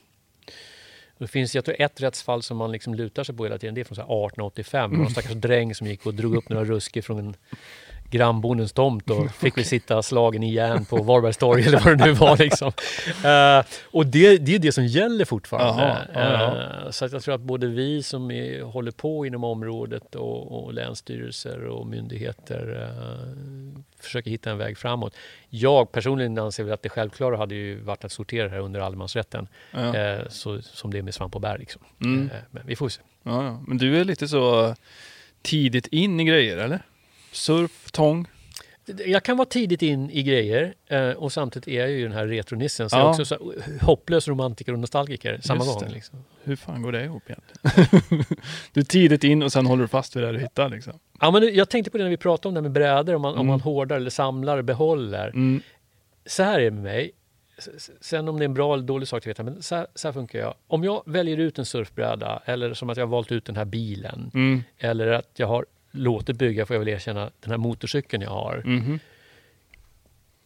[1.18, 3.74] Det finns jag tror ett rättsfall som man liksom lutar sig på hela tiden.
[3.74, 4.90] Det är från så här 1885.
[4.90, 5.02] Mm.
[5.02, 7.34] Någon stackars dräng som gick och drog upp några ruskor från en
[8.12, 12.06] grannbondens tomt och fick väl sitta slagen i järn på Varbergs torg eller vad det
[12.06, 12.36] nu var.
[12.36, 12.72] Liksom.
[13.24, 15.82] Eh, och det, det är det som gäller fortfarande.
[15.82, 19.44] Jaha, ja, Eh, så att jag tror att både vi som är, håller på inom
[19.44, 25.14] området och, och länsstyrelser och myndigheter eh, försöker hitta en väg framåt.
[25.48, 28.80] Jag personligen anser väl att det självklara hade ju varit att sortera det här under
[28.80, 29.48] allemansrätten.
[29.70, 30.18] Ja.
[30.28, 31.58] Så, som det är med svamp och bär.
[31.58, 31.82] Liksom.
[32.00, 32.30] Mm.
[32.50, 33.02] Men vi får se.
[33.22, 33.60] Ja, ja.
[33.66, 34.74] Men du är lite så
[35.42, 36.82] tidigt in i grejer, eller?
[37.32, 38.26] Surf, tång?
[39.06, 42.26] Jag kan vara tidigt in i grejer eh, och samtidigt är jag ju den här
[42.26, 42.90] retronissen.
[42.90, 43.00] Så Ja.
[43.00, 45.88] jag är också så hopplös romantiker och nostalgiker samma Just gång.
[45.92, 46.24] Liksom.
[46.42, 48.24] Hur fan går det ihop egentligen?
[48.72, 50.92] du är tidigt in och sen håller du fast vid det du hittar liksom.
[51.20, 53.22] Ja, men jag tänkte på det när vi pratade om det här med brädor, om
[53.22, 53.46] man, om Mm.
[53.46, 55.28] man hårdar eller samlar, behåller.
[55.28, 55.62] Mm.
[56.26, 57.10] Så här är det med mig.
[58.00, 60.08] Sen om det är en bra eller dålig sak, vet jag, men så här, så
[60.08, 60.54] här funkar jag.
[60.66, 63.64] Om jag väljer ut en surfbräda eller som att jag har valt ut den här
[63.64, 64.62] bilen Mm.
[64.78, 68.62] eller att jag har låtit bygga, får jag väl erkänna, den här motorcykeln jag har.
[68.66, 68.98] Mhm.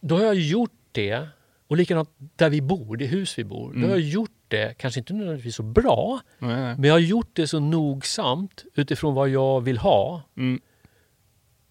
[0.01, 1.27] Då har jag gjort det,
[1.67, 3.89] och likadant där vi bor, det hus vi bor, då Mm.
[3.89, 6.75] har jag gjort det, kanske inte nödvändigtvis så bra, Nej, nej.
[6.75, 10.21] men jag har gjort det så nogsamt utifrån vad jag vill ha.
[10.37, 10.61] Mm.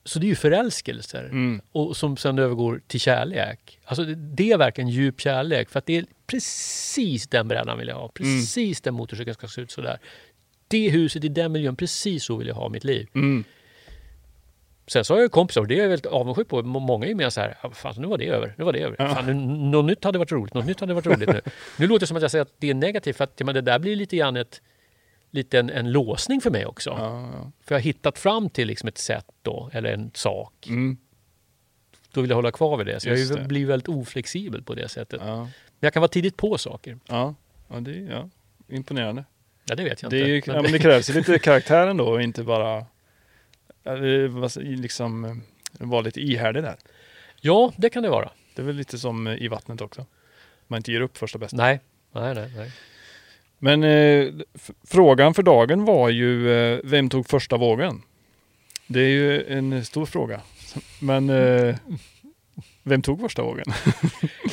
[0.05, 1.24] Så det är ju förälskelser.
[1.24, 1.61] Mm.
[1.72, 3.79] och som sen övergår till kärlek.
[3.85, 7.89] Alltså det, det är verkligen djup kärlek för att det är precis den brädan vill
[7.89, 8.09] jag ha.
[8.09, 9.99] Precis den motorcykeln ska se ut sådär.
[10.68, 13.09] Det huset i den miljön, precis så vill jag ha mitt liv.
[14.87, 16.62] Sen så har jag kompisar och det är jag väldigt avundsjuk på.
[16.62, 18.78] Må- Många är mer så här, "Ah, fan nu var det över, nu var det
[18.80, 18.97] över.
[18.97, 19.34] Fan, nu,
[19.70, 21.41] något nytt hade varit roligt, något nytt hade varit roligt nu.
[21.78, 23.61] Nu låter det som att jag säger att det är negativt för att men det
[23.61, 24.61] där blir lite grann ett,
[25.30, 26.91] lite en, en låsning för mig också.
[26.91, 27.53] Ja, ja.
[27.64, 30.66] För jag har hittat fram till liksom ett sätt då, eller en sak.
[30.68, 30.97] Mm.
[32.12, 33.01] Då vill jag hålla kvar vid det.
[33.01, 33.45] Så Just jag det.
[33.49, 35.20] blir väldigt oflexibel på det sättet.
[35.24, 35.37] Ja.
[35.37, 36.99] Men jag kan vara tidigt på saker.
[37.09, 37.34] Ja.
[37.68, 38.28] Ja, det är ja.
[38.76, 39.24] imponerande.
[39.68, 40.51] Ja, det vet jag Det, är ju, inte.
[40.51, 42.87] ja, men det krävs lite karaktär ändå och inte bara det
[44.61, 45.32] liksom eh,
[45.87, 46.76] vara lite ihärdig där.
[47.41, 48.30] ja, det kan det vara.
[48.55, 50.07] Det är väl lite som eh, i vattnet också.
[50.66, 51.57] Man inte ger upp första bästa.
[51.57, 51.80] Nej,
[52.12, 52.51] nej, nej.
[52.57, 52.70] nej.
[53.59, 54.47] Men eh,
[54.84, 58.03] frågan för dagen var ju eh, vem tog första vågen?
[58.87, 60.41] Det är ju en stor fråga.
[61.01, 61.76] Men eh,
[62.82, 63.64] vem tog första vågen?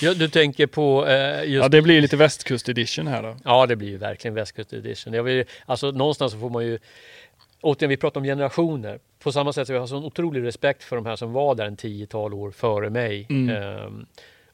[0.01, 1.63] Ja, du tänker på eh, just...
[1.63, 3.37] Ja, det blir lite västkust edition här då.
[3.43, 5.13] Ja, det blir ju verkligen västkust edition.
[5.13, 6.79] Jag vill, alltså någonstans så får man ju...
[7.63, 8.99] Återigen, vi pratar om generationer.
[9.23, 11.65] På samma sätt så jag har sån otrolig respekt för de här som var där
[11.65, 13.27] en tiotal år före mig.
[13.29, 13.55] Mm.
[13.55, 14.05] Ehm,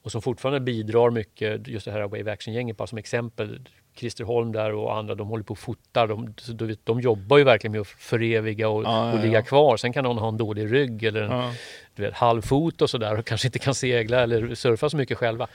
[0.01, 1.67] och som fortfarande bidrar mycket.
[1.67, 3.59] Just det här Wave Action-gänget bara som exempel.
[3.95, 6.07] Christer Holm där och andra, de håller på och fotar.
[6.07, 9.41] De, vet, de jobbar ju verkligen med att föreviga och, Ja, ja, och ligga ja.
[9.41, 9.77] kvar.
[9.77, 11.53] Sen kan någon ha en dålig rygg eller en Ja.
[11.95, 15.47] du vet, halvfot och sådär och kanske inte kan segla eller surfa så mycket själva.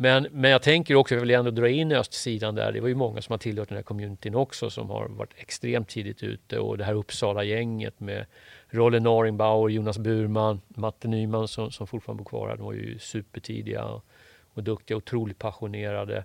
[0.00, 2.72] Men, men jag tänker också, jag vill ändå dra in östsidan där.
[2.72, 5.88] Det var ju många som har tillhört den här communityn också som har varit extremt
[5.88, 8.26] tidigt ute och det här Uppsala-gänget med
[8.70, 12.56] Rolle Naringbauer, Jonas Burman, Matte Nyman som, som fortfarande bor kvar här.
[12.56, 14.04] De var ju supertidiga och,
[14.54, 16.24] och duktiga, otroligt passionerade.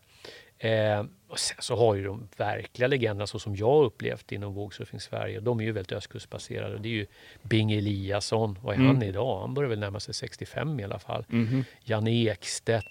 [0.57, 4.99] Eh, och sen så har ju de verkliga legenderna så som jag upplevt inom vågsurfing
[4.99, 5.39] Sverige.
[5.39, 6.77] De är ju väldigt östkustbaserade.
[6.77, 7.05] Det är ju
[7.41, 8.59] Bing Eliasson.
[8.61, 8.87] Vad är Mm.
[8.87, 9.39] han idag?
[9.41, 11.25] Han börjar väl närma sig 65 i alla fall.
[11.27, 11.63] Mhm.
[11.83, 12.85] Janne Ekstedt.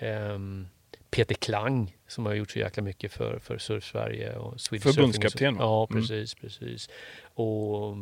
[0.00, 0.66] Ehm,
[1.10, 5.56] Peter Klang som har gjort så jäkla mycket för, för Surf-Sverige och Swedish Förbundskapten?
[5.58, 6.02] Ja, Mm.
[6.02, 6.88] precis, precis.
[7.34, 7.96] Och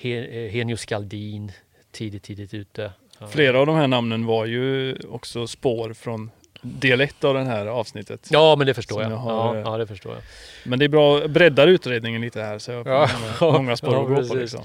[0.00, 1.52] eh, Henjo Skaldin,
[1.90, 2.92] tidigt, tidigt ute.
[3.30, 6.30] Flera av de här namnen var ju också spår från
[6.62, 8.28] del ett av det här avsnittet.
[8.30, 9.12] Ja, men det förstår jag.
[9.12, 10.22] jag har, ja, ja, det förstår jag.
[10.64, 13.08] Men det är bra, breddar utredningen lite här så jag får Ja.
[13.40, 14.20] många, många spår Ja, att gå på.
[14.20, 14.36] precis.
[14.36, 14.64] Liksom.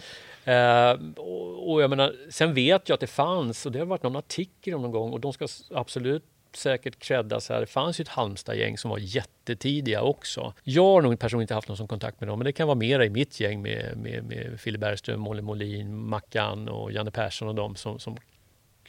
[0.54, 4.04] Eh, och, och jag menar, sen vet jag att det fanns, och det har varit
[4.04, 6.24] någon artikel om någon gång, och de ska absolut
[6.56, 7.60] säkert creddas här.
[7.60, 10.54] Det fanns ju ett Halmstad-gäng som var jättetidiga också.
[10.64, 13.06] Jag har nog personligen inte haft någon kontakt med dem, men det kan vara mera
[13.06, 17.56] i mitt gäng med, med, med Fille Bergström, Molly Molin, Mackan och Janne Persson och
[17.56, 18.18] de som, som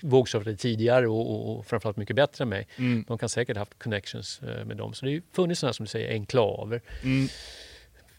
[0.00, 2.66] vågsurfade tidigare och, och, och framförallt mycket bättre än mig.
[2.76, 3.04] Mm.
[3.08, 4.94] De kan säkert haft connections eh, med dem.
[4.94, 6.82] Så det har ju funnits sådana som du säger enklaver.
[7.02, 7.28] Mm.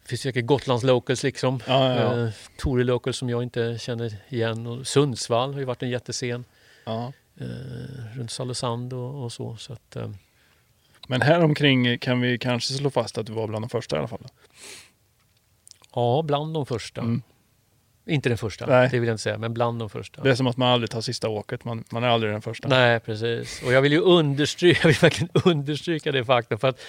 [0.04, 1.60] Det finns säkert Gotlands locals liksom.
[1.68, 2.72] Ja, ja, ja.
[2.78, 4.68] Eh, Locals som jag inte känner igen.
[4.68, 6.46] Och Sundsvall har ju varit en jättescen.
[6.86, 7.14] ja.
[7.38, 9.56] Eh, runt Salosand och, och så.
[9.56, 10.10] så att, eh,
[11.08, 14.00] Men här omkring kan vi kanske slå fast att du var bland de första i
[14.00, 14.28] alla fall.
[15.96, 17.02] ja, bland de första.
[17.02, 17.22] Mm.
[18.08, 18.90] Inte den första, Nej.
[18.92, 20.22] det vill jag inte säga, men bland de första.
[20.24, 22.68] Det är som att man aldrig tar sista åket, man, man är aldrig den första.
[22.68, 23.62] Nej, precis.
[23.66, 26.60] Och jag vill ju understryka, jag vill verkligen understryka det faktum.
[26.60, 26.80] För att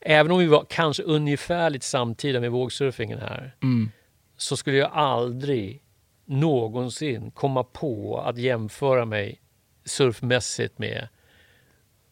[0.00, 3.90] även om vi var kanske ungefärligt samtida med vågsurfingen här, Mm.
[4.36, 5.82] så skulle jag aldrig
[6.24, 9.40] någonsin komma på att jämföra mig
[9.90, 11.08] surfmässigt med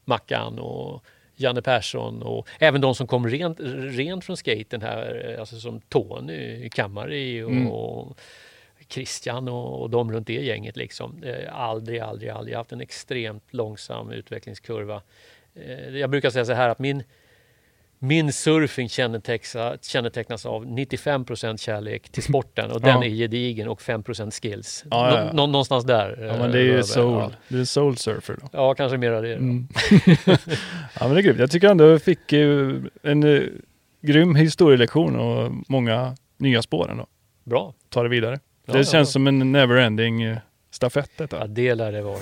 [0.05, 1.05] Mackan och
[1.37, 6.69] Janne Persson och även de som kom rent, rent från skaten här, alltså som Tony
[6.69, 8.15] Kamari och Mm.
[8.89, 10.77] Christian och, och de runt det gänget.
[10.77, 11.23] Liksom.
[11.23, 15.03] Eh, aldrig, aldrig, aldrig haft en extremt långsam utvecklingskurva.
[15.55, 17.03] Eh, jag brukar säga så här att min,
[17.99, 18.89] min surfing
[19.83, 22.87] kännetecknas, av 95% kärlek till sporten och Ja.
[22.87, 24.85] den är gedigen och 5% skills.
[24.91, 25.25] Ja, ja.
[25.25, 26.19] Nå- nå- någonstans där.
[26.21, 27.37] Ja, eh, men det är ju soul.
[27.49, 28.49] Du är en soul surfer då.
[28.53, 29.35] ja, kanske mer av det.
[29.35, 29.69] Mm.
[30.27, 30.39] ja,
[31.01, 31.39] men det är grymt.
[31.39, 32.71] Jag tycker ändå jag fick eh,
[33.03, 33.43] en eh,
[34.03, 37.07] grym historielektion och många nya spår ändå.
[37.45, 37.75] Bra.
[37.89, 38.41] Ta det vidare.
[38.67, 40.39] Det känns som en neverending eh,
[40.71, 41.39] stafett detta.
[41.39, 42.19] Ja, det lär det vara.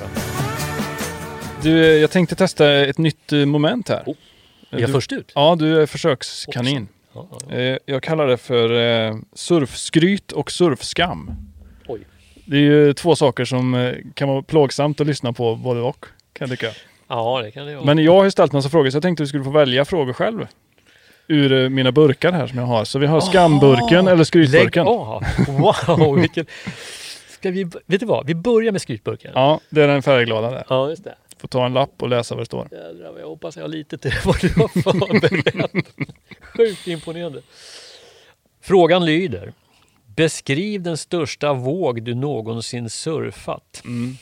[1.62, 4.02] Du, eh, jag tänkte testa ett nytt eh, moment här.
[4.06, 4.14] Oh,
[4.70, 5.32] Är jag du, först ut?
[5.34, 6.88] Ja, du är försökskanin.
[7.14, 7.56] Ja, ja, ja.
[7.56, 8.70] Eh, Jag kallar det för
[9.08, 11.30] eh, surfskryt och surfskam.
[11.88, 12.00] Oj.
[12.44, 16.06] Det är ju två saker som eh, kan vara plågsamt att lyssna på både och.
[16.32, 16.72] Kan jag tycka.
[17.08, 17.84] ja, det kan det vara.
[17.84, 19.84] Men jag har ju ställt massa frågor så jag tänkte att du skulle få välja
[19.84, 20.46] frågor själv.
[21.28, 22.84] Ur mina burkar här som jag har.
[22.84, 24.86] Så vi har skamburken eller skrytburken.
[24.86, 25.24] Av!
[25.48, 26.46] Wow, vilken...
[27.28, 27.64] Ska vi...
[27.86, 28.26] Vet du vad?
[28.26, 29.30] Vi börjar med skrytburken.
[29.34, 30.64] Ja, det är den färgglada där.
[30.68, 31.14] Ja, just det.
[31.46, 32.68] Får ta en lapp och läsa vad det står.
[32.72, 35.86] Jädrar, jag hoppas jag har lite till vad du har förberett.
[36.40, 37.42] Sjukt imponerande.
[38.60, 39.52] Frågan lyder.
[40.16, 43.82] Beskriv den största våg du någonsin surfat.
[43.84, 44.16] Mm.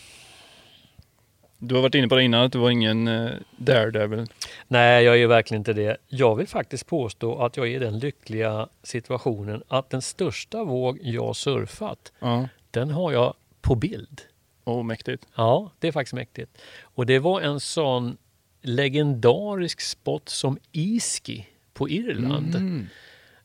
[1.58, 4.26] Du har varit inne på det innan att du var ingen eh, daredevil.
[4.68, 5.96] Nej, jag är verkligen inte det.
[6.08, 10.98] Jag vill faktiskt påstå att jag är i den lyckliga situationen att den största våg
[11.02, 14.20] jag surfat, Ja, den har jag på bild.
[14.64, 15.26] Oh, mäktigt.
[15.36, 16.58] Ja, det är faktiskt mäktigt.
[16.82, 18.16] Och det var en sån
[18.62, 22.54] legendarisk spot som Iski på Irland.
[22.54, 22.86] Mm.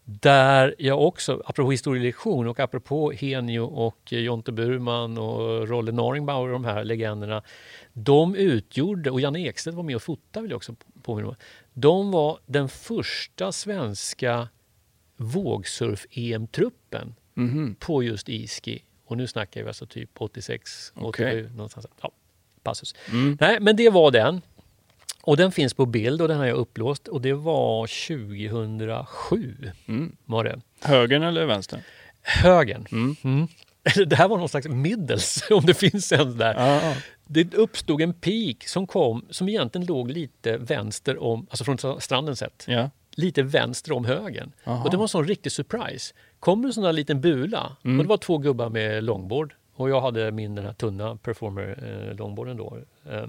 [0.04, 6.54] Där jag också, apropå historielektion och apropå Henio och Jonte Burman och Rolle Noringbauer och
[6.54, 7.44] de här legenderna.
[7.94, 11.36] De utgjorde, och Janne Ekstedt var med och fotade vill jag också påminna om.
[11.74, 14.48] De var den första svenska
[15.18, 17.76] vågsurf-EM-truppen Mhm.
[17.80, 18.84] på just Iski.
[19.10, 21.40] Och nu snackar vi alltså typ 86, Okej.
[21.42, 21.86] 87 någonstans.
[22.02, 22.12] Ja,
[22.64, 22.96] passus.
[23.12, 23.38] Mm.
[23.42, 24.42] Nej, men det var den.
[25.24, 27.88] Och den finns på bild och den har jag upplåst och det var
[28.68, 30.16] 2007 Mm.
[30.26, 30.62] var det.
[30.82, 31.84] Högern eller vänster?
[32.22, 32.86] Högen.
[32.92, 33.16] Mm.
[33.24, 33.48] Mm.
[34.10, 36.54] Det här var någon slags middels, om det finns en där.
[36.54, 36.96] Ja.
[37.28, 42.36] Det uppstod en peak som kom, som egentligen låg lite vänster om, alltså från stranden
[42.36, 42.90] sett, ja.
[43.16, 44.52] lite vänster om högen.
[44.66, 44.84] Aha.
[44.84, 46.14] Och det var en sån riktig surprise.
[46.40, 47.98] Kom en sån där liten bula Mm.
[48.00, 51.68] och det var två gubbar med longboard och jag hade min den här tunna performer
[52.10, 52.78] eh, då.
[53.12, 53.26] Eh,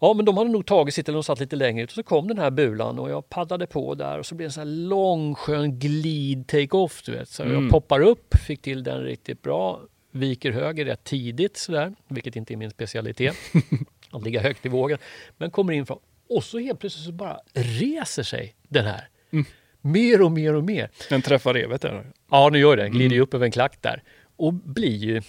[0.00, 2.02] Ja, men de hade nog tagit sitt eller de satt lite längre ut och så
[2.02, 4.60] kom den här bulan och jag paddlade på där och så blev det en sån
[4.60, 7.28] här lång skön glid take-off du vet.
[7.28, 7.62] Så Mm.
[7.62, 12.54] jag poppar upp, fick till den riktigt bra, viker höger rätt tidigt sådär, vilket inte
[12.54, 13.36] är min specialitet.
[14.10, 14.98] att ligga högt i vågen.
[15.36, 15.98] Men kommer in från
[16.28, 19.08] och så helt plötsligt så bara reser sig den här.
[19.32, 19.44] Mm.
[19.86, 20.90] Mer och mer och mer.
[21.08, 22.06] Den träffar revet där.
[22.30, 22.90] Ja, nu gör den.
[22.92, 23.22] Glider Mm.
[23.22, 24.02] upp över en klack där.
[24.36, 25.22] Och blir ju...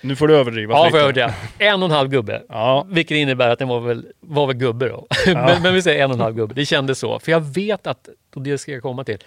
[0.00, 1.34] Nu får du överdriva Ja, får jag det.
[1.58, 2.42] En och en halv gubbe.
[2.48, 5.06] Ja, Vilket innebär att den var väl, var väl gubbe då.
[5.26, 6.54] men, men vi säger en och en halv gubbe.
[6.54, 7.18] Det kändes så.
[7.18, 9.18] För jag vet att, och det ska jag komma till.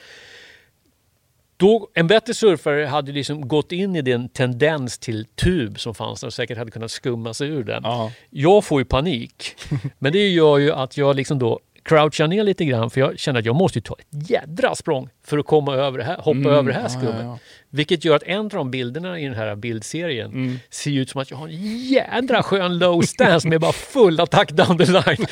[1.57, 6.19] Då, en bättre surfare hade liksom gått in i den tendens till tub som fanns
[6.21, 7.81] där och säkert hade kunnat skumma sig ur den.
[7.83, 8.11] ja.
[8.29, 9.55] Jag får ju panik.
[9.99, 13.39] Men det gör ju att jag liksom då crouchar ner lite grann för jag känner
[13.39, 16.31] att jag måste ju ta ett jädra språng för att komma över det här, hoppa
[16.31, 17.15] Mm, över det här skummet.
[17.19, 17.39] ja, ja.
[17.71, 20.59] Vilket gör att en av de bilderna i den här bildserien Mm.
[20.69, 24.51] ser ut som att jag har en jädra skön low stance med bara full attack
[24.51, 25.25] down the line.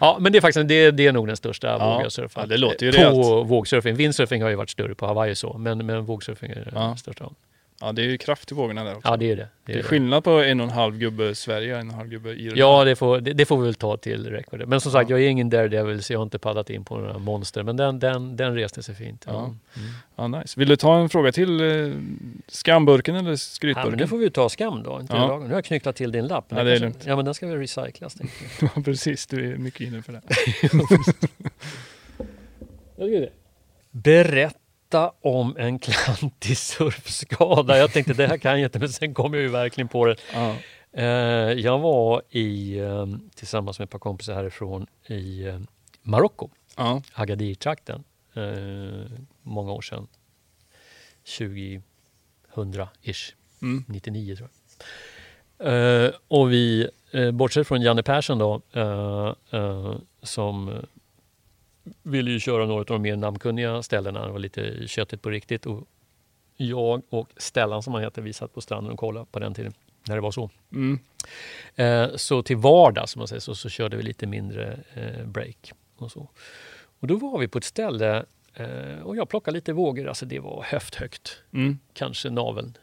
[0.00, 2.42] ja, men det är faktiskt det, det är nog den största Ja, våg jag surfat.
[2.42, 3.50] ja, det låter ju På rejält.
[3.50, 3.94] vågsurfing.
[3.94, 6.96] Windsurfing har ju varit större på Hawaii så, men, men vågsurfing är Ja.
[6.96, 7.30] största.
[7.82, 9.08] Ja, det är ju kraft i vågorna där också.
[9.08, 9.42] Ja, det är det.
[9.42, 9.88] det det, är är det.
[9.88, 12.58] skillnad på en och en halv gubbe Sverige och en och en halv gubbe Irland.
[12.58, 14.64] Ja, det får, det, det får vi väl ta till record.
[14.68, 15.16] Men som sagt, Ja.
[15.18, 17.62] jag är ingen daredevil så jag har inte paddlat in på några monster.
[17.62, 19.24] Men den, den, den reste sig fint.
[19.26, 19.32] Ja.
[19.32, 19.44] Ja.
[19.46, 19.92] Mm.
[20.16, 20.60] Ja, nice.
[20.60, 21.60] Vill du ta en fråga till?
[21.60, 21.92] Eh,
[22.48, 23.90] skamburken eller Ja, skrytburken?
[23.90, 25.00] men nu får vi ta skam då.
[25.00, 25.28] Inte Ja.
[25.28, 25.38] ja.
[25.38, 26.44] Nu har jag knycklat till din lapp.
[26.48, 27.04] Ja, det är kanske- lugnt.
[27.06, 28.16] Ja, men den ska väl recyclas.
[28.60, 29.26] Ja, precis.
[29.26, 30.22] Du är mycket inne för det.
[33.90, 34.58] Berätta
[35.20, 37.78] om en klantig surfskada.
[37.78, 40.16] Jag tänkte det här kan jag inte, men sen kom jag ju verkligen på det.
[40.34, 40.56] Ja.
[40.92, 41.04] Eh,
[41.60, 45.60] jag var i, eh, tillsammans med ett par kompisar härifrån i eh,
[46.02, 47.02] Marocko, Ja.
[47.12, 48.04] Agadir-trakten,
[49.42, 50.06] många år sedan.
[51.24, 53.84] 2000-ish, Mm.
[53.88, 54.52] 99 tror jag.
[56.28, 56.88] Och vi,
[57.32, 58.62] bortsett från Janne Persson då,
[60.22, 60.74] som
[62.02, 64.26] ville ju köra några av de mer namnkunniga ställena.
[64.26, 65.66] Det var lite köttigt på riktigt.
[65.66, 65.88] Och
[66.56, 69.72] jag och Stellan som han heter, vi satt på stranden och kollade på den tiden,
[70.08, 70.50] när det var så.
[70.72, 70.98] Mm.
[71.74, 75.72] Eh, så till vardags som man säger, så, så körde vi lite mindre eh, break.
[75.96, 76.28] Och, så.
[77.00, 80.38] och då var vi på ett ställe eh, och jag plockade lite vågor, alltså det
[80.38, 81.78] var höfthögt, Mm.
[81.92, 82.76] kanske naveln.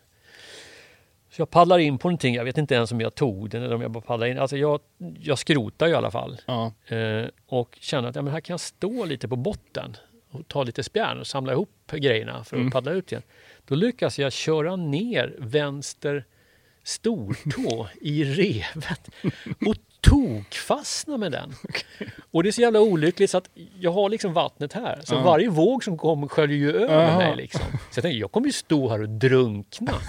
[1.39, 3.75] Så jag paddlar in på någonting, jag vet inte ens om jag tog den eller
[3.75, 4.39] om jag bara paddlar in.
[4.39, 4.79] Alltså jag,
[5.19, 6.71] jag skrotar ju i alla fall Ja.
[6.87, 9.97] eh, och känner att ja, men här kan jag stå lite på botten
[10.31, 12.71] och ta lite spjärn och samla ihop grejerna för att Mm.
[12.71, 13.21] paddla ut igen.
[13.67, 16.25] Då lyckas jag köra ner vänster
[16.83, 19.09] stortå i revet
[19.67, 21.53] och tokfastna med den.
[22.31, 23.49] Och det är så jävla olyckligt så att
[23.79, 24.99] jag har liksom vattnet här.
[25.03, 25.21] Så Ja.
[25.23, 27.17] varje våg som kommer sköljer ju över Jaha.
[27.17, 27.35] mig.
[27.35, 27.61] Liksom.
[27.91, 29.91] Så jag tänkte, jag kommer ju stå här och drunkna.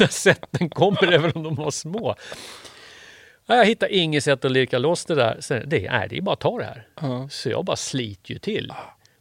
[0.00, 2.14] När sätten kommer, även om de var små.
[3.46, 5.36] Jag hittar inget sätt att lirka loss det där.
[5.40, 6.88] Så det, nej, det är bara att ta det här.
[7.00, 7.28] Ja.
[7.28, 8.72] Så jag bara sliter ju till.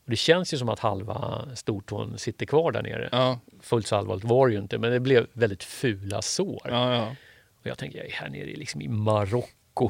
[0.06, 3.10] Och det känns ju som att halva stortån sitter kvar där nere.
[3.11, 6.61] Ja, Fullt så allvarligt var det ju inte, men det blev väldigt fula sår.
[6.65, 7.15] ja, ja.
[7.61, 9.89] Och jag tänker, jag är här nere liksom i Marocko.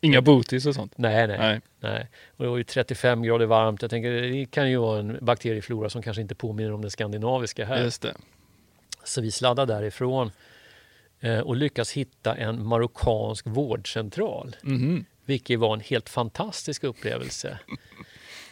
[0.00, 0.92] Inga booties och sånt.
[0.98, 1.60] Nej, nej, Nej.
[1.80, 2.06] nej.
[2.36, 3.82] Och det var ju 35 grader varmt.
[3.82, 7.64] Jag tänker, det kan ju vara en bakterieflora som kanske inte påminner om den skandinaviska
[7.64, 7.82] här.
[7.82, 8.14] Just det.
[9.08, 10.30] Så vi sladdar därifrån
[11.20, 14.56] eh, och lyckas hitta en marockansk vårdcentral.
[14.62, 15.04] Mhm.
[15.24, 17.58] Vilket var en helt fantastisk upplevelse.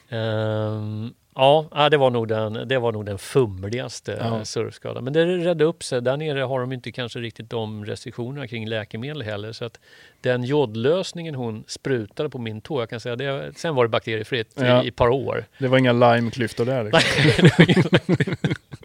[0.09, 4.45] Ehm, ja, det var nog den, det var nog den fumligaste Ja.
[4.45, 5.05] surfskadan.
[5.05, 6.03] Men det redde upp sig.
[6.03, 9.53] Där nere har de inte kanske riktigt de restriktionerna kring läkemedel heller.
[9.53, 9.81] Så att
[10.21, 14.53] den jodlösningen hon sprutade på min tå, jag kan säga det, sen var det bakteriefritt
[14.57, 14.85] Ja.
[14.85, 15.45] i ett par år.
[15.59, 16.85] Det var inga limeklyftor där.
[16.85, 18.47] Liksom.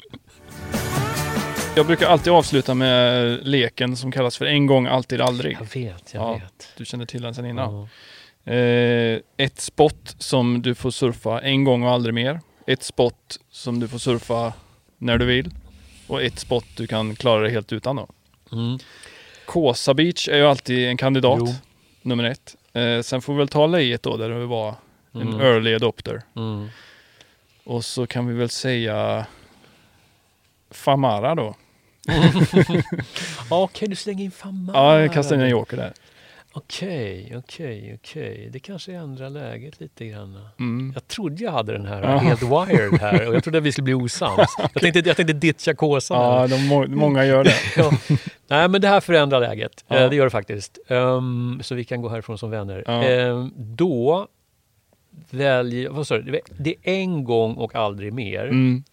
[1.76, 5.53] Jag brukar alltid avsluta med leken som kallas för en gång, alltid, aldrig.
[5.60, 6.34] Jag vet, jag Ja.
[6.34, 6.69] vet.
[6.77, 7.88] Du känner till den sedan innan.
[8.43, 8.52] Ja.
[8.53, 12.39] Eh, ett spot som du får surfa en gång och aldrig mer.
[12.68, 14.53] Ett spot som du får surfa
[14.98, 15.49] när du vill.
[16.07, 18.07] Och ett spot du kan klara dig helt utan då.
[18.52, 18.80] Mm.
[19.45, 21.48] Kåsa Beach är ju alltid en kandidat, Jo.
[22.02, 22.56] nummer ett.
[22.73, 24.76] Eh, sen får vi väl ta Lejet då, där du var
[25.14, 25.39] en Mm.
[25.41, 26.22] early adopter.
[26.35, 26.68] Mm.
[27.64, 29.26] Och så kan vi väl säga
[30.72, 31.56] Famara då.
[33.49, 34.77] Okej, du slänger in Famara.
[34.77, 35.93] Ja, jag kastar in en joker där.
[36.53, 38.49] Okej, okej, okej.
[38.53, 40.39] Det kanske ändrar läget lite grann.
[40.60, 40.91] Mm.
[40.93, 42.18] Jag trodde jag hade den här Ja.
[42.18, 44.38] helt wired här och jag trodde att vi skulle bli osams.
[44.73, 46.18] jag, tänkte, jag tänkte ditcha kåsan.
[46.22, 47.53] Ja, de, må- många gör det.
[47.77, 47.91] Ja.
[48.48, 49.85] Nej, men det här förändrar läget.
[49.88, 49.95] Ja.
[49.95, 50.77] Eh, Det gör det faktiskt.
[50.88, 52.84] Ehm, så vi kan gå härifrån som vänner.
[52.88, 53.03] Ja.
[53.03, 54.27] Ehm, då
[55.30, 55.89] väljer...
[55.89, 56.39] Vad sa du?
[56.57, 58.43] Det är en gång och aldrig mer.
[58.45, 58.84] Mm.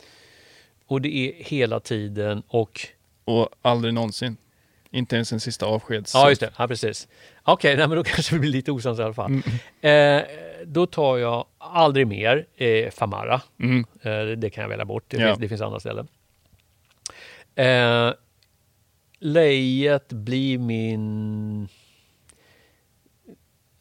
[0.89, 2.81] Och det är hela tiden och...
[3.25, 4.37] Och aldrig någonsin.
[4.91, 6.15] Inte ens en sista avskeds...
[6.15, 6.53] Ja, just det.
[6.59, 7.09] Ja, precis.
[7.43, 9.43] Okej, nej, men då kanske vi blir lite osams i alla fall.
[9.81, 10.19] Mm.
[10.21, 10.27] Eh,
[10.67, 13.41] då tar jag aldrig mer eh, Famara.
[13.61, 13.85] Mm.
[14.03, 15.05] Eh, det kan jag välja bort.
[15.09, 15.27] Det, Ja.
[15.27, 16.09] finns, det finns andra ställen.
[17.55, 18.13] Eh,
[19.19, 21.69] lejet blir min...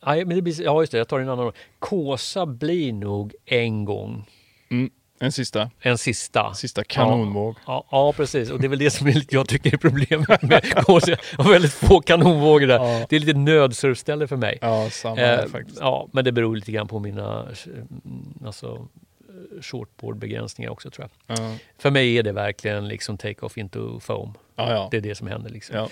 [0.06, 0.98] Nej, men det blir, ja, just det.
[0.98, 1.52] Jag tar en annan.
[1.80, 4.26] Kåsa blir nog en gång.
[4.70, 4.90] Mm.
[5.20, 5.70] En sista.
[5.80, 6.54] En sista.
[6.54, 7.56] Sista kanonvåg.
[7.68, 8.50] Ja, ja, precis.
[8.52, 11.12] Och det är väl det som är, jag tycker är problemet med Kåsa.
[11.38, 12.76] Jag har väldigt få kanonvågor där.
[13.00, 13.06] Ja.
[13.10, 14.58] Det är lite nödsurfställe för mig.
[14.62, 15.78] Ja, samma här Eh, faktiskt.
[15.80, 18.88] ja, men det beror lite grann på mina mm, alltså,
[19.30, 21.40] eh, shortboardbegränsningar också tror jag.
[21.40, 24.34] Ja, För mig är det verkligen liksom take-off into foam.
[24.56, 24.72] ja.
[24.72, 24.88] ja.
[24.92, 25.50] Det är det som händer.
[25.50, 25.76] Liksom.
[25.76, 25.90] ja.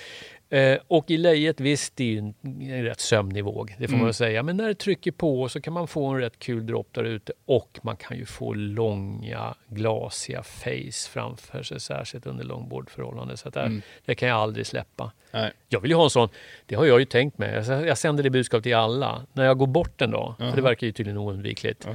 [0.49, 3.75] Eh, och i lejet, visst, det är ju en, en rätt sömnig våg.
[3.79, 4.05] Det får Mm.
[4.05, 4.43] man säga.
[4.43, 7.33] Men när det trycker på så kan man få en rätt kul dropp där ute.
[7.45, 11.79] Och man kan ju få långa, glasiga face framför sig.
[11.79, 13.37] Särskilt under långboardförhållande.
[13.37, 13.81] Så att där, Mm.
[14.05, 15.11] det kan jag aldrig släppa.
[15.31, 15.51] Nej.
[15.69, 16.29] Jag vill ju ha en sån,
[16.65, 17.65] det har jag ju tänkt med.
[17.67, 19.25] Jag- Jag sänder det budskapet till alla.
[19.33, 20.49] När jag går bort en dag, Jaha.
[20.49, 21.93] för det verkar ju tydligen oundvikligt, Ja.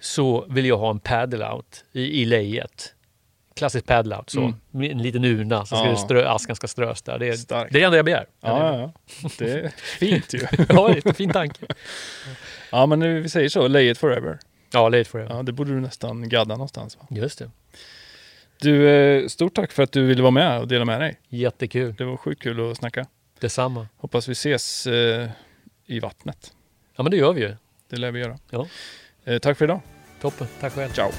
[0.00, 2.94] så vill jag ha en paddle-out i, i lejet.
[3.58, 4.40] Klassisk paddle-out, så.
[4.74, 4.90] Mm.
[4.90, 5.90] En liten urna, så ska Ja.
[5.90, 7.18] det strö, askan ska strös där.
[7.18, 7.72] Det är, Starkt.
[7.72, 8.26] det är det enda jag begär.
[8.40, 8.92] Ja, ja.
[9.38, 9.68] Det är
[9.98, 10.38] fint ju.
[10.68, 11.66] ja, det är en fin tanke.
[12.72, 13.68] Ja, men vi säger så.
[13.68, 14.38] Lay it forever.
[14.72, 15.34] Ja, late forever.
[15.34, 16.96] Ja, det borde du nästan gadda någonstans.
[17.00, 17.06] Va?
[17.10, 17.50] Just det.
[18.60, 21.20] Du, eh, stort tack för att du ville vara med och dela med dig.
[21.28, 21.94] Jättekul.
[21.94, 23.06] Det var sjukt kul att snacka.
[23.40, 23.86] Detsamma.
[23.96, 25.28] Hoppas vi ses eh,
[25.86, 26.52] i vattnet.
[26.96, 27.56] Ja, men det gör vi ju.
[27.90, 28.38] Det lär vi göra.
[28.50, 28.66] Ja.
[29.24, 29.80] Eh, tack för idag.
[30.20, 30.46] Toppen.
[30.60, 30.92] Tack själv.
[30.92, 31.10] Ciao.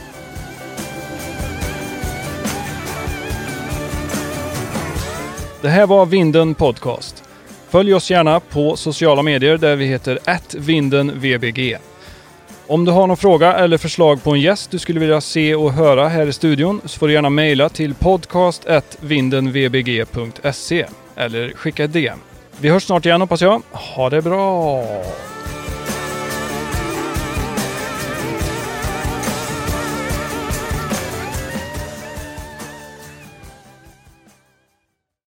[5.62, 7.24] Det här var Vinden Podcast.
[7.70, 10.20] Följ oss gärna på sociala medier där vi heter
[10.58, 11.78] @vindenvbg.
[12.68, 15.74] Om du har någon fråga eller förslag på en gäst du skulle vilja se och
[15.74, 22.20] höra här i studion så får du gärna mejla till podcast@vindenvbg.se eller skicka ett DM.
[22.60, 23.62] Vi hörs snart igen hoppas jag.
[23.72, 24.84] Ha det bra!